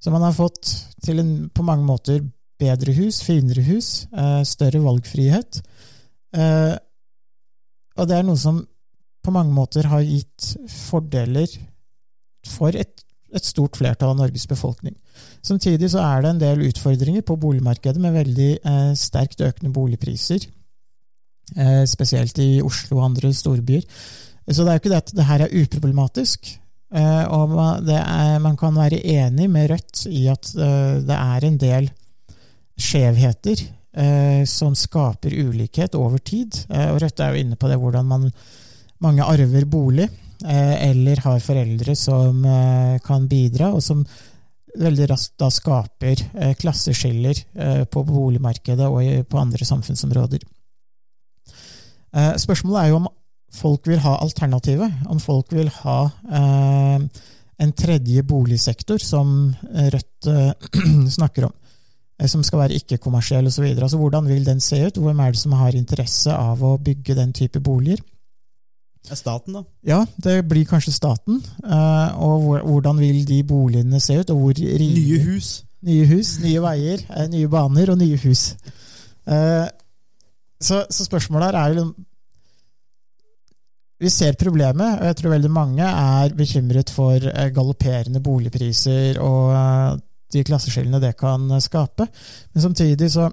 Så 0.00 0.12
man 0.12 0.24
har 0.24 0.36
fått 0.36 0.70
til 1.02 1.20
en 1.20 1.34
på 1.50 1.64
mange 1.66 1.86
måter 1.88 2.20
bedre 2.60 2.94
hus, 2.96 3.20
finere 3.24 3.64
hus, 3.66 4.06
eh, 4.12 4.42
større 4.48 4.80
valgfrihet. 4.84 5.60
Eh, 6.36 6.74
og 7.96 8.08
det 8.08 8.16
er 8.16 8.26
noe 8.28 8.40
som 8.40 8.60
på 9.24 9.32
mange 9.34 9.52
måter 9.52 9.88
har 9.90 10.04
gitt 10.06 10.52
fordeler 10.70 11.50
for 12.46 12.76
et, 12.78 13.02
et 13.34 13.44
stort 13.44 13.76
flertall 13.80 14.14
av 14.14 14.20
Norges 14.20 14.46
befolkning. 14.48 14.94
Samtidig 15.46 15.92
så 15.92 16.02
er 16.02 16.24
det 16.24 16.30
en 16.32 16.42
del 16.42 16.66
utfordringer 16.66 17.22
på 17.26 17.38
boligmarkedet 17.38 18.02
med 18.02 18.16
veldig 18.16 18.50
eh, 18.66 18.92
sterkt 18.98 19.44
økende 19.46 19.70
boligpriser, 19.74 20.46
eh, 21.54 21.84
spesielt 21.86 22.38
i 22.42 22.56
Oslo 22.66 22.98
og 22.98 23.12
andre 23.12 23.30
storbyer. 23.34 23.86
Så 24.46 24.62
det 24.62 24.70
er 24.70 24.78
jo 24.78 24.82
ikke 24.82 24.94
det 24.94 25.02
at 25.04 25.14
det 25.14 25.28
her 25.28 25.44
er 25.44 25.54
uproblematisk. 25.62 26.50
Eh, 26.94 27.24
og 27.34 27.54
er, 27.90 28.38
man 28.42 28.58
kan 28.58 28.74
være 28.74 29.02
enig 29.02 29.48
med 29.50 29.70
Rødt 29.70 30.04
i 30.10 30.26
at 30.30 30.52
eh, 30.54 31.00
det 31.06 31.16
er 31.16 31.46
en 31.46 31.58
del 31.58 31.88
skjevheter 32.78 33.62
eh, 33.96 34.44
som 34.46 34.74
skaper 34.78 35.34
ulikhet 35.34 35.98
over 35.98 36.22
tid. 36.22 36.62
Eh, 36.70 36.92
og 36.92 37.02
Rødt 37.02 37.22
er 37.22 37.34
jo 37.34 37.42
inne 37.42 37.58
på 37.58 37.70
det 37.70 37.78
hvordan 37.82 38.06
man, 38.06 38.30
mange 39.02 39.26
arver 39.26 39.66
bolig, 39.66 40.08
eller 40.46 41.20
har 41.24 41.38
foreldre 41.40 41.94
som 41.96 42.42
kan 43.02 43.22
bidra, 43.28 43.70
og 43.72 43.80
som 43.82 44.02
veldig 44.80 45.08
raskt 45.10 45.36
da 45.40 45.48
skaper 45.52 46.22
eh, 46.34 46.54
klasseskiller 46.58 47.38
eh, 47.54 47.84
på 47.90 48.02
boligmarkedet 48.06 48.88
og 48.88 49.28
på 49.30 49.40
andre 49.40 49.68
samfunnsområder. 49.68 50.42
Eh, 52.16 52.32
spørsmålet 52.40 52.82
er 52.82 52.92
jo 52.92 53.00
om 53.02 53.10
folk 53.56 53.88
vil 53.88 54.02
ha 54.04 54.16
alternativet, 54.20 55.06
om 55.08 55.20
folk 55.22 55.52
vil 55.54 55.70
ha 55.80 56.00
en 57.56 57.72
tredje 57.72 58.20
boligsektor, 58.26 59.00
som 59.00 59.54
Rødt 59.64 60.28
snakker 61.16 61.46
om 61.46 61.54
som 62.28 62.40
skal 62.44 62.62
være 62.62 62.76
ikke-kommersiell 62.80 63.48
osv. 63.48 63.64
Altså, 63.76 63.98
hvordan 64.00 64.28
vil 64.28 64.44
den 64.44 64.60
se 64.64 64.78
ut? 64.86 64.98
Hvem 65.00 65.18
er 65.20 65.32
det 65.32 65.40
som 65.40 65.52
har 65.56 65.76
interesse 65.76 66.32
av 66.32 66.62
å 66.64 66.76
bygge 66.80 67.16
den 67.16 67.34
type 67.36 67.60
boliger? 67.60 68.00
Staten, 69.14 69.52
da. 69.54 69.62
Ja, 69.86 70.04
det 70.22 70.48
blir 70.48 70.64
kanskje 70.66 70.92
staten. 70.92 71.42
eh, 71.64 72.18
Og 72.18 72.60
hvordan 72.64 72.98
vil 72.98 73.24
de 73.24 73.42
boligene 73.44 74.00
se 74.00 74.18
ut? 74.20 74.30
Og 74.30 74.36
hvor 74.40 74.52
rike- 74.54 74.78
Nye 74.78 75.18
hus. 75.24 75.62
Nye 75.82 76.06
hus, 76.06 76.38
nye 76.42 76.60
veier, 76.60 76.98
eh, 77.16 77.28
nye 77.28 77.46
baner 77.48 77.90
og 77.90 77.98
nye 77.98 78.16
hus. 78.16 78.56
Eh, 79.26 79.68
Så, 80.60 80.86
så 80.90 81.04
spørsmålet 81.04 81.52
her 81.52 81.56
er 81.70 81.74
jo 81.74 81.94
Vi 84.00 84.08
ser 84.10 84.32
problemet, 84.36 84.98
og 85.00 85.04
jeg 85.06 85.16
tror 85.16 85.30
veldig 85.30 85.50
mange 85.50 85.82
er 85.84 86.28
bekymret 86.36 86.90
for 86.92 87.18
galopperende 87.54 88.20
boligpriser 88.20 89.16
og 89.24 90.00
de 90.32 90.42
klasseskillene 90.44 91.00
det 91.00 91.14
kan 91.16 91.48
skape. 91.60 92.06
Men 92.54 92.62
samtidig 92.62 93.08
så 93.14 93.30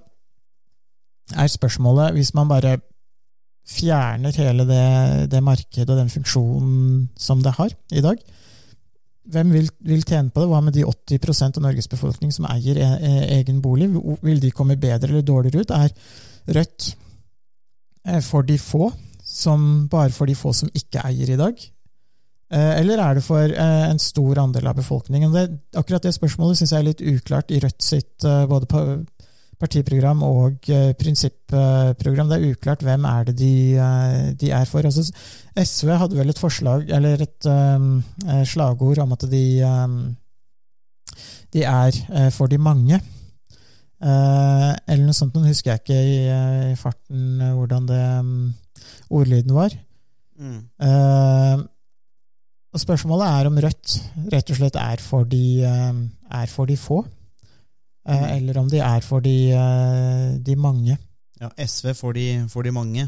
er 1.36 1.48
spørsmålet, 1.52 2.14
hvis 2.16 2.34
man 2.34 2.48
bare 2.48 2.78
fjerner 3.68 4.36
hele 4.38 4.66
det, 4.68 4.86
det 5.32 5.44
markedet 5.44 5.90
og 5.90 6.00
den 6.00 6.12
funksjonen 6.12 7.10
som 7.16 7.44
det 7.44 7.56
har 7.58 7.72
i 7.96 8.04
dag, 8.04 8.20
hvem 9.32 9.54
vil, 9.56 9.70
vil 9.88 10.04
tjene 10.04 10.34
på 10.34 10.44
det? 10.44 10.50
Hva 10.52 10.60
med 10.64 10.76
de 10.76 10.84
80% 10.84 11.60
av 11.60 11.64
Norges 11.64 11.88
befolkning 11.92 12.34
som 12.36 12.48
eier 12.52 12.80
e 12.80 12.90
e 13.08 13.14
egen 13.38 13.62
bolig? 13.64 13.88
Vil 14.24 14.42
de 14.44 14.52
komme 14.52 14.76
bedre 14.80 15.10
eller 15.10 15.24
dårligere 15.24 15.64
ut? 15.64 15.72
Er 15.72 15.94
Rødt 16.58 16.90
eh, 18.06 18.20
for 18.20 18.44
de 18.44 18.58
få, 18.60 18.92
som 19.24 19.88
bare 19.88 20.12
for 20.12 20.28
de 20.28 20.36
få 20.36 20.52
som 20.54 20.72
ikke 20.76 21.06
eier 21.08 21.32
i 21.32 21.40
dag? 21.40 21.56
Eh, 22.52 22.74
Eller 22.82 23.00
er 23.00 23.16
det 23.16 23.24
for 23.24 23.40
eh, 23.40 23.86
en 23.88 24.00
stor 24.00 24.44
andel 24.44 24.68
av 24.68 24.76
befolkningen? 24.76 25.32
Det, 25.32 25.46
akkurat 25.80 26.04
det 26.04 26.14
spørsmålet 26.18 26.60
syns 26.60 26.76
jeg 26.76 26.84
er 26.84 26.90
litt 26.90 27.06
uklart 27.16 27.52
i 27.52 27.64
Rødt 27.64 27.82
sitt 27.82 28.28
både 28.50 28.68
partiprogram 29.64 30.24
og 30.28 30.70
eh, 30.72 30.92
prinsipprogram. 31.00 32.30
Det 32.30 32.40
er 32.40 32.52
uklart 32.52 32.84
hvem 32.86 33.08
er 33.10 33.30
det 33.30 33.38
de, 33.40 33.54
eh, 33.80 34.28
de 34.40 34.52
er 34.52 34.68
for. 34.70 34.86
Altså, 34.86 35.06
SV 35.58 35.96
hadde 36.02 36.20
vel 36.20 36.34
et 36.34 36.42
forslag, 36.42 36.86
eller 36.92 37.24
et 37.24 37.50
um, 37.50 38.04
slagord 38.50 39.02
om 39.04 39.16
at 39.16 39.26
de 39.32 39.46
um, 39.68 39.98
de 41.54 41.62
er 41.70 42.30
for 42.34 42.50
de 42.50 42.58
mange. 42.58 42.98
Uh, 44.04 44.74
eller 44.90 45.06
noe 45.06 45.16
sånt, 45.16 45.36
nå 45.38 45.46
husker 45.46 45.72
jeg 45.72 45.84
ikke 45.84 46.00
i, 46.02 46.16
i 46.74 46.76
farten 46.76 47.40
hvordan 47.56 47.86
det 47.88 48.00
um, 48.20 48.34
ordlyden 49.14 49.54
var. 49.56 49.76
Mm. 50.42 50.58
Uh, 50.82 51.62
og 52.74 52.82
spørsmålet 52.82 53.30
er 53.30 53.48
om 53.48 53.60
Rødt 53.64 53.94
rett 54.34 54.50
og 54.50 54.58
slett 54.58 54.80
er 54.82 55.04
for 55.06 55.30
de, 55.30 55.62
er 55.62 56.50
for 56.50 56.68
de 56.68 56.76
få. 56.82 57.04
Eh, 58.06 58.22
Mm. 58.22 58.36
Eller 58.36 58.60
om 58.60 58.70
de 58.70 58.80
er 58.80 59.00
for 59.02 59.20
de, 59.20 59.52
eh, 59.52 60.46
de 60.46 60.56
mange. 60.56 60.98
Ja, 61.42 61.50
SV 61.66 61.94
for 61.96 62.12
de, 62.12 62.46
for 62.50 62.62
de 62.62 62.72
mange, 62.72 63.08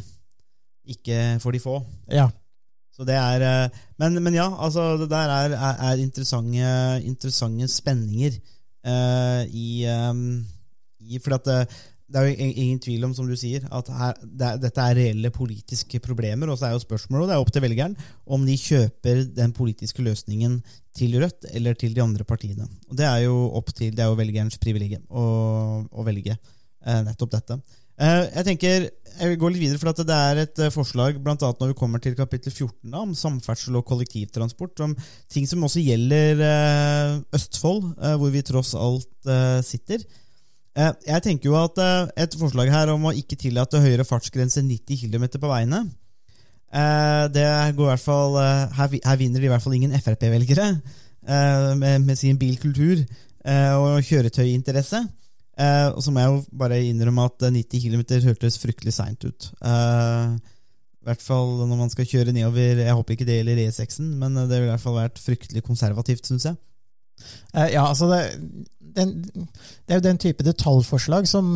ikke 0.85 1.37
for 1.39 1.51
de 1.51 1.59
få. 1.59 1.83
Ja. 2.11 2.29
Så 2.95 3.03
det 3.03 3.15
er 3.15 3.43
eh, 3.43 3.69
Men, 3.99 4.23
men 4.23 4.33
ja, 4.33 4.63
altså, 4.63 4.97
det 4.97 5.09
der 5.09 5.29
er, 5.29 5.49
er, 5.49 5.91
er 5.91 6.01
interessante, 6.03 7.03
interessante 7.03 7.67
spenninger 7.67 8.31
uh, 8.87 9.43
i, 9.47 9.85
um, 9.87 10.45
i 10.99 11.19
For 11.19 11.35
at 11.35 11.69
det, 12.05 12.21
er 12.21 12.27
jo 12.27 12.49
ingen 12.61 12.81
tvil 12.83 13.05
om, 13.07 13.13
som 13.17 13.27
du 13.29 13.35
sier, 13.39 13.63
at 13.73 13.89
her, 13.89 14.17
det 14.21 14.51
dette 14.63 14.83
er 14.83 14.97
reelle 14.99 15.31
politiske 15.33 15.99
problemer. 16.03 16.51
Og 16.51 16.59
så 16.59 16.69
er 16.69 16.75
jo 16.75 16.83
spørsmålet, 16.83 17.23
og 17.23 17.29
det 17.29 17.37
er 17.37 17.45
opp 17.45 17.53
til 17.55 17.65
velgeren, 17.65 17.95
om 18.25 18.45
de 18.45 18.57
kjøper 18.59 19.23
den 19.37 19.55
politiske 19.57 20.05
løsningen 20.05 20.59
til 20.95 21.17
Rødt 21.21 21.49
eller 21.51 21.77
til 21.79 21.95
de 21.95 22.03
andre 22.03 22.27
partiene. 22.27 22.67
Og 22.89 22.99
det 22.99 23.07
er 23.09 23.25
jo 23.25 23.39
opp 23.57 23.73
til, 23.73 23.95
det 23.95 24.05
er 24.05 24.11
jo 24.11 24.19
velgerens 24.19 24.59
privilegium 24.61 25.03
å, 25.09 25.25
å 25.89 26.05
velge 26.07 26.35
eh, 26.35 27.01
nettopp 27.07 27.33
dette. 27.35 27.59
Eh, 27.95 28.21
jeg 28.27 28.47
tenker, 28.49 28.85
jeg 29.15 29.31
vil 29.31 29.39
gå 29.39 29.49
litt 29.49 29.61
videre, 29.61 29.79
for 29.79 29.95
det 29.95 30.15
er 30.15 30.41
et 30.41 30.61
eh, 30.61 30.73
forslag 30.73 31.17
blant 31.23 31.43
annet 31.47 31.61
når 31.63 31.71
vi 31.71 31.77
kommer 31.79 32.01
til 32.03 32.17
kapittel 32.17 32.51
14 32.51 32.91
da, 32.91 33.01
om 33.01 33.13
samferdsel 33.15 33.79
og 33.79 33.85
kollektivtransport, 33.87 34.83
om 34.83 34.95
ting 35.31 35.47
som 35.47 35.63
også 35.63 35.83
gjelder 35.83 36.43
eh, 36.43 37.17
Østfold, 37.39 37.93
eh, 37.95 38.17
hvor 38.19 38.33
vi 38.35 38.43
tross 38.45 38.73
alt 38.75 39.31
eh, 39.31 39.61
sitter. 39.63 40.03
Eh, 40.75 40.91
jeg 41.07 41.23
tenker 41.23 41.49
jo 41.49 41.55
at 41.59 41.79
eh, 41.79 42.09
et 42.25 42.35
forslag 42.39 42.71
her 42.73 42.91
om 42.91 43.07
å 43.07 43.15
ikke 43.15 43.37
tillate 43.39 43.79
høyere 43.79 44.07
fartsgrense 44.07 44.63
90 44.65 45.05
km 45.05 45.27
på 45.39 45.47
veiene, 45.47 45.85
eh, 46.75 47.25
det 47.31 47.47
går 47.77 47.85
i 47.87 47.91
hvert 47.93 48.03
fall 48.03 48.35
her, 48.75 48.97
her 49.07 49.21
vinner 49.21 49.43
i 49.45 49.51
hvert 49.51 49.63
fall 49.63 49.77
ingen 49.77 49.95
Frp-velgere 49.95 50.73
med, 51.25 52.03
med 52.05 52.17
sin 52.19 52.37
bilkultur 52.37 52.99
og 53.49 54.03
kjøretøyinteresse. 54.05 54.99
Og 55.95 56.01
så 56.03 56.11
må 56.11 56.21
jeg 56.21 56.29
jo 56.29 56.57
bare 56.59 56.81
innrømme 56.85 57.25
at 57.29 57.47
eh, 57.47 57.55
90 57.55 57.81
km 57.87 58.03
hørtes 58.27 58.59
fryktelig 58.61 58.93
seint 58.93 59.25
ut. 59.25 59.47
I 59.63 61.07
hvert 61.07 61.23
fall 61.23 61.63
når 61.69 61.79
man 61.79 61.91
skal 61.93 62.07
kjøre 62.09 62.33
nedover 62.33 62.81
Jeg 62.81 62.93
håper 62.97 63.13
ikke 63.13 63.27
det 63.29 63.39
gjelder 63.39 63.63
E6-en, 63.63 64.11
men 64.21 64.37
det 64.37 64.49
ville 64.49 64.67
i 64.67 64.73
hvert 64.73 64.83
fall 64.83 64.99
vært 64.99 65.21
fryktelig 65.21 65.63
konservativt, 65.65 66.27
syns 66.27 66.49
jeg. 66.49 66.59
Eh, 67.55 67.71
ja, 67.73 67.85
altså 67.87 68.09
det, 68.11 68.21
den, 68.95 69.15
det 69.23 69.95
er 69.95 70.01
jo 70.01 70.07
den 70.07 70.21
type 70.21 70.45
detaljforslag 70.45 71.27
som, 71.29 71.47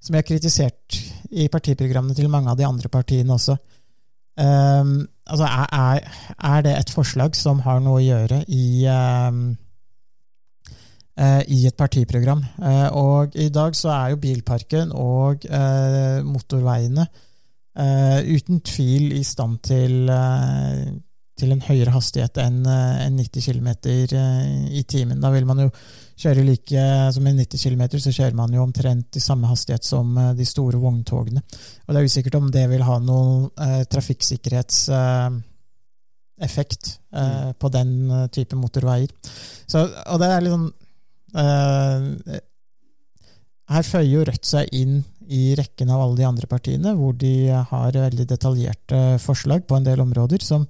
som 0.00 0.14
jeg 0.14 0.22
har 0.22 0.28
kritisert 0.28 1.00
i 1.30 1.48
partiprogrammene 1.52 2.16
til 2.18 2.30
mange 2.32 2.50
av 2.50 2.58
de 2.58 2.66
andre 2.68 2.90
partiene 2.92 3.36
også. 3.36 3.56
Um, 4.40 5.08
altså 5.26 5.44
er, 5.44 6.06
er, 6.38 6.60
det 6.64 6.72
et 6.78 6.92
forslag 6.94 7.34
som 7.36 7.58
har 7.66 7.80
noe 7.82 7.98
å 7.98 8.04
gjøre 8.04 8.38
i 8.48 8.86
um, 8.88 9.50
uh, 11.20 11.42
i 11.44 11.66
et 11.68 11.76
partiprogram. 11.76 12.44
Uh, 12.58 12.88
og 12.96 13.36
i 13.36 13.50
dag 13.52 13.76
så 13.76 13.92
er 13.94 14.14
jo 14.14 14.22
bilparken 14.22 14.94
og 14.96 15.46
uh, 15.50 16.22
motorveiene 16.26 17.08
uten 17.80 18.58
tvil 18.66 19.12
i 19.14 19.20
stand 19.24 19.60
til 19.64 20.10
til 21.40 21.52
en 21.54 21.62
høyere 21.64 21.94
hastighet 21.94 22.36
enn 22.42 22.58
eh, 22.68 23.06
enn 23.06 23.16
90 23.18 23.46
km 23.48 23.68
i 24.70 24.82
timen. 24.88 25.20
Da 25.22 25.28
vil 25.34 25.46
man 25.48 25.60
jo 25.64 25.68
kjøre 26.20 26.42
like 26.44 26.82
som 27.14 27.26
i 27.26 27.32
90 27.34 27.58
km, 27.64 27.82
så 28.02 28.10
kjører 28.12 28.34
man 28.36 28.52
jo 28.54 28.62
omtrent 28.64 29.16
i 29.16 29.20
samme 29.24 29.48
hastighet 29.50 29.84
som 29.86 30.18
eh, 30.18 30.34
de 30.38 30.44
store 30.48 30.78
vogntogene. 30.82 31.40
Og 31.86 31.90
det 31.92 31.98
er 32.00 32.06
usikkert 32.10 32.38
om 32.40 32.46
det 32.52 32.66
vil 32.72 32.84
ha 32.86 32.96
noen 33.02 33.50
eh, 33.56 33.82
trafikksikkerhetseffekt 33.90 36.84
eh, 37.16 37.50
på 37.56 37.66
den 37.72 37.90
eh, 38.10 38.28
type 38.34 38.54
motorveier. 38.60 39.10
Så, 39.66 39.78
og 39.86 40.16
det 40.20 40.28
er 40.28 40.40
litt 40.44 40.56
sånn 40.56 40.70
eh, 41.40 42.00
Her 43.70 43.84
føyer 43.86 44.10
jo 44.10 44.26
Rødt 44.26 44.46
seg 44.48 44.64
inn 44.74 45.04
i 45.30 45.54
rekken 45.54 45.86
av 45.94 46.02
alle 46.02 46.18
de 46.18 46.26
andre 46.26 46.46
partiene, 46.50 46.90
hvor 46.98 47.14
de 47.14 47.54
har 47.54 47.94
veldig 47.94 48.26
detaljerte 48.32 49.14
forslag 49.22 49.62
på 49.62 49.78
en 49.78 49.86
del 49.86 50.02
områder 50.02 50.42
som 50.42 50.66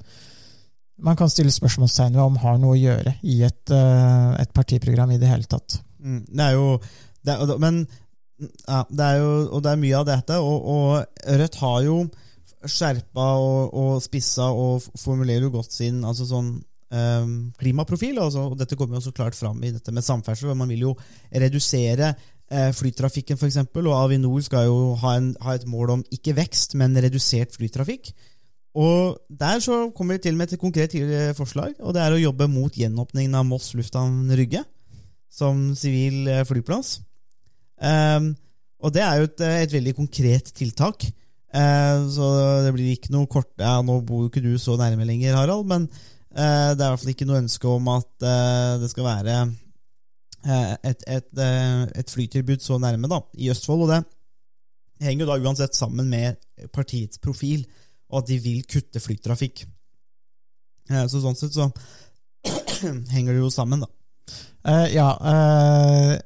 man 1.05 1.19
kan 1.19 1.31
stille 1.33 1.53
spørsmålstegn 1.55 2.17
ved 2.17 2.23
om 2.23 2.39
har 2.43 2.59
noe 2.61 2.77
å 2.77 2.81
gjøre 2.81 3.15
i 3.23 3.41
et, 3.47 3.73
eh, 3.75 4.31
et 4.43 4.53
partiprogram 4.57 5.13
i 5.15 5.19
det 5.21 5.31
hele 5.31 5.49
tatt. 5.49 5.81
Mm, 6.01 6.25
det 6.29 6.47
er 6.47 6.57
jo 6.57 6.81
det 7.25 7.35
er, 7.35 7.59
Men 7.61 7.83
ja, 8.41 8.85
det 8.89 9.05
er 9.05 9.17
jo 9.21 9.33
Og 9.53 9.63
det 9.63 9.71
er 9.71 9.81
mye 9.83 9.99
av 9.99 10.07
dette, 10.09 10.39
og, 10.41 10.65
og 10.65 11.37
Rødt 11.41 11.61
har 11.61 11.83
jo 11.85 11.97
skjerpa 12.61 13.27
og, 13.41 13.75
og 13.77 14.03
spissa 14.05 14.51
og 14.53 14.85
formulerer 15.01 15.47
jo 15.47 15.55
godt 15.55 15.73
sin 15.73 16.03
altså 16.05 16.27
sånn 16.29 16.51
um, 16.93 17.31
klimaprofil. 17.61 18.19
Altså, 18.21 18.51
og 18.51 18.59
dette 18.61 18.77
kommer 18.77 18.97
jo 18.97 19.05
også 19.05 19.15
klart 19.17 19.39
fram 19.39 19.63
i 19.65 19.73
dette 19.73 19.93
med 19.93 20.05
samferdsel. 20.05 20.51
hvor 20.51 20.59
Man 20.59 20.69
vil 20.73 20.85
jo 20.91 20.95
redusere 21.33 22.15
eh, 22.51 22.71
flytrafikken, 22.77 23.39
f.eks. 23.41 23.63
Og 23.65 23.95
Avinor 23.97 24.43
skal 24.45 24.69
jo 24.69 24.93
ha, 25.01 25.15
en, 25.17 25.33
ha 25.41 25.57
et 25.57 25.67
mål 25.71 25.97
om 25.97 26.05
ikke 26.13 26.37
vekst, 26.37 26.77
men 26.81 26.99
redusert 27.01 27.57
flytrafikk. 27.57 28.13
Og 28.79 29.19
Der 29.29 29.59
så 29.63 29.91
kommer 29.95 30.15
vi 30.15 30.27
til 30.27 30.37
med 30.39 30.53
et 30.53 30.61
konkret 30.61 30.95
forslag, 31.37 31.75
og 31.81 31.95
det 31.95 32.03
er 32.03 32.15
å 32.15 32.21
jobbe 32.21 32.47
mot 32.51 32.75
gjenåpningen 32.75 33.35
av 33.35 33.49
Moss 33.49 33.73
lufthavn 33.75 34.31
Rygge 34.39 34.63
som 35.31 35.71
sivil 35.79 36.29
eh, 36.29 36.45
flyplass. 36.47 36.99
Um, 37.81 38.35
og 38.83 38.93
det 38.93 39.03
er 39.05 39.21
jo 39.21 39.29
et, 39.29 39.43
et 39.63 39.73
veldig 39.73 39.95
konkret 39.97 40.51
tiltak. 40.57 41.07
Uh, 41.55 42.07
så 42.11 42.27
det 42.67 42.73
blir 42.75 42.93
ikke 42.93 43.11
noe 43.15 43.27
kort 43.27 43.49
ja, 43.59 43.81
Nå 43.83 43.97
bor 44.07 44.23
jo 44.23 44.29
ikke 44.31 44.43
du 44.45 44.53
så 44.61 44.77
nærme 44.79 45.07
lenger, 45.07 45.35
Harald, 45.39 45.67
men 45.71 45.89
uh, 45.91 46.71
det 46.75 46.79
er 46.79 46.85
i 46.85 46.91
hvert 46.91 47.03
fall 47.03 47.15
ikke 47.15 47.27
noe 47.31 47.41
ønske 47.43 47.71
om 47.71 47.91
at 47.95 48.11
uh, 48.23 48.79
det 48.83 48.91
skal 48.93 49.07
være 49.07 49.39
eh, 50.47 50.73
et, 50.91 51.05
et, 51.07 51.29
eh, 51.37 51.83
et 52.01 52.11
flytilbud 52.11 52.63
så 52.65 52.79
nærme 52.81 53.11
da, 53.11 53.21
i 53.35 53.51
Østfold. 53.53 53.85
Og 53.85 53.91
det 53.93 54.01
henger 55.07 55.27
jo 55.27 55.31
da 55.33 55.39
uansett 55.41 55.77
sammen 55.77 56.09
med 56.11 56.41
partiets 56.75 57.21
profil, 57.23 57.67
og 58.11 58.23
at 58.23 58.31
de 58.31 58.41
vil 58.43 58.65
kutte 58.69 59.03
flytrafikk. 59.03 59.65
Eh, 60.91 61.07
så 61.07 61.23
sånn 61.23 61.39
sett 61.39 61.55
så 61.55 61.71
henger 63.15 63.35
det 63.35 63.41
jo 63.43 63.53
sammen, 63.55 63.85
da. 63.85 63.91
Uh, 64.67 64.89
ja, 64.93 65.13
Uh, 65.21 66.19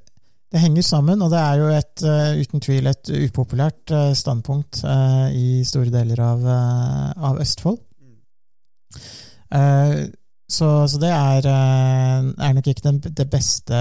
det 0.54 0.60
henger 0.62 0.84
sammen, 0.86 1.22
og 1.24 1.32
det 1.32 1.38
er 1.42 1.56
jo 1.58 1.70
et, 1.74 2.02
uh, 2.06 2.38
uten 2.38 2.62
tvil 2.62 2.86
et 2.86 3.08
upopulært 3.26 3.90
standpunkt 4.14 4.84
i 5.34 5.64
store 5.66 5.90
deler 5.90 6.20
av, 6.22 6.44
av 6.46 7.40
Østfold. 7.42 7.80
Så, 10.54 10.68
så 10.86 11.00
det 11.02 11.10
er, 11.10 11.48
er 11.50 12.54
nok 12.54 12.70
ikke 12.70 12.86
den, 12.86 13.00
det 13.02 13.26
beste 13.32 13.74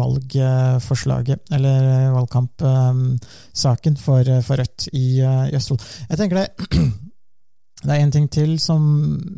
valgforslaget, 0.00 1.46
eller 1.54 2.10
valgkampsaken 2.16 4.02
for, 4.02 4.34
for 4.42 4.58
Rødt 4.58 4.88
i, 4.90 5.20
i 5.22 5.54
Østfold. 5.54 5.86
Jeg 6.10 6.18
tenker 6.18 6.42
det, 6.42 6.48
det 7.86 7.96
er 7.96 8.04
en 8.04 8.14
ting 8.14 8.28
til 8.32 8.56
som, 8.62 8.84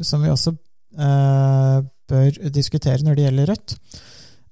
som 0.03 0.25
vi 0.25 0.33
også 0.33 0.55
eh, 0.99 1.79
bør 2.09 2.43
diskutere 2.55 3.05
når 3.05 3.19
det 3.19 3.27
gjelder 3.27 3.51
Rødt. 3.53 3.79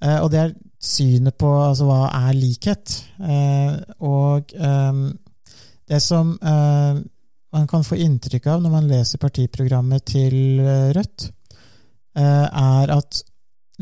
Eh, 0.04 0.18
og 0.20 0.30
det 0.32 0.40
er 0.42 0.56
synet 0.82 1.36
på 1.40 1.50
altså, 1.62 1.86
hva 1.88 2.10
er 2.28 2.36
likhet. 2.36 2.96
Eh, 3.20 3.76
og 4.04 4.52
eh, 4.54 5.04
det 5.86 6.02
som 6.02 6.34
eh, 6.36 7.00
man 7.56 7.70
kan 7.70 7.86
få 7.86 7.98
inntrykk 8.02 8.50
av 8.52 8.62
når 8.62 8.74
man 8.74 8.90
leser 8.90 9.22
partiprogrammet 9.22 10.06
til 10.12 10.60
eh, 10.60 10.90
Rødt, 10.96 11.30
eh, 12.18 12.46
er 12.46 12.92
at 12.96 13.22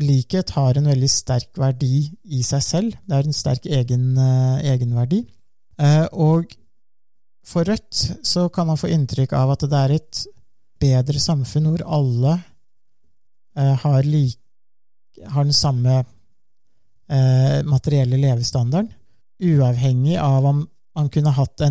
likhet 0.01 0.51
har 0.57 0.77
en 0.77 0.91
veldig 0.91 1.09
sterk 1.11 1.55
verdi 1.59 2.05
i 2.35 2.43
seg 2.43 2.63
selv. 2.63 2.99
Det 3.07 3.17
er 3.17 3.27
en 3.27 3.35
sterk 3.35 3.67
egen, 3.71 4.17
egenverdi. 4.59 5.21
Og 6.11 6.51
for 7.45 7.67
Rødt 7.67 8.01
så 8.25 8.47
kan 8.49 8.67
man 8.67 8.79
få 8.79 8.89
inntrykk 8.93 9.35
av 9.37 9.53
at 9.53 9.65
det 9.69 9.79
er 9.79 9.95
et 9.99 10.21
bedre 10.81 11.21
samfunn 11.21 11.69
hvor 11.71 11.83
alle 11.97 12.33
eh, 13.57 13.75
har, 13.83 14.01
like, 14.03 14.41
har 15.31 15.45
den 15.45 15.55
samme 15.55 15.99
eh, 16.01 17.59
materielle 17.67 18.19
levestandarden, 18.19 18.91
uavhengig 19.45 20.17
av 20.21 20.47
om 20.47 20.63
man 20.95 21.11
kunne 21.11 21.35
hatt 21.35 21.61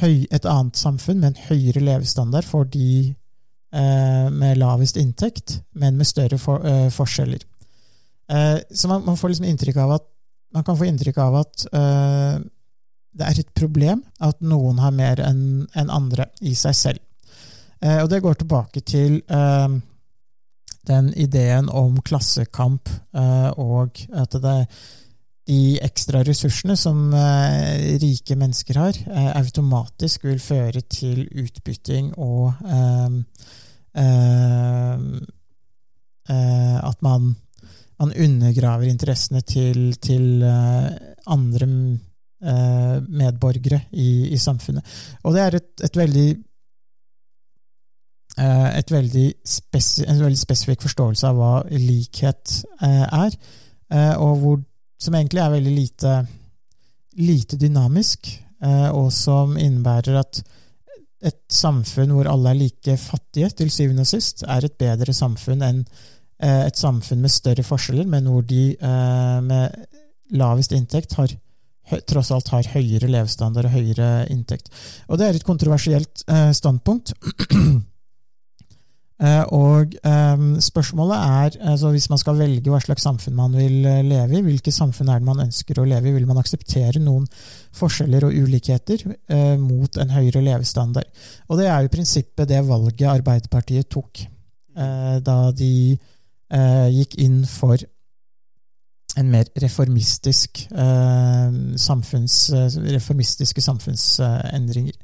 høy, 0.00 0.26
et 0.30 0.46
annet 0.46 0.76
samfunn 0.76 1.22
med 1.22 1.32
en 1.32 1.48
høyere 1.48 1.82
levestandard 1.82 2.46
for 2.46 2.68
de 2.68 3.14
eh, 3.72 4.28
med 4.34 4.60
lavest 4.60 4.98
inntekt, 5.00 5.60
men 5.72 5.96
med 5.96 6.08
større 6.08 6.38
for, 6.42 6.64
eh, 6.66 6.88
forskjeller. 6.92 7.44
Eh, 8.28 8.58
så 8.70 8.90
man, 8.90 9.04
man 9.06 9.16
får 9.16 9.32
liksom 9.32 9.48
inntrykk 9.48 9.80
av 9.86 9.96
at 9.98 10.08
man 10.54 10.64
kan 10.64 10.76
få 10.76 10.88
inntrykk 10.88 11.18
av 11.22 11.42
at 11.42 11.66
eh, 11.72 12.38
det 13.12 13.26
er 13.26 13.40
et 13.40 13.52
problem 13.56 14.02
at 14.20 14.40
noen 14.44 14.78
har 14.82 14.94
mer 14.94 15.22
enn 15.24 15.66
en 15.74 15.90
andre 15.90 16.28
i 16.40 16.54
seg 16.58 16.76
selv. 16.76 17.02
Eh, 17.80 18.02
og 18.02 18.10
det 18.10 18.22
går 18.22 18.40
tilbake 18.40 18.82
til 18.86 19.20
eh, 19.22 19.78
den 20.88 21.12
ideen 21.14 21.68
om 21.68 22.00
klassekamp 22.04 22.88
eh, 22.88 23.50
og 23.58 24.00
at 24.12 24.38
det 24.42 24.58
de 25.48 25.78
ekstra 25.80 26.20
ressursene 26.26 26.76
som 26.76 27.08
eh, 27.16 27.96
rike 28.02 28.36
mennesker 28.36 28.78
har, 28.78 28.98
eh, 29.08 29.30
automatisk 29.38 30.26
vil 30.28 30.40
føre 30.42 30.82
til 30.92 31.24
utbytting 31.40 32.12
og 32.20 32.52
eh, 32.68 33.08
at 36.88 37.00
man, 37.02 37.32
man 37.98 38.12
undergraver 38.12 38.86
interessene 38.86 39.40
til, 39.42 39.96
til 39.98 40.44
andre 40.44 41.66
eh, 42.42 42.98
medborgere 43.08 43.80
i, 43.92 44.28
i 44.32 44.38
samfunnet. 44.38 44.84
Og 45.24 45.34
det 45.34 45.42
er 45.42 45.58
et, 45.58 45.70
et 45.84 45.96
veldig 45.96 46.28
eh, 48.38 48.68
et 48.78 48.92
veldig 48.92 49.26
en 50.06 50.24
veldig 50.24 50.40
spesifikk 50.40 50.84
forståelse 50.86 51.30
av 51.30 51.38
hva 51.38 51.54
likhet 51.74 52.60
eh, 52.82 53.06
er, 53.24 53.38
og 54.20 54.34
hvor, 54.42 54.58
som 55.00 55.14
egentlig 55.16 55.40
er 55.40 55.52
veldig 55.54 55.70
lite, 55.72 56.14
lite 57.24 57.56
dynamisk, 57.56 58.28
og 58.92 59.06
som 59.16 59.54
innebærer 59.56 60.18
at 60.20 60.42
et 61.24 61.38
samfunn 61.48 62.12
hvor 62.12 62.28
alle 62.28 62.50
er 62.52 62.58
like 62.58 62.98
fattige, 63.00 63.48
til 63.56 63.70
syvende 63.72 64.04
og 64.04 64.10
sist, 64.10 64.44
er 64.44 64.66
et 64.66 64.76
bedre 64.76 65.14
samfunn 65.16 65.64
enn 65.64 65.80
et 66.36 66.76
samfunn 66.76 67.24
med 67.24 67.32
større 67.32 67.64
forskjeller, 67.64 68.04
men 68.12 68.28
hvor 68.28 68.44
de 68.44 68.76
med 69.48 69.88
lavest 70.36 70.76
inntekt 70.76 71.16
har 71.16 71.32
tross 72.08 72.32
alt 72.34 72.50
har 72.52 72.72
høyere 72.74 73.10
levestandard 73.10 73.68
og 73.68 73.76
høyere 73.76 74.26
inntekt. 74.32 74.72
Og 75.08 75.20
det 75.20 75.28
er 75.28 75.38
et 75.38 75.46
kontroversielt 75.46 76.26
eh, 76.28 76.50
standpunkt. 76.56 77.14
Eh, 79.18 79.44
og 79.50 79.96
eh, 80.06 80.42
spørsmålet 80.62 81.16
er, 81.18 81.54
altså 81.72 81.90
hvis 81.90 82.04
man 82.06 82.20
skal 82.22 82.36
velge 82.38 82.70
hva 82.70 82.78
slags 82.78 83.02
samfunn 83.02 83.34
man 83.34 83.56
vil 83.58 83.80
eh, 83.82 84.04
leve 84.06 84.36
i, 84.38 84.42
hvilke 84.46 84.70
samfunn 84.70 85.10
er 85.10 85.18
det 85.18 85.26
man 85.26 85.42
ønsker 85.42 85.80
å 85.82 85.86
leve 85.90 86.06
i? 86.06 86.12
Vil 86.14 86.28
man 86.28 86.38
akseptere 86.38 87.02
noen 87.02 87.24
forskjeller 87.74 88.28
og 88.28 88.36
ulikheter 88.38 89.02
eh, 89.10 89.56
mot 89.58 89.98
en 89.98 90.14
høyere 90.14 90.44
levestandard? 90.46 91.10
Og 91.50 91.58
det 91.58 91.66
er 91.66 91.82
jo 91.82 91.90
i 91.90 91.94
prinsippet 91.96 92.52
det 92.52 92.62
valget 92.68 93.10
Arbeiderpartiet 93.10 93.90
tok 93.90 94.22
eh, 94.22 95.18
da 95.18 95.40
de 95.50 95.72
gikk 96.48 97.18
inn 97.20 97.42
for 97.44 97.82
en 99.18 99.32
mer 99.32 99.50
reformistisk 99.58 100.64
eh, 100.70 101.58
samfunns, 101.76 102.38
eh, 102.54 102.78
reformistiske 102.94 103.64
samfunnsendringer. 103.64 104.96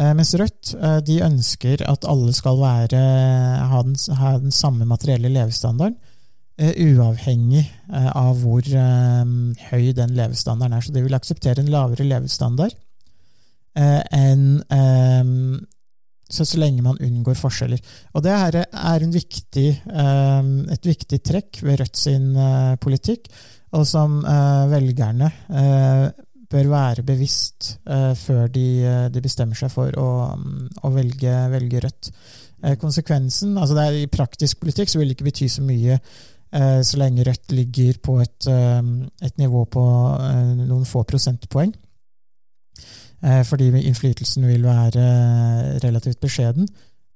Eh, 0.00 0.12
mens 0.16 0.32
Rødt 0.38 0.74
eh, 0.78 1.00
de 1.04 1.18
ønsker 1.26 1.82
at 1.88 2.06
alle 2.08 2.32
skal 2.36 2.60
være, 2.60 3.00
ha, 3.72 3.82
den, 3.84 3.96
ha 4.16 4.36
den 4.40 4.54
samme 4.54 4.86
materielle 4.88 5.32
levestandarden, 5.34 5.98
eh, 6.60 6.72
uavhengig 6.86 7.66
av 7.90 8.40
hvor 8.40 8.64
høy 9.70 9.90
den 9.96 10.14
levestandarden 10.16 10.78
er. 10.78 10.86
Så 10.86 10.94
de 10.94 11.04
vil 11.04 11.16
akseptere 11.16 11.60
en 11.64 11.72
lavere 11.72 12.06
levestandard 12.06 12.76
enn 13.80 14.60
så, 16.30 16.46
så 16.46 16.60
lenge 16.60 16.84
man 16.84 16.98
unngår 17.02 17.38
forskjeller. 17.38 17.80
Og 18.14 18.24
det 18.24 18.34
her 18.36 18.58
er 18.64 19.06
viktig, 19.10 19.68
eh, 19.90 20.50
et 20.74 20.90
viktig 20.90 21.20
trekk 21.26 21.62
ved 21.66 21.80
Rødt 21.82 22.00
sin 22.00 22.32
eh, 22.36 22.74
politikk, 22.82 23.30
og 23.76 23.86
som 23.86 24.20
eh, 24.26 24.64
velgerne 24.70 25.30
bør 26.50 26.66
være 26.66 27.04
bevisst 27.06 27.76
før 28.18 28.48
de, 28.50 28.64
de 29.14 29.20
bestemmer 29.22 29.54
seg 29.54 29.70
for 29.70 29.94
å, 29.94 30.08
mm, 30.34 30.64
å 30.82 30.90
velge, 30.90 31.34
velge 31.52 31.82
Rødt. 31.84 32.08
Konsekvensen, 32.80 33.54
altså 33.54 33.76
det 33.76 33.84
er 33.84 33.98
I 34.00 34.08
praktisk 34.10 34.58
politikk 34.64 34.90
så 34.90 34.98
vil 34.98 35.12
det 35.12 35.14
ikke 35.14 35.28
bety 35.30 35.46
så 35.48 35.62
mye 35.64 36.00
så 36.50 36.98
lenge 36.98 37.22
Rødt 37.24 37.54
ligger 37.54 38.00
på 38.02 38.16
et, 38.24 38.48
et 38.50 39.38
nivå 39.38 39.62
på 39.70 39.84
noen 40.66 40.82
få 40.90 41.04
prosentpoeng. 41.06 41.70
Eh, 43.20 43.42
fordi 43.44 43.68
innflytelsen 43.68 44.46
vil 44.48 44.62
være 44.64 45.02
eh, 45.04 45.78
relativt 45.84 46.20
beskjeden. 46.20 46.68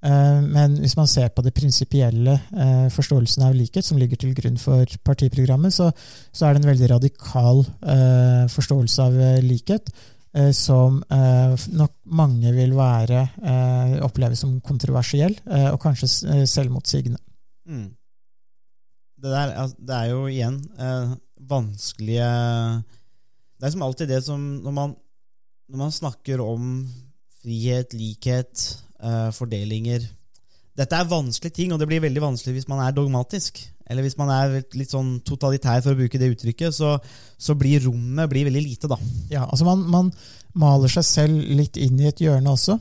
Eh, 0.05 0.41
Men 0.43 0.77
hvis 0.79 0.97
man 0.97 1.07
ser 1.09 1.29
på 1.29 1.43
det 1.43 1.55
prinsipielle 1.55 2.39
forståelsen 2.93 3.43
av 3.47 3.55
likhet 3.57 3.85
som 3.85 3.99
ligger 3.99 4.21
til 4.21 4.35
grunn 4.37 4.59
for 4.61 4.85
partiprogrammet, 5.05 5.73
så, 5.73 5.91
så 6.33 6.47
er 6.47 6.55
det 6.55 6.65
en 6.65 6.73
veldig 6.73 6.91
radikal 6.91 7.65
forståelse 8.53 9.03
av 9.03 9.17
likhet 9.43 9.89
som 10.53 10.99
nok 11.09 11.93
mange 12.05 12.53
vil 12.53 12.75
være 12.77 13.23
oppleve 14.03 14.37
som 14.37 14.61
kontroversiell 14.61 15.37
og 15.71 15.79
kanskje 15.81 16.45
selvmotsigende. 16.51 17.21
Mm. 17.71 17.95
Det, 19.23 19.31
der, 19.31 19.55
det 19.79 19.95
er 19.97 20.11
jo 20.11 20.27
igjen 20.27 20.59
vanskelige 21.49 22.29
Det 23.57 23.65
er 23.65 23.73
som 23.73 23.87
alltid 23.87 24.11
det 24.11 24.21
som 24.27 24.41
Når 24.65 24.75
man, 24.77 24.97
når 25.71 25.81
man 25.81 25.95
snakker 25.95 26.43
om 26.45 26.69
frihet, 27.43 27.95
likhet, 27.97 28.67
eh, 29.01 29.31
fordelinger 29.37 30.05
Dette 30.75 30.99
er 30.99 31.07
vanskelige 31.07 31.55
ting, 31.55 31.71
og 31.71 31.79
det 31.79 31.87
blir 31.87 32.03
veldig 32.03 32.19
vanskelig 32.19 32.57
hvis 32.57 32.67
man 32.67 32.81
er 32.83 32.91
dogmatisk. 32.91 33.61
Eller 33.87 34.03
hvis 34.03 34.17
man 34.19 34.33
er 34.35 34.57
litt 34.75 34.91
sånn 34.91 35.21
totalitær, 35.23 35.85
for 35.85 35.95
å 35.95 35.99
bruke 36.01 36.19
det 36.19 36.33
uttrykket, 36.33 36.75
så, 36.75 36.97
så 37.39 37.55
blir 37.55 37.85
rommet 37.85 38.27
blir 38.33 38.49
veldig 38.49 38.63
lite, 38.65 38.91
da. 38.91 38.99
Ja, 39.31 39.45
altså 39.45 39.69
man, 39.69 39.85
man 39.87 40.11
maler 40.59 40.91
seg 40.91 41.07
selv 41.07 41.55
litt 41.55 41.79
inn 41.79 42.01
i 42.03 42.09
et 42.11 42.25
hjørne 42.25 42.57
også. 42.57 42.81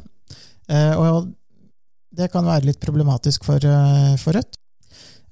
Eh, 0.74 0.98
og 0.98 1.30
det 2.18 2.32
kan 2.34 2.50
være 2.50 2.72
litt 2.72 2.82
problematisk 2.82 3.46
for, 3.46 3.62
eh, 3.62 4.18
for 4.18 4.40
Rødt. 4.40 4.58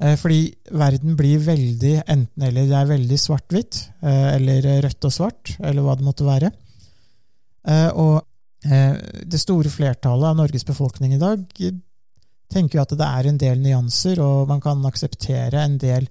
Fordi 0.02 0.48
verden 0.74 1.14
blir 1.14 1.42
veldig 1.46 1.92
enten-eller. 2.10 2.70
Det 2.70 2.74
er 2.74 2.88
veldig 2.90 3.18
svart-hvitt, 3.22 3.84
eller 4.02 4.66
rødt 4.82 5.06
og 5.06 5.14
svart, 5.14 5.52
eller 5.62 5.86
hva 5.86 5.94
det 5.94 6.08
måtte 6.08 6.26
være. 6.26 6.50
Eh, 7.68 7.90
og 7.94 8.22
eh, 8.66 8.98
det 9.26 9.42
store 9.42 9.70
flertallet 9.70 10.32
av 10.32 10.40
Norges 10.40 10.66
befolkning 10.66 11.14
i 11.16 11.22
dag 11.22 11.44
eh, 11.62 11.78
tenker 12.52 12.80
jo 12.80 12.84
at 12.84 12.96
det 12.98 13.08
er 13.08 13.30
en 13.30 13.38
del 13.40 13.62
nyanser, 13.62 14.20
og 14.24 14.50
man 14.50 14.64
kan 14.64 14.82
akseptere 14.88 15.62
en 15.62 15.78
del 15.82 16.10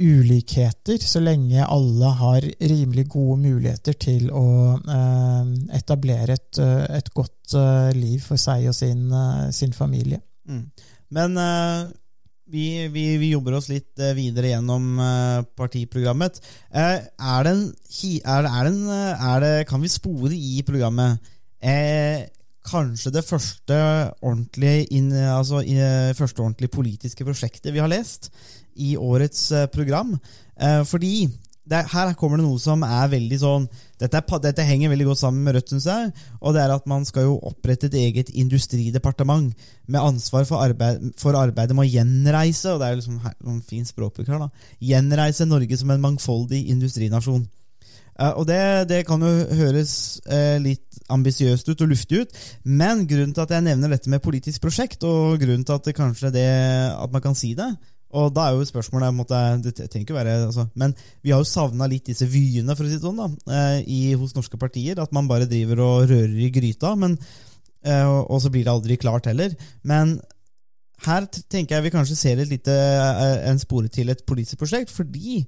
ulikheter, 0.00 1.00
så 1.00 1.20
lenge 1.24 1.64
alle 1.64 2.08
har 2.20 2.44
rimelig 2.60 3.06
gode 3.14 3.38
muligheter 3.40 3.96
til 3.96 4.26
å 4.28 4.76
etablere 5.72 6.36
et, 6.36 6.58
et 6.92 7.08
godt 7.16 7.56
liv 7.96 8.20
for 8.20 8.40
seg 8.40 8.66
og 8.68 8.76
sin, 8.76 9.06
sin 9.56 9.72
familie. 9.72 10.20
Mm. 10.48 10.66
Men 11.16 11.40
vi, 12.52 12.86
vi, 12.92 13.04
vi 13.20 13.32
jobber 13.32 13.58
oss 13.58 13.68
litt 13.70 13.98
eh, 14.02 14.14
videre 14.16 14.52
gjennom 14.52 15.00
eh, 15.02 15.40
partiprogrammet. 15.58 16.40
Eh, 16.70 17.02
er 17.02 17.46
det 17.46 17.52
en, 17.52 17.64
er 17.72 18.46
det, 18.46 18.52
er 18.52 18.68
det 18.68 18.72
en 18.72 18.80
er 18.92 19.44
det, 19.44 19.52
Kan 19.70 19.82
vi 19.82 19.92
spore 19.92 20.34
i 20.34 20.62
programmet 20.66 21.18
eh, 21.60 22.26
kanskje 22.66 23.12
det 23.14 23.22
første 23.26 23.76
ordentlige, 24.26 24.88
inn, 24.94 25.12
altså, 25.14 25.60
første 26.18 26.42
ordentlige 26.42 26.74
politiske 26.74 27.26
prosjektet 27.26 27.70
vi 27.74 27.82
har 27.82 27.90
lest 27.90 28.32
i 28.82 28.96
årets 28.98 29.52
program? 29.74 30.16
Eh, 30.56 30.82
fordi 30.88 31.28
er- 31.72 31.88
her 31.90 32.14
kommer 32.14 32.38
det 32.38 32.46
noe 32.46 32.58
som 32.62 32.82
er 32.82 33.08
veldig 33.08 33.38
sånn 33.40 33.68
dette, 33.98 34.16
er, 34.16 34.38
dette 34.44 34.62
henger 34.62 34.90
veldig 34.92 35.06
godt 35.06 35.18
sammen 35.18 35.42
med 35.42 35.56
Rødt, 35.56 35.70
syns 35.72 35.86
jeg. 35.88 36.12
Og 36.40 36.54
det 36.54 36.62
er 36.62 36.74
at 36.74 36.86
man 36.86 37.04
skal 37.04 37.24
jo 37.24 37.40
opprette 37.48 37.88
et 37.88 37.94
eget 37.94 38.30
industridepartement 38.34 39.54
med 39.86 40.00
ansvar 40.00 40.44
for, 40.44 40.60
arbeid, 40.60 41.12
for 41.16 41.32
arbeidet 41.38 41.74
med 41.74 41.86
å 41.86 41.90
gjenreise 41.90 42.74
og 42.74 42.80
det 42.80 42.86
er 42.86 42.94
jo 42.94 43.00
liksom 43.00 43.20
noen 43.24 43.62
fin 43.66 43.86
språkbruk 43.88 44.28
her 44.28 44.42
da, 44.42 44.50
gjenreise 44.80 45.46
Norge 45.48 45.78
som 45.80 45.90
en 45.90 46.02
mangfoldig 46.02 46.66
industrinasjon. 46.74 47.46
Uh, 48.16 48.32
og 48.40 48.46
det, 48.48 48.88
det 48.88 49.02
kan 49.04 49.20
jo 49.20 49.32
høres 49.58 50.22
uh, 50.24 50.56
litt 50.62 51.02
ambisiøst 51.12 51.68
ut 51.68 51.82
og 51.84 51.90
luftig 51.90 52.22
ut, 52.24 52.38
men 52.64 53.04
grunnen 53.08 53.34
til 53.36 53.44
at 53.44 53.52
jeg 53.52 53.66
nevner 53.66 53.92
dette 53.92 54.10
med 54.12 54.24
politisk 54.24 54.64
prosjekt, 54.64 55.04
og 55.04 55.36
grunnen 55.42 55.66
til 55.68 55.76
at 55.76 55.84
det 55.84 55.96
kanskje 55.98 56.32
det, 56.32 56.48
at 56.96 57.12
man 57.12 57.24
kan 57.24 57.36
si 57.36 57.52
det, 57.58 57.68
og 58.14 58.30
da 58.34 58.46
er 58.46 58.54
jo 58.54 58.66
spørsmålet 58.66 59.14
måtte, 59.14 59.38
Det 59.64 59.74
trenger 59.74 60.04
ikke 60.04 60.14
være 60.14 60.36
altså, 60.46 60.68
Men 60.74 60.94
vi 61.22 61.32
har 61.34 61.42
jo 61.42 61.48
savna 61.48 61.88
litt 61.90 62.06
disse 62.06 62.26
vyene 62.30 62.76
for 62.76 62.86
å 62.86 62.88
si 62.88 62.98
det 62.98 63.02
sånn 63.02 63.18
da, 63.18 63.28
eh, 63.50 63.80
i, 63.82 64.00
hos 64.14 64.36
norske 64.36 64.58
partier. 64.60 65.00
At 65.02 65.12
man 65.12 65.28
bare 65.28 65.48
driver 65.50 65.82
og 65.82 66.08
rører 66.10 66.38
i 66.38 66.50
gryta, 66.54 66.94
men, 66.96 67.18
eh, 67.82 68.06
og, 68.06 68.38
så 68.42 68.52
blir 68.52 68.64
det 68.64 68.72
aldri 68.72 68.96
klart 68.96 69.26
heller. 69.26 69.56
Men 69.82 70.20
her 71.04 71.26
tenker 71.26 71.76
jeg 71.76 71.88
vi 71.88 71.94
kanskje 71.96 72.16
ser 72.16 72.44
lite, 72.46 72.72
eh, 72.72 73.50
en 73.50 73.58
spore 73.58 73.88
til 73.88 74.08
et 74.10 74.24
politisk 74.26 74.62
prosjekt, 74.62 74.90
fordi 74.94 75.44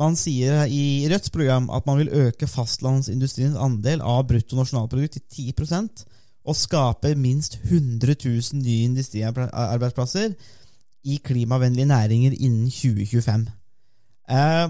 man 0.00 0.16
sier 0.16 0.64
i 0.70 1.06
Rødts 1.10 1.30
program 1.34 1.68
at 1.74 1.86
man 1.86 1.98
vil 1.98 2.12
øke 2.14 2.46
fastlandsindustriens 2.46 3.58
andel 3.58 4.00
av 4.00 4.26
bruttonasjonalprodukt 4.30 5.18
til 5.18 5.52
10% 5.52 6.04
og 6.46 6.56
skape 6.56 7.14
minst 7.18 7.58
100 7.64 8.14
000 8.24 8.62
nye 8.62 8.86
industriarbeidsplasser 8.86 10.32
i 11.04 11.18
klimavennlige 11.24 11.88
næringer 11.88 12.36
innen 12.36 12.70
2025. 12.70 13.48
Eh, 14.30 14.68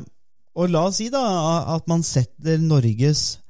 og 0.60 0.72
la 0.72 0.86
oss 0.88 0.98
si 1.00 1.08
da 1.12 1.22
at 1.76 1.86
man 1.90 2.02
setter 2.06 2.58
Norges 2.58 3.40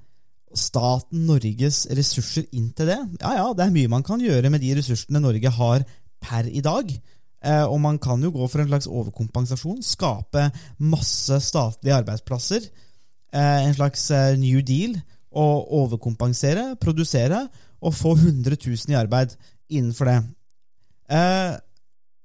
staten 0.57 1.27
Norges 1.29 1.85
ressurser 1.95 2.47
inn 2.57 2.71
til 2.77 2.91
det. 2.91 2.99
Ja, 3.21 3.37
ja, 3.39 3.47
det 3.55 3.67
er 3.67 3.75
mye 3.75 3.91
man 3.91 4.05
kan 4.07 4.23
gjøre 4.23 4.51
med 4.51 4.63
de 4.65 4.75
ressursene 4.79 5.23
Norge 5.23 5.53
har 5.55 5.85
per 6.21 6.49
i 6.51 6.63
dag. 6.65 6.91
Eh, 7.41 7.65
og 7.65 7.79
man 7.81 7.99
kan 8.03 8.21
jo 8.23 8.33
gå 8.35 8.49
for 8.51 8.63
en 8.63 8.69
slags 8.69 8.89
overkompensasjon. 8.91 9.81
Skape 9.87 10.49
masse 10.83 11.41
statlige 11.47 11.97
arbeidsplasser. 11.97 12.67
Eh, 13.33 13.69
en 13.69 13.75
slags 13.79 14.11
eh, 14.11 14.37
new 14.41 14.61
deal. 14.67 14.99
Og 15.31 15.71
overkompensere, 15.85 16.75
produsere, 16.83 17.45
og 17.81 17.95
få 17.95 18.17
100 18.17 18.57
000 18.67 18.91
i 18.91 18.99
arbeid 18.99 19.37
innenfor 19.71 20.11
det. 20.11 20.19
Eh, 21.15 21.53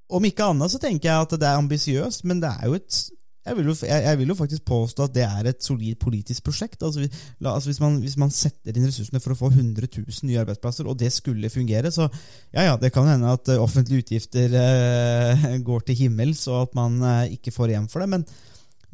om 0.10 0.26
ikke 0.28 0.50
annet 0.52 0.74
så 0.74 0.82
tenker 0.82 1.10
jeg 1.10 1.28
at 1.28 1.38
det 1.40 1.48
er 1.50 1.62
ambisiøst, 1.62 2.26
men 2.30 2.42
det 2.44 2.52
er 2.52 2.70
jo 2.70 2.80
et 2.80 3.04
jeg 3.46 3.60
vil, 3.60 3.68
jo, 3.70 3.74
jeg, 3.86 4.18
vil 4.18 4.32
jo 4.32 4.36
faktisk 4.40 4.64
påstå 4.66 5.06
at 5.06 5.14
det 5.14 5.22
er 5.22 5.48
et 5.52 5.62
solid 5.62 6.00
politisk 6.02 6.48
prosjekt. 6.48 6.82
Altså, 6.82 7.04
la, 7.38 7.52
altså 7.52 7.70
hvis, 7.70 7.80
man, 7.80 8.00
hvis 8.02 8.16
man 8.18 8.32
setter 8.34 8.74
inn 8.74 8.88
ressursene 8.88 9.22
for 9.22 9.36
å 9.36 9.38
få 9.38 9.52
100 9.52 9.86
000 9.86 10.26
nye 10.26 10.40
arbeidsplasser, 10.42 10.90
og 10.90 10.98
det 10.98 11.12
skulle 11.14 11.52
fungere, 11.54 11.92
så 11.94 12.08
ja, 12.56 12.64
ja, 12.66 12.74
det 12.82 12.90
kan 12.96 13.06
hende 13.06 13.36
at 13.38 13.52
eh, 13.54 13.62
offentlige 13.62 14.02
utgifter 14.02 14.56
eh, 14.58 15.46
går 15.70 15.86
til 15.86 16.00
himmels, 16.00 16.42
og 16.50 16.64
at 16.64 16.74
man 16.80 16.98
eh, 17.06 17.36
ikke 17.38 17.54
får 17.54 17.76
igjen 17.76 17.90
for 17.92 18.02
det. 18.02 18.10
Men 18.16 18.26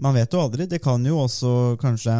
man 0.03 0.19
vet 0.19 0.35
jo 0.35 0.43
aldri. 0.43 0.67
Det 0.67 0.81
kan 0.83 1.07
jo 1.07 1.21
også 1.23 1.53
kanskje 1.79 2.19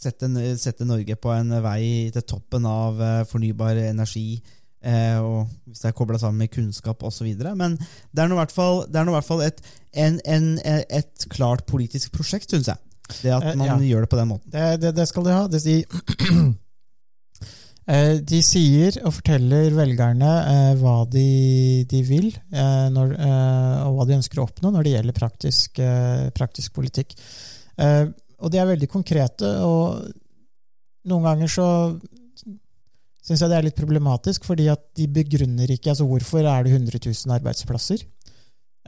sette, 0.00 0.30
sette 0.56 0.88
Norge 0.88 1.16
på 1.20 1.32
en 1.34 1.58
vei 1.60 2.08
til 2.14 2.24
toppen 2.24 2.64
av 2.68 3.04
eh, 3.04 3.26
fornybar 3.28 3.84
energi. 3.84 4.40
Eh, 4.80 5.18
og 5.20 5.50
hvis 5.68 5.82
det 5.82 5.90
er 5.90 5.96
kobla 5.96 6.18
sammen 6.20 6.40
med 6.44 6.52
kunnskap 6.54 7.02
osv. 7.04 7.28
Men 7.58 7.76
det 7.76 8.22
er 8.22 8.30
nå 8.30 8.38
i 8.38 8.40
hvert 8.40 8.54
fall, 8.54 8.86
fall 9.26 9.44
et, 9.44 9.60
en, 9.92 10.20
en, 10.24 10.54
et 10.64 11.28
klart 11.32 11.66
politisk 11.68 12.14
prosjekt, 12.16 12.52
syns 12.54 12.72
jeg. 12.72 12.80
Det 13.20 13.32
at 13.34 13.50
Eh, 13.50 13.58
man 13.58 13.66
ja. 13.66 13.76
gjør 13.92 14.06
det 14.06 14.12
på 14.12 14.20
den 14.20 14.30
måten. 14.30 14.50
Det, 14.52 14.66
det, 14.80 14.94
det 14.96 15.08
skal 15.10 15.26
de 15.26 15.36
ha. 15.36 15.46
Det, 15.50 15.62
de, 15.66 15.84
Eh, 17.90 18.20
de 18.22 18.38
sier 18.44 18.94
og 19.02 19.16
forteller 19.16 19.72
velgerne 19.74 20.28
hva 20.78 20.92
de, 21.10 21.82
de 21.90 22.02
vil, 22.06 22.28
når, 22.94 23.14
og 23.88 23.96
hva 23.96 24.04
de 24.06 24.14
ønsker 24.14 24.38
å 24.38 24.44
oppnå 24.44 24.70
når 24.70 24.86
det 24.86 24.92
gjelder 24.92 25.16
praktisk, 25.16 25.80
praktisk 26.36 26.76
politikk. 26.76 27.16
Eh, 27.80 28.04
og 28.38 28.52
de 28.52 28.60
er 28.60 28.68
veldig 28.68 28.88
konkrete, 28.92 29.48
og 29.64 30.06
noen 31.10 31.26
ganger 31.26 31.50
så 31.50 31.66
syns 33.30 33.44
jeg 33.44 33.52
det 33.52 33.58
er 33.60 33.66
litt 33.68 33.78
problematisk, 33.78 34.46
fordi 34.48 34.66
at 34.72 34.88
de 34.98 35.06
begrunner 35.14 35.70
ikke 35.70 35.92
altså 35.92 36.06
Hvorfor 36.08 36.42
er 36.42 36.66
det 36.66 36.72
100 36.74 36.98
000 36.98 37.36
arbeidsplasser? 37.36 38.02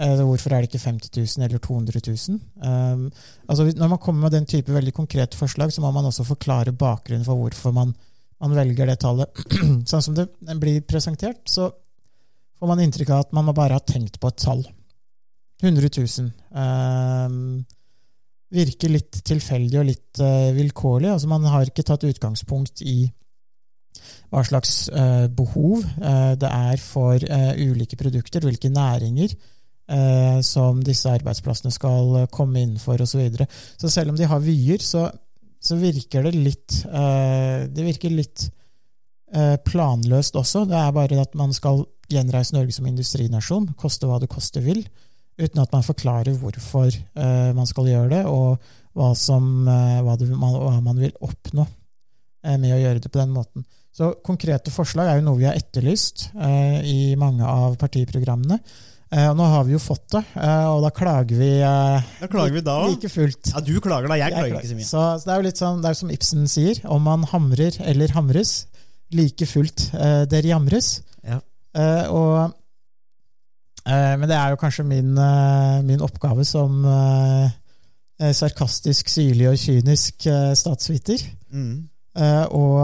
Eh, 0.03 0.23
Hvorfor 0.27 0.51
er 0.51 0.65
det 0.65 0.73
ikke 0.73 0.83
50 0.83 1.13
000 1.39 1.47
eller 1.47 1.63
200 1.63 2.01
000? 2.09 2.41
Um, 2.59 3.05
altså 3.47 3.69
når 3.71 3.93
man 3.93 4.01
kommer 4.03 4.27
med 4.27 4.35
den 4.35 4.49
type 4.51 4.75
veldig 4.75 4.95
konkrete 4.97 5.39
forslag, 5.39 5.73
så 5.73 5.85
må 5.85 5.93
man 5.95 6.09
også 6.11 6.27
forklare 6.27 6.75
bakgrunnen 6.75 7.25
for 7.25 7.39
hvorfor 7.39 7.71
man, 7.77 7.95
man 8.43 8.57
velger 8.57 8.91
det 8.91 8.99
tallet. 9.05 9.45
sånn 9.91 10.03
som 10.03 10.19
det 10.19 10.27
blir 10.59 10.83
presentert, 10.83 11.45
så 11.47 11.71
får 12.59 12.73
man 12.73 12.83
inntrykk 12.83 13.15
av 13.15 13.27
at 13.29 13.37
man 13.37 13.55
bare 13.55 13.79
har 13.79 13.87
tenkt 13.87 14.19
på 14.19 14.33
et 14.33 14.43
tall. 14.43 14.67
100 15.63 15.87
000. 15.87 16.33
Um, 16.51 17.63
virker 18.53 18.91
litt 18.91 19.23
tilfeldig 19.23 19.79
og 19.79 19.87
litt 19.87 20.19
uh, 20.19 20.51
vilkårlig. 20.57 21.13
Altså 21.15 21.31
man 21.31 21.47
har 21.47 21.69
ikke 21.69 21.87
tatt 21.87 22.09
utgangspunkt 22.09 22.83
i 22.83 23.05
hva 24.33 24.43
slags 24.49 24.87
eh, 24.89 25.27
behov 25.29 25.83
eh, 25.85 26.33
det 26.41 26.49
er 26.49 26.81
for 26.81 27.21
eh, 27.21 27.51
ulike 27.61 27.99
produkter, 28.01 28.45
hvilke 28.47 28.73
næringer 28.73 29.37
som 30.47 30.79
disse 30.81 31.11
arbeidsplassene 31.11 31.73
skal 31.75 32.23
komme 32.33 32.63
innenfor 32.63 33.03
osv. 33.03 33.11
Så, 33.11 33.19
videre. 33.19 33.47
så 33.77 33.91
selv 33.93 34.13
om 34.13 34.17
de 34.17 34.29
har 34.31 34.41
vyer, 34.41 34.81
så, 34.81 35.03
så 35.61 35.77
virker 35.77 36.23
det 36.25 36.33
litt 36.39 36.77
Det 36.87 37.85
virker 37.85 38.15
litt 38.15 38.47
planløst 39.67 40.39
også. 40.39 40.63
Det 40.71 40.79
er 40.79 40.95
bare 40.97 41.19
at 41.21 41.35
man 41.37 41.53
skal 41.53 41.83
gjenreise 42.09 42.55
Norge 42.57 42.73
som 42.73 42.89
industrinasjon, 42.89 43.75
koste 43.77 44.09
hva 44.09 44.23
det 44.23 44.31
koste 44.33 44.63
vil, 44.65 44.81
uten 45.43 45.61
at 45.61 45.75
man 45.75 45.85
forklarer 45.85 46.41
hvorfor 46.41 46.89
man 47.53 47.69
skal 47.69 47.91
gjøre 47.91 48.11
det, 48.15 48.25
og 48.31 48.65
hva, 48.97 49.13
som, 49.19 49.67
hva, 49.67 50.17
det, 50.17 50.31
hva 50.31 50.79
man 50.79 51.05
vil 51.05 51.13
oppnå 51.21 51.67
med 52.43 52.75
å 52.75 52.81
gjøre 52.81 53.03
det 53.05 53.11
på 53.13 53.21
den 53.21 53.35
måten. 53.35 53.67
Så 53.93 54.15
konkrete 54.25 54.73
forslag 54.73 55.11
er 55.11 55.21
jo 55.21 55.27
noe 55.27 55.39
vi 55.39 55.47
har 55.47 55.59
etterlyst 55.59 56.31
eh, 56.33 56.79
i 56.89 56.99
mange 57.21 57.45
av 57.45 57.77
partiprogrammene. 57.81 58.57
Eh, 59.13 59.27
og 59.29 59.37
nå 59.37 59.45
har 59.53 59.67
vi 59.69 59.75
jo 59.75 59.81
fått 59.83 60.07
det, 60.15 60.23
eh, 60.41 60.65
og 60.73 60.81
da 60.87 60.89
klager 60.97 61.37
vi 61.37 61.51
eh, 61.61 62.07
Da 62.23 62.29
klager 62.33 62.57
vi 62.57 62.63
da 62.65 62.79
like 62.87 63.11
fullt. 63.13 63.51
Ja, 63.53 63.61
du 63.61 63.75
klager 63.85 64.09
da, 64.09 64.17
jeg 64.17 64.33
Jeg 64.33 64.39
klager 64.39 64.57
ikke 64.63 64.71
så 64.71 64.79
mye. 64.79 64.89
Så, 64.89 65.03
så 65.21 65.29
det 65.29 65.35
er 65.35 65.43
jo 65.43 65.47
litt 65.51 65.61
sånn, 65.61 65.83
det 65.85 65.91
er 65.91 65.99
som 66.01 66.15
Ibsen 66.17 66.49
sier, 66.49 66.81
om 66.89 67.05
man 67.05 67.29
hamrer 67.29 67.77
eller 67.85 68.17
hamres, 68.17 68.55
like 69.13 69.49
fullt 69.51 69.91
eh, 69.93 70.23
der 70.33 70.49
jamres. 70.49 70.95
Ja. 71.29 71.43
Eh, 71.77 72.09
og, 72.09 72.57
eh, 73.85 74.15
men 74.17 74.25
det 74.33 74.41
er 74.41 74.57
jo 74.57 74.63
kanskje 74.65 74.89
min, 74.89 75.13
eh, 75.21 75.79
min 75.85 76.01
oppgave 76.09 76.49
som 76.49 76.81
eh, 76.89 77.53
eh, 78.25 78.33
sarkastisk, 78.33 79.13
syrlig 79.13 79.53
og 79.53 79.61
kynisk 79.61 80.25
eh, 80.33 80.55
statsviter. 80.57 81.29
Mm. 81.53 81.92
Eh, 82.13 82.45
og, 82.53 82.81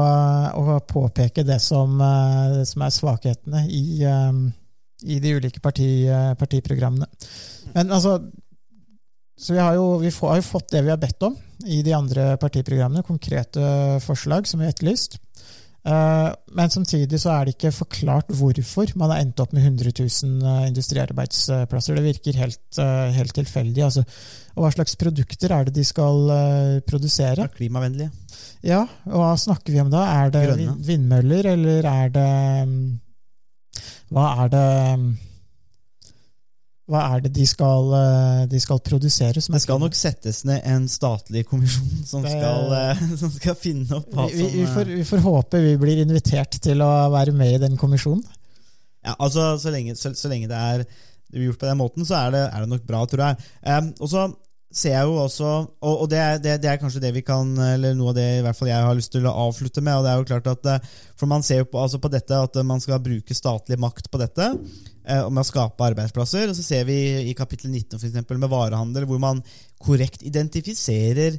og 0.57 0.87
påpeke 0.89 1.45
det 1.45 1.59
som, 1.61 1.99
eh, 2.01 2.55
det 2.57 2.67
som 2.71 2.85
er 2.85 2.95
svakhetene 2.95 3.65
i, 3.69 4.01
eh, 4.09 4.39
i 5.05 5.19
de 5.21 5.35
ulike 5.37 5.61
parti, 5.61 6.07
eh, 6.09 6.33
partiprogrammene. 6.41 7.09
Men 7.75 7.91
altså 7.93 8.19
Så 9.39 9.53
vi 9.55 9.61
har, 9.63 9.77
jo, 9.77 10.01
vi 10.03 10.11
har 10.11 10.41
fått 10.43 10.73
det 10.73 10.81
vi 10.83 10.91
har 10.91 10.99
bedt 10.99 11.23
om 11.23 11.37
i 11.71 11.77
de 11.87 11.93
andre 11.95 12.33
partiprogrammene. 12.43 13.05
Konkrete 13.07 14.01
forslag 14.03 14.49
som 14.51 14.59
vi 14.59 14.67
har 14.67 14.73
etterlyst. 14.73 15.15
Eh, 15.87 16.31
Men 16.59 16.71
samtidig 16.71 17.21
så 17.23 17.31
er 17.37 17.45
det 17.47 17.55
ikke 17.55 17.71
forklart 17.71 18.33
hvorfor 18.35 18.91
man 18.99 19.13
har 19.15 19.23
endt 19.23 19.39
opp 19.39 19.53
med 19.55 19.63
100 19.63 19.93
000 19.95 20.43
eh, 20.43 20.67
industriarbeidsplasser. 20.73 21.95
Det 21.95 22.05
virker 22.09 22.41
helt, 22.41 22.79
eh, 22.83 23.13
helt 23.15 23.35
tilfeldig. 23.39 23.85
Altså, 23.85 24.03
og 24.57 24.65
hva 24.65 24.73
slags 24.75 24.99
produkter 24.99 25.55
er 25.55 25.69
det 25.69 25.77
de 25.79 25.85
skal 25.87 26.31
eh, 26.35 26.81
produsere? 26.89 27.47
Klimavennlige. 27.55 28.11
Ja, 28.67 28.81
og 29.07 29.15
hva 29.21 29.33
snakker 29.39 29.71
vi 29.75 29.81
om 29.81 29.91
da? 29.93 30.01
Er 30.25 30.31
det 30.35 30.41
Grønne. 30.49 30.73
vindmøller, 30.83 31.47
eller 31.53 31.87
er 31.87 32.09
det 32.15 32.29
um, 32.67 32.77
Hva 34.11 34.25
er 34.45 34.49
det 34.55 34.65
um, 34.99 35.05
Hva 36.89 37.03
er 37.13 37.21
det 37.27 37.31
de 37.37 37.45
skal, 37.47 37.91
uh, 37.93 38.47
de 38.49 38.61
skal 38.65 38.81
produsere? 38.81 39.43
Som 39.45 39.55
Det 39.55 39.61
skal 39.63 39.79
nok 39.83 39.95
settes 39.99 40.41
ned 40.49 40.65
en 40.67 40.87
statlig 40.89 41.45
kommisjon 41.51 42.01
som 42.11 42.25
Det- 42.25 42.33
skal, 42.35 42.73
eh, 42.79 43.03
som 43.23 43.31
skal 43.35 43.55
finne 43.61 44.01
opp 44.01 44.09
hva 44.17 44.27
vi, 44.33 44.47
vi, 44.57 44.65
får, 44.67 44.89
eh, 44.89 44.97
vi 45.03 45.05
får 45.11 45.23
håpe 45.27 45.61
vi 45.67 45.77
blir 45.85 46.01
invitert 46.07 46.59
til 46.65 46.81
å 46.83 46.91
være 47.15 47.37
med 47.37 47.59
i 47.59 47.63
den 47.69 47.77
kommisjonen. 47.81 48.25
Ja, 49.05 49.15
altså 49.21 49.53
Så 49.63 49.71
lenge, 49.71 49.95
så, 49.97 50.11
så 50.19 50.29
lenge 50.33 50.49
det 50.51 50.59
er 50.59 50.83
gjort 51.45 51.61
på 51.61 51.69
den 51.69 51.77
måten, 51.79 52.05
så 52.09 52.17
er 52.25 52.33
det, 52.35 52.43
er 52.51 52.65
det 52.65 52.73
nok 52.73 52.87
bra, 52.89 53.05
tror 53.07 53.21
jeg. 53.29 53.37
Em, 53.69 53.93
og 54.01 54.09
så 54.11 54.27
ser 54.75 54.93
jeg 54.93 55.09
jo 55.09 55.17
også 55.23 55.49
Og, 55.49 55.95
og 56.05 56.07
det, 56.13 56.19
er, 56.21 56.41
det, 56.43 56.57
det 56.63 56.71
er 56.71 56.81
kanskje 56.81 57.01
det 57.03 57.13
vi 57.17 57.25
kan 57.27 57.55
Eller 57.65 57.97
noe 57.97 58.13
av 58.13 58.19
det 58.19 58.27
i 58.39 58.43
hvert 58.45 58.59
fall 58.59 58.71
jeg 58.71 58.89
har 58.89 58.97
lyst 58.99 59.13
til 59.15 59.29
å 59.29 59.37
avslutte 59.47 59.83
med. 59.85 59.97
og 59.97 60.05
det 60.05 60.13
er 60.13 60.21
jo 60.21 60.29
klart 60.29 60.51
at 60.53 60.71
eh, 60.75 60.91
For 61.19 61.31
man 61.31 61.45
ser 61.47 61.63
jo 61.63 61.71
på, 61.73 61.81
altså 61.81 62.01
på 62.03 62.11
dette 62.13 62.43
at 62.49 62.59
man 62.67 62.83
skal 62.85 63.03
bruke 63.03 63.37
statlig 63.37 63.79
makt 63.81 64.11
på 64.13 64.21
dette. 64.21 64.51
eh, 65.09 65.23
Og 65.25 65.33
med 65.33 65.45
å 65.45 65.49
skape 65.49 65.89
arbeidsplasser. 65.93 66.51
Og 66.51 66.59
så 66.59 66.67
ser 66.67 66.85
vi 66.89 66.99
i 67.31 67.37
kapittel 67.39 67.73
19 67.73 67.97
for 67.97 68.09
eksempel, 68.11 68.41
med 68.41 68.53
varehandel, 68.53 69.09
hvor 69.09 69.23
man 69.23 69.41
korrekt 69.81 70.27
identifiserer 70.27 71.39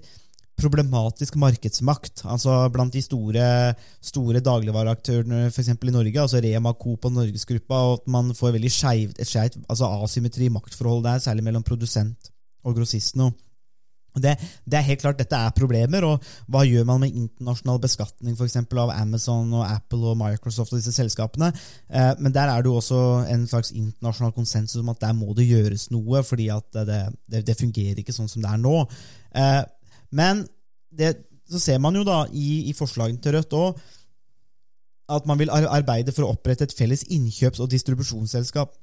problematisk 0.60 1.38
markedsmakt. 1.40 2.26
Altså 2.28 2.66
blant 2.74 2.92
de 2.92 3.04
store, 3.04 3.46
store 4.04 4.42
dagligvareaktørene 4.44 5.46
eksempel 5.48 5.94
i 5.94 5.96
Norge, 5.96 6.20
altså 6.20 6.42
Rema, 6.44 6.74
Coop 6.76 7.08
og 7.08 7.16
Norgesgruppa, 7.16 7.80
og 7.88 8.02
at 8.02 8.12
man 8.12 8.34
får 8.36 8.58
veldig 8.58 8.74
skjevt, 8.74 9.22
et 9.22 9.30
skjevt 9.30 9.56
altså 9.70 9.88
asymmetri 10.04 10.50
i 10.50 10.52
maktforhold 10.52 11.06
der, 11.06 11.24
særlig 11.24 11.46
mellom 11.48 11.64
produsent 11.64 12.34
og 12.64 12.76
grossisten. 12.76 13.22
og 13.24 13.36
det, 14.24 14.34
det 14.66 14.78
er 14.78 14.88
helt 14.88 15.02
klart, 15.02 15.20
Dette 15.20 15.38
er 15.38 15.56
problemer, 15.56 16.04
og 16.04 16.24
hva 16.50 16.64
gjør 16.66 16.88
man 16.90 17.04
med 17.04 17.14
internasjonal 17.14 17.80
beskatning 17.80 18.36
for 18.36 18.50
eksempel, 18.50 18.82
av 18.82 18.94
Amazon 18.96 19.54
og 19.54 19.68
Apple 19.68 20.12
og 20.12 20.18
Microsoft 20.18 20.74
og 20.74 20.82
disse 20.82 20.96
selskapene? 20.96 21.52
Eh, 21.88 22.14
men 22.20 22.34
der 22.34 22.50
er 22.50 22.64
det 22.64 22.72
jo 22.72 22.80
også 22.82 23.02
en 23.30 23.46
slags 23.48 23.72
internasjonal 23.72 24.34
konsensus 24.34 24.82
om 24.82 24.90
at 24.90 25.02
der 25.02 25.14
må 25.14 25.34
det 25.38 25.48
gjøres 25.48 25.90
noe, 25.94 26.24
fordi 26.24 26.50
at 26.54 26.82
det, 26.90 27.02
det, 27.30 27.46
det 27.48 27.60
fungerer 27.60 28.02
ikke 28.02 28.16
sånn 28.16 28.32
som 28.32 28.44
det 28.44 28.52
er 28.52 28.64
nå. 28.66 28.76
Eh, 29.38 29.64
men 30.12 30.44
så 31.50 31.62
ser 31.62 31.80
man 31.82 31.96
jo 31.96 32.04
da 32.08 32.24
i, 32.34 32.66
i 32.70 32.76
forslagene 32.78 33.22
til 33.22 33.38
Rødt 33.38 33.56
òg 33.58 33.88
at 35.10 35.26
man 35.26 35.40
vil 35.40 35.50
arbeide 35.50 36.14
for 36.14 36.26
å 36.26 36.36
opprette 36.36 36.68
et 36.68 36.76
felles 36.76 37.02
innkjøps- 37.10 37.62
og 37.64 37.72
distribusjonsselskap 37.72 38.76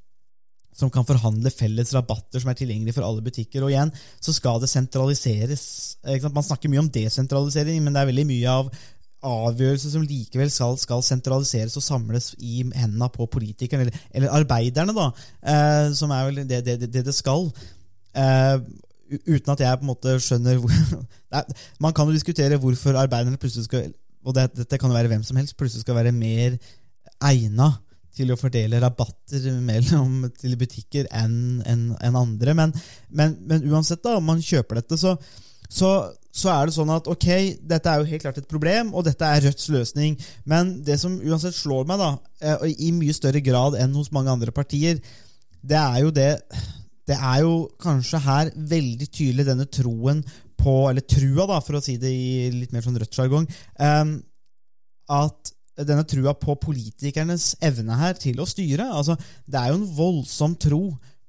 som 0.76 0.90
kan 0.92 1.06
forhandle 1.08 1.52
felles 1.54 1.92
rabatter 1.96 2.42
som 2.42 2.50
er 2.52 2.58
tilgjengelige 2.58 2.98
for 2.98 3.06
alle 3.06 3.24
butikker. 3.24 3.64
Og 3.64 3.72
igjen 3.72 3.92
så 4.20 4.34
skal 4.36 4.60
det 4.60 4.70
sentraliseres. 4.72 5.64
Man 6.28 6.44
snakker 6.44 6.72
mye 6.72 6.84
om 6.84 6.92
desentralisering, 6.92 7.80
men 7.84 7.96
det 7.96 8.02
er 8.02 8.10
veldig 8.12 8.26
mye 8.28 8.58
av 8.60 8.70
avgjørelser 9.26 9.94
som 9.94 10.04
likevel 10.06 10.50
skal, 10.52 10.76
skal 10.78 11.02
sentraliseres 11.04 11.76
og 11.78 11.84
samles 11.84 12.30
i 12.38 12.60
hendene 12.76 13.08
på 13.14 13.26
politikerne, 13.32 13.86
eller, 13.86 14.02
eller 14.12 14.34
arbeiderne, 14.36 14.94
da, 14.94 15.06
eh, 15.42 15.86
som 15.96 16.12
er 16.14 16.28
vel 16.28 16.42
det 16.46 16.60
det, 16.66 16.76
det, 16.84 17.02
det 17.06 17.14
skal. 17.16 17.48
Eh, 18.16 18.58
uten 19.26 19.54
at 19.54 19.62
jeg 19.62 19.80
på 19.80 19.86
en 19.86 19.92
måte 19.92 20.16
skjønner 20.22 20.58
hvor 20.58 20.72
er, 21.38 21.44
Man 21.78 21.94
kan 21.94 22.08
jo 22.08 22.14
diskutere 22.16 22.58
hvorfor 22.58 22.96
arbeiderne 22.98 23.38
plutselig 23.38 23.68
skal 23.68 23.92
Og 24.26 24.34
det, 24.34 24.48
dette 24.56 24.78
kan 24.82 24.90
jo 24.90 24.96
være 24.96 25.12
hvem 25.12 25.22
som 25.22 25.36
helst, 25.38 25.54
plutselig 25.54 25.84
skal 25.84 25.94
være 26.00 26.14
mer 26.16 26.56
egna 27.22 27.68
til 28.16 28.32
å 28.32 28.38
fordele 28.40 28.80
rabatter 28.82 29.48
mellom 29.64 30.28
til 30.38 30.56
butikker 30.58 31.08
enn 31.14 31.62
en, 31.68 31.88
en 32.00 32.20
andre. 32.22 32.54
Men, 32.56 32.72
men, 33.08 33.36
men 33.48 33.66
uansett, 33.70 34.02
da, 34.04 34.16
om 34.18 34.30
man 34.32 34.42
kjøper 34.42 34.80
dette, 34.80 34.98
så, 35.00 35.16
så, 35.68 35.90
så 36.32 36.52
er 36.52 36.68
det 36.68 36.76
sånn 36.76 36.94
at 36.94 37.10
ok, 37.12 37.28
dette 37.68 37.92
er 37.92 38.00
jo 38.00 38.08
helt 38.12 38.24
klart 38.24 38.40
et 38.40 38.48
problem, 38.50 38.94
og 38.96 39.06
dette 39.08 39.28
er 39.28 39.44
Rødts 39.46 39.68
løsning. 39.74 40.16
Men 40.48 40.78
det 40.86 40.98
som 41.02 41.18
uansett 41.20 41.56
slår 41.58 41.86
meg, 41.88 42.02
da, 42.02 42.10
eh, 42.40 42.66
i 42.88 42.92
mye 42.96 43.16
større 43.16 43.44
grad 43.44 43.78
enn 43.80 43.94
hos 43.98 44.12
mange 44.16 44.32
andre 44.32 44.54
partier, 44.54 45.02
det 45.66 45.78
er 45.82 46.02
jo 46.04 46.12
det 46.14 46.32
Det 47.06 47.14
er 47.14 47.40
jo 47.42 47.68
kanskje 47.78 48.18
her 48.18 48.48
veldig 48.70 49.06
tydelig 49.14 49.44
denne 49.46 49.64
troen 49.70 50.24
på 50.58 50.72
Eller 50.90 51.04
trua, 51.06 51.46
da, 51.46 51.60
for 51.62 51.78
å 51.78 51.82
si 51.82 51.94
det 52.02 52.10
i 52.10 52.48
litt 52.50 52.72
mer 52.74 52.82
sånn 52.82 52.98
Rødt-sjargong. 52.98 53.46
um, 53.78 54.16
at 55.06 55.52
denne 55.84 56.06
trua 56.08 56.32
på 56.38 56.56
politikernes 56.62 57.54
evne 57.64 57.98
her 58.00 58.16
til 58.20 58.40
å 58.40 58.48
styre 58.48 58.88
altså, 58.88 59.16
Det 59.44 59.60
er 59.60 59.72
jo 59.72 59.80
en 59.80 59.90
voldsom 59.96 60.56
tro 60.60 60.82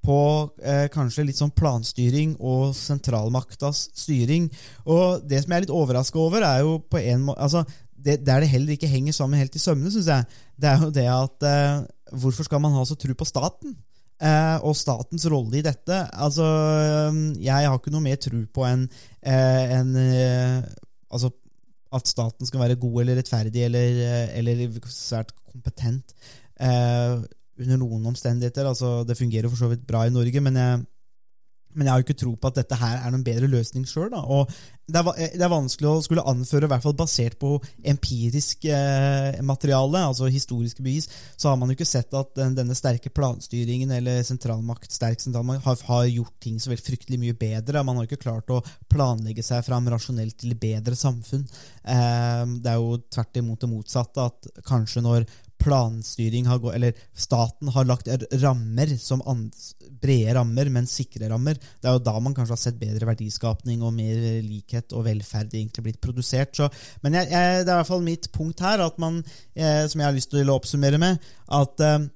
på 0.08 0.20
eh, 0.64 0.86
kanskje 0.94 1.26
litt 1.28 1.40
sånn 1.40 1.52
planstyring 1.52 2.38
og 2.40 2.72
sentralmaktas 2.78 3.90
styring. 3.98 4.46
Og 4.88 5.26
det 5.28 5.42
som 5.44 5.52
jeg 5.52 5.58
er 5.58 5.66
litt 5.66 5.74
overraska 5.76 6.22
over, 6.22 6.46
er 6.48 6.62
jo 6.64 6.78
på 6.80 7.02
en 7.02 7.26
måte 7.28 7.44
altså, 7.44 7.66
det, 7.98 8.20
Der 8.24 8.44
det 8.44 8.52
heller 8.52 8.76
ikke 8.76 8.88
henger 8.88 9.16
sammen 9.18 9.42
helt 9.42 9.56
i 9.58 9.60
sømmene, 9.60 9.92
syns 9.92 10.08
jeg, 10.12 10.40
det 10.56 10.70
er 10.70 10.86
jo 10.86 10.94
det 10.94 11.08
at 11.12 11.48
eh, 11.50 11.84
Hvorfor 12.22 12.48
skal 12.48 12.62
man 12.64 12.76
ha 12.78 12.86
så 12.88 12.96
tro 12.96 13.12
på 13.18 13.28
staten? 13.28 13.74
Eh, 14.18 14.58
og 14.66 14.78
statens 14.78 15.28
rolle 15.30 15.60
i 15.60 15.66
dette 15.66 15.98
Altså, 16.14 16.46
eh, 16.46 17.18
jeg 17.44 17.68
har 17.68 17.76
ikke 17.76 17.92
noe 17.94 18.06
mer 18.06 18.22
tro 18.22 18.40
på 18.54 18.64
enn 18.70 18.88
eh, 19.22 19.76
en, 19.76 19.92
eh, 20.02 20.62
Altså 21.12 21.34
at 21.96 22.10
staten 22.10 22.48
skal 22.48 22.64
være 22.64 22.80
god 22.82 23.02
eller 23.02 23.20
rettferdig 23.22 23.64
eller, 23.68 24.02
eh, 24.04 24.38
eller 24.40 24.68
svært 24.92 25.34
kompetent 25.48 26.14
eh, 26.60 27.18
under 27.58 27.80
noen 27.82 28.06
omstendigheter. 28.12 28.68
Altså, 28.68 29.02
det 29.08 29.18
fungerer 29.18 29.50
for 29.50 29.60
så 29.60 29.72
vidt 29.72 29.88
bra 29.88 30.06
i 30.06 30.14
Norge, 30.14 30.42
men 30.44 30.60
jeg, 30.60 30.82
men 31.76 31.88
jeg 31.88 31.94
har 31.94 32.02
jo 32.02 32.08
ikke 32.08 32.20
tro 32.22 32.36
på 32.36 32.52
at 32.52 32.60
dette 32.62 32.80
her 32.80 33.00
er 33.00 33.14
noen 33.14 33.26
bedre 33.26 33.50
løsning 33.52 33.88
sjøl. 33.90 34.14
Det, 34.88 35.02
er 35.02 35.34
det 35.36 35.44
er 35.44 35.52
vanskelig 35.52 35.88
å 35.90 36.04
skulle 36.04 36.24
anføre, 36.32 36.64
i 36.64 36.72
hvert 36.72 36.84
fall 36.86 36.96
basert 36.96 37.36
på 37.42 37.58
empirisk 37.92 38.68
eh, 38.72 39.40
materiale, 39.44 40.06
altså 40.08 40.30
historiske 40.32 40.84
bevis, 40.84 41.10
så 41.36 41.50
har 41.52 41.58
man 41.60 41.68
jo 41.68 41.76
ikke 41.76 41.90
sett 41.90 42.16
at 42.16 42.32
den, 42.40 42.56
denne 42.56 42.78
sterke 42.78 43.12
planstyringen 43.12 43.92
eller 43.98 44.24
sentralmakt, 44.28 44.88
sterk 44.96 45.20
sentralmakt 45.24 45.66
har, 45.68 45.82
har 45.90 46.06
gjort 46.08 46.38
ting 46.44 46.62
så 46.64 46.72
veldig 46.72 46.86
fryktelig 46.86 47.20
mye 47.20 47.36
bedre. 47.36 47.84
Man 47.84 48.00
har 48.00 48.08
ikke 48.08 48.22
klart 48.24 48.54
å 48.54 48.62
planlegge 48.88 49.44
seg 49.44 49.66
fram 49.68 49.90
rasjonelt 49.92 50.38
til 50.40 50.56
bedre 50.60 50.96
samfunn. 50.96 51.44
Eh, 51.84 52.46
det 52.64 52.72
er 52.72 52.80
jo 52.80 53.02
tvert 53.12 53.42
imot 53.44 53.66
det 53.66 53.72
motsatte, 53.74 54.30
at 54.32 54.64
kanskje 54.68 55.04
når 55.04 55.28
planstyring 55.62 56.48
har 56.48 56.60
gått, 56.62 56.76
eller 56.78 56.98
staten 57.18 57.72
har 57.74 57.88
lagt 57.88 58.10
rammer 58.42 58.94
som 59.02 59.24
brede 60.02 60.36
rammer, 60.38 60.70
men 60.74 60.90
sikre 60.90 61.30
rammer. 61.32 61.58
Det 61.58 61.90
er 61.90 61.98
jo 61.98 62.04
da 62.06 62.18
man 62.22 62.36
kanskje 62.38 62.56
har 62.56 62.62
sett 62.62 62.82
bedre 62.82 63.10
verdiskapning 63.10 63.86
og 63.86 63.96
mer 63.98 64.20
likhet 64.46 64.94
og 64.94 65.08
velferd 65.08 65.56
egentlig 65.56 65.88
blitt 65.88 66.04
produsert. 66.04 66.56
Så, 66.58 66.70
men 67.06 67.18
jeg, 67.20 67.32
jeg, 67.34 67.64
det 67.64 67.72
er 67.72 67.76
i 67.76 67.82
hvert 67.82 67.92
fall 67.92 68.06
mitt 68.06 68.30
punkt 68.36 68.62
her, 68.64 68.86
man, 69.02 69.24
eh, 69.58 69.84
som 69.90 70.02
jeg 70.02 70.10
har 70.10 70.16
lyst 70.16 70.32
til 70.34 70.50
å 70.50 70.60
oppsummere 70.60 71.02
med, 71.02 71.26
at 71.58 71.84
eh, 71.86 72.08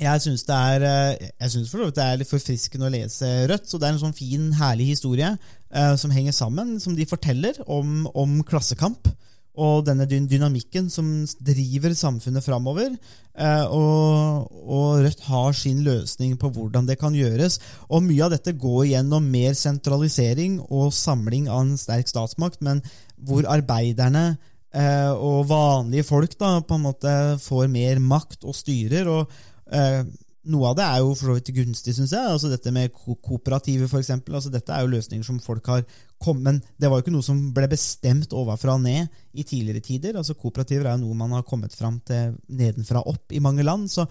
jeg 0.00 0.22
syns 0.24 0.46
det 0.48 0.56
er 0.56 0.84
eh, 0.88 1.30
Jeg 1.42 1.52
synes 1.54 1.72
for 1.72 1.90
det 1.92 2.04
er 2.04 2.20
litt 2.20 2.30
forfriskende 2.30 2.88
å 2.88 2.92
lese 2.92 3.28
Rødt. 3.50 3.68
Så 3.68 3.78
det 3.78 3.88
er 3.88 3.96
en 3.96 4.04
sånn 4.04 4.16
fin, 4.16 4.46
herlig 4.56 4.94
historie 4.94 5.34
eh, 5.34 5.94
som 6.00 6.14
henger 6.14 6.36
sammen, 6.36 6.78
som 6.80 6.96
de 6.96 7.08
forteller 7.08 7.60
om, 7.66 8.06
om 8.14 8.40
klassekamp. 8.46 9.10
Og 9.58 9.82
denne 9.86 10.06
dynamikken 10.06 10.86
som 10.92 11.08
driver 11.42 11.94
samfunnet 11.98 12.44
framover. 12.44 12.94
Eh, 13.34 13.64
og, 13.66 14.46
og 14.62 15.02
Rødt 15.04 15.24
har 15.26 15.56
sin 15.58 15.82
løsning 15.86 16.36
på 16.38 16.52
hvordan 16.54 16.86
det 16.86 16.98
kan 17.00 17.16
gjøres. 17.16 17.58
Og 17.88 18.04
mye 18.06 18.24
av 18.26 18.34
dette 18.36 18.54
går 18.54 18.92
gjennom 18.92 19.26
mer 19.32 19.58
sentralisering 19.58 20.60
og 20.68 20.94
samling 20.94 21.50
av 21.50 21.64
en 21.64 21.76
sterk 21.80 22.08
statsmakt, 22.10 22.62
men 22.62 22.84
hvor 23.26 23.48
arbeiderne 23.50 24.38
eh, 24.72 25.10
og 25.12 25.48
vanlige 25.50 26.06
folk 26.08 26.38
da 26.40 26.58
på 26.62 26.78
en 26.78 26.86
måte 26.86 27.14
får 27.42 27.70
mer 27.72 28.02
makt 28.02 28.46
og 28.46 28.56
styrer. 28.56 29.10
og 29.10 29.30
Eh, 29.70 30.02
noe 30.48 30.70
av 30.70 30.76
det 30.78 30.84
er 30.86 31.00
jo 31.02 31.10
for 31.12 31.28
så 31.28 31.34
vidt 31.36 31.50
gunstig, 31.52 31.92
syns 31.96 32.14
jeg. 32.16 32.32
altså 32.34 32.48
Dette 32.48 32.72
med 32.72 32.92
ko 32.96 33.16
kooperativet, 33.20 33.90
f.eks. 33.90 34.12
Altså, 34.16 34.52
dette 34.52 34.72
er 34.72 34.84
jo 34.84 34.92
løsninger 34.94 35.26
som 35.26 35.40
folk 35.44 35.66
har 35.68 35.84
kommet 36.20 36.44
Men 36.46 36.60
det 36.80 36.88
var 36.88 36.98
jo 36.98 37.04
ikke 37.04 37.14
noe 37.14 37.24
som 37.24 37.38
ble 37.56 37.68
bestemt 37.68 38.32
ovenfra 38.36 38.76
og 38.78 38.84
ned 38.84 39.08
i 39.32 39.44
tidligere 39.44 39.84
tider. 39.84 40.16
altså 40.16 40.34
Kooperativer 40.34 40.88
er 40.88 40.96
jo 40.96 41.04
noe 41.04 41.18
man 41.18 41.36
har 41.36 41.44
kommet 41.48 41.76
fram 41.76 42.00
til 42.08 42.34
nedenfra 42.48 43.04
og 43.04 43.16
opp 43.16 43.36
i 43.36 43.42
mange 43.42 43.66
land. 43.66 43.88
så 43.92 44.06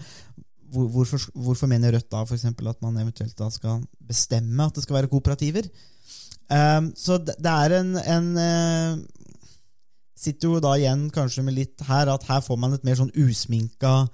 hvor, 0.70 0.86
hvorfor, 0.86 1.22
hvorfor 1.34 1.66
mener 1.66 1.96
Rødt 1.96 2.10
da 2.12 2.22
for 2.24 2.70
at 2.70 2.82
man 2.82 2.98
eventuelt 2.98 3.36
da 3.38 3.50
skal 3.50 3.82
bestemme 4.06 4.64
at 4.64 4.74
det 4.74 4.84
skal 4.84 5.00
være 5.00 5.10
kooperativer? 5.10 5.66
Um, 6.50 6.92
så 6.96 7.18
det, 7.18 7.34
det 7.38 7.50
er 7.50 7.74
en, 7.78 7.96
en 7.96 8.30
uh, 8.38 9.02
Sitter 10.20 10.48
jo 10.50 10.58
da 10.60 10.74
igjen 10.76 11.06
kanskje 11.14 11.42
med 11.46 11.54
litt 11.56 11.80
her 11.88 12.10
at 12.12 12.26
her 12.28 12.42
får 12.44 12.58
man 12.60 12.74
et 12.76 12.82
mer 12.84 12.98
sånn 12.98 13.12
usminka 13.16 14.10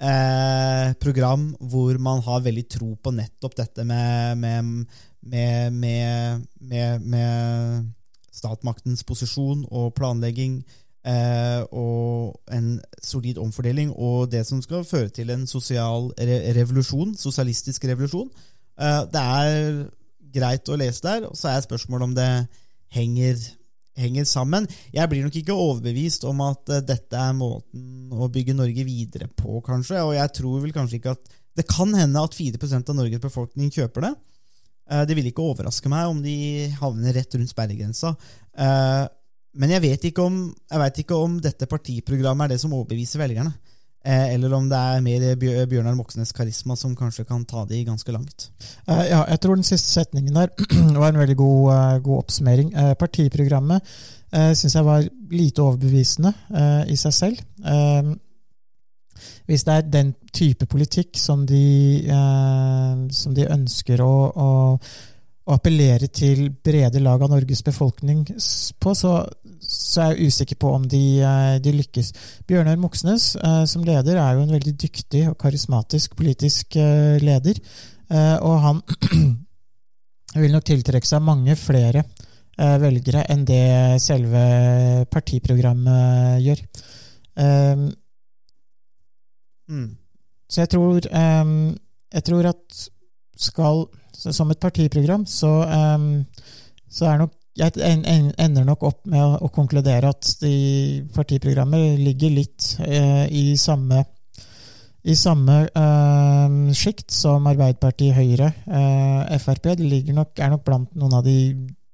eh, 0.00 0.94
program 1.00 1.50
hvor 1.60 1.98
man 2.02 2.22
har 2.24 2.44
veldig 2.44 2.66
tro 2.70 2.94
på 2.96 3.12
nettopp 3.14 3.56
dette 3.56 3.84
med, 3.84 4.38
med, 4.38 5.72
med, 5.72 6.98
med, 7.00 7.86
statsmaktens 8.36 9.04
posisjon 9.08 9.64
og 9.70 9.94
planlegging. 9.96 10.60
Eh, 11.06 11.62
og 11.70 12.34
en 12.50 12.80
solid 12.98 13.38
omfordeling, 13.38 13.92
og 13.94 14.26
det 14.32 14.42
som 14.46 14.58
skal 14.62 14.82
føre 14.84 15.08
til 15.14 15.30
en 15.30 15.46
sosial 15.46 16.10
re 16.18 16.40
revolusjon, 16.56 17.14
sosialistisk 17.14 17.84
revolusjon. 17.86 18.26
Eh, 18.80 19.02
det 19.12 19.22
er 19.22 19.84
greit 20.34 20.68
å 20.68 20.78
lese 20.80 21.04
der, 21.06 21.28
og 21.28 21.38
så 21.38 21.52
er 21.52 21.62
spørsmålet 21.62 22.10
om 22.10 22.16
det 22.16 22.30
henger 22.92 23.38
henger 23.96 24.26
sammen. 24.28 24.66
Jeg 24.94 25.08
blir 25.10 25.24
nok 25.24 25.36
ikke 25.40 25.56
overbevist 25.56 26.24
om 26.28 26.40
at 26.46 26.72
eh, 26.72 26.84
dette 26.84 27.16
er 27.16 27.34
måten 27.36 28.12
å 28.12 28.28
bygge 28.32 28.54
Norge 28.56 28.84
videre 28.86 29.28
på, 29.28 29.60
kanskje. 29.66 30.02
Og 30.04 30.14
jeg 30.18 30.32
tror 30.38 30.62
vel 30.64 30.74
kanskje 30.76 31.00
ikke 31.00 31.16
at 31.16 31.34
Det 31.56 31.64
kan 31.70 31.88
hende 31.96 32.20
at 32.20 32.34
4% 32.36 32.90
av 32.92 32.96
Norges 32.98 33.20
befolkning 33.22 33.70
kjøper 33.72 34.04
det. 34.04 34.14
Eh, 34.90 35.04
Det 35.08 35.16
vil 35.16 35.30
ikke 35.30 35.46
overraske 35.46 35.88
meg 35.88 36.08
om 36.10 36.20
de 36.22 36.68
havner 36.80 37.16
rett 37.16 37.34
rundt 37.34 37.52
sperregrensa. 37.52 38.14
Eh, 38.56 39.06
Men 39.56 39.70
jeg 39.72 39.80
vet 39.80 40.02
ikke 40.10 40.22
om, 40.22 40.54
jeg 40.70 40.78
vet 40.82 40.98
ikke 41.00 41.16
om 41.16 41.40
dette 41.40 41.64
partiprogrammet 41.66 42.44
er 42.44 42.48
det 42.54 42.60
som 42.60 42.74
overbeviser 42.76 43.18
velgerne. 43.22 43.54
Eh, 44.06 44.34
Eller 44.34 44.52
om 44.54 44.68
det 44.70 44.78
er 44.78 45.02
mer 45.02 45.24
Bjørnar 45.66 45.96
Moxnes' 45.98 46.34
karisma 46.34 46.76
som 46.78 46.94
kanskje 46.96 47.24
kan 47.26 47.44
ta 47.44 47.64
de 47.66 47.82
ganske 47.84 48.12
langt. 48.14 48.50
Eh, 48.86 49.08
ja, 49.10 49.24
jeg 49.32 49.40
tror 49.42 49.58
den 49.58 49.66
siste 49.66 49.90
setningen 49.90 50.36
der 50.36 50.52
var 51.00 51.10
en 51.10 51.18
veldig 51.18 51.36
god, 51.40 51.72
eh, 51.74 51.96
god 52.04 52.20
oppsummering. 52.22 52.70
Partiprogrammet 53.00 53.82
uh, 54.36 54.52
syns 54.54 54.74
jeg 54.74 54.86
var 54.86 55.08
lite 55.30 55.64
overbevisende 55.64 56.32
i 56.90 56.96
seg 56.98 57.14
selv. 57.14 57.42
Hvis 59.46 59.64
det 59.64 59.74
er 59.74 59.90
den 59.90 60.12
type 60.34 60.66
politikk 60.68 61.18
som 61.18 61.46
de, 61.48 62.04
som 63.14 63.34
de 63.34 63.46
ønsker 63.48 64.02
å, 64.04 64.14
å, 64.28 64.48
å 65.46 65.56
appellere 65.56 66.10
til 66.12 66.50
brede 66.50 67.00
lag 67.00 67.22
av 67.22 67.32
Norges 67.32 67.62
befolkning 67.64 68.26
på, 68.26 68.94
så, 68.98 69.14
så 69.68 70.02
er 70.02 70.14
jeg 70.14 70.30
usikker 70.30 70.58
på 70.62 70.70
om 70.76 70.84
de, 70.88 71.02
eh, 71.20 71.56
de 71.62 71.74
lykkes. 71.74 72.12
Bjørnar 72.48 72.78
Moxnes 72.80 73.32
eh, 73.36 73.64
som 73.70 73.84
leder 73.86 74.20
er 74.22 74.36
jo 74.36 74.44
en 74.46 74.54
veldig 74.54 74.74
dyktig 74.78 75.26
og 75.30 75.36
karismatisk 75.42 76.16
politisk 76.18 76.78
eh, 76.80 77.18
leder. 77.22 77.60
Og 78.06 78.60
han 78.62 78.80
vil 80.40 80.52
nok 80.54 80.66
tiltrekke 80.68 81.08
seg 81.08 81.24
mange 81.26 81.56
flere 81.58 82.04
velgere 82.56 83.24
enn 83.34 83.42
det 83.44 83.98
selve 83.98 84.42
partiprogrammet 85.10 86.38
gjør. 86.44 86.62
Eh, 87.42 87.88
Mm. 89.66 89.96
så 90.48 90.60
jeg 90.60 90.70
tror, 90.70 91.00
ehm, 91.10 91.76
jeg 92.12 92.24
tror 92.24 92.46
at 92.46 92.88
skal 93.36 93.86
Som 94.16 94.50
et 94.50 94.58
partiprogram, 94.58 95.26
så, 95.26 95.66
ehm, 95.68 96.24
så 96.88 97.04
er 97.04 97.18
nok 97.18 97.32
jeg 97.56 97.76
en- 97.80 98.04
en- 98.04 98.32
ender 98.38 98.64
nok 98.68 98.82
opp 98.84 99.06
med 99.08 99.20
å, 99.40 99.48
konkludere 99.52 100.10
at 100.12 100.34
de 100.40 101.06
partiprogrammet 101.14 101.98
ligger 101.98 102.30
litt 102.30 102.76
eh, 102.84 103.26
i 103.32 103.56
samme 103.56 104.04
i 105.06 105.14
samme 105.14 105.68
eh, 105.70 106.54
sjikt 106.74 107.12
som 107.14 107.44
Arbeiderpartiet, 107.46 108.16
Høyre, 108.16 108.48
eh, 108.66 109.36
Frp. 109.38 109.68
De 109.78 110.00
nok, 110.12 110.32
er 110.42 110.50
nok 110.50 110.64
blant 110.66 110.96
noen 110.98 111.14
av 111.14 111.22
de, 111.24 111.36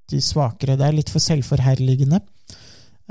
de 0.09 0.21
svakere. 0.25 0.79
Er 0.81 0.97
litt 0.97 1.13
for 1.13 1.21
selvforherligende. 1.21 2.23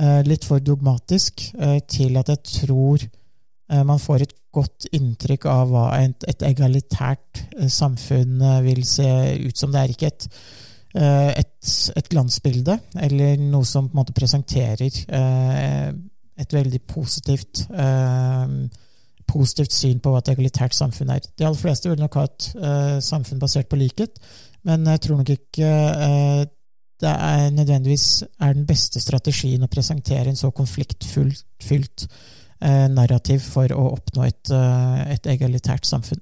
Eh, 0.01 0.23
litt 0.25 0.47
for 0.47 0.59
dogmatisk 0.59 1.43
eh, 1.53 1.79
til 1.87 2.17
at 2.17 2.33
jeg 2.33 2.43
tror 2.65 3.07
man 3.87 4.01
får 4.03 4.21
et 4.25 4.33
godt 4.51 4.89
inntrykk 4.91 5.45
av 5.47 5.69
hva 5.71 5.83
et, 6.01 6.25
et 6.27 6.41
egalitært 6.43 7.39
samfunn 7.71 8.41
vil 8.65 8.81
se 8.83 9.05
ut 9.45 9.55
som. 9.55 9.71
Det 9.71 9.79
er 9.79 9.93
ikke 9.93 10.09
et, 10.09 10.25
et, 10.93 11.71
et 11.95 12.07
glansbilde 12.11 12.75
eller 12.99 13.39
noe 13.39 13.67
som 13.67 13.85
på 13.87 13.95
en 13.95 14.01
måte 14.01 14.15
presenterer 14.17 14.89
eh, 15.07 15.91
et 16.41 16.55
veldig 16.55 16.81
positivt 16.89 17.65
eh, 17.71 18.55
positivt 19.31 19.71
syn 19.71 19.99
på 20.03 20.11
hva 20.11 20.21
et 20.21 20.31
egalitært 20.33 20.75
samfunn 20.75 21.13
er. 21.15 21.23
De 21.39 21.45
aller 21.47 21.59
fleste 21.59 21.87
vil 21.87 22.01
nok 22.01 22.17
ha 22.19 22.25
et 22.27 22.47
eh, 22.57 22.97
samfunn 23.03 23.39
basert 23.41 23.69
på 23.71 23.79
likhet, 23.79 24.19
men 24.67 24.83
jeg 24.91 25.05
tror 25.05 25.21
nok 25.21 25.31
ikke 25.35 25.69
eh, 26.07 26.41
det 27.01 27.09
er 27.09 27.49
nødvendigvis 27.49 28.23
er 28.39 28.53
den 28.53 28.67
beste 28.69 29.01
strategien 29.01 29.63
å 29.65 29.71
presentere 29.71 30.29
en 30.29 30.37
så 30.37 30.51
konfliktfylt 30.53 32.05
eh, 32.05 32.87
narrativ 32.93 33.47
for 33.55 33.73
å 33.73 33.87
oppnå 33.95 34.27
et, 34.27 34.51
eh, 34.53 34.99
et 35.15 35.31
egalitært 35.33 35.89
samfunn. 35.89 36.21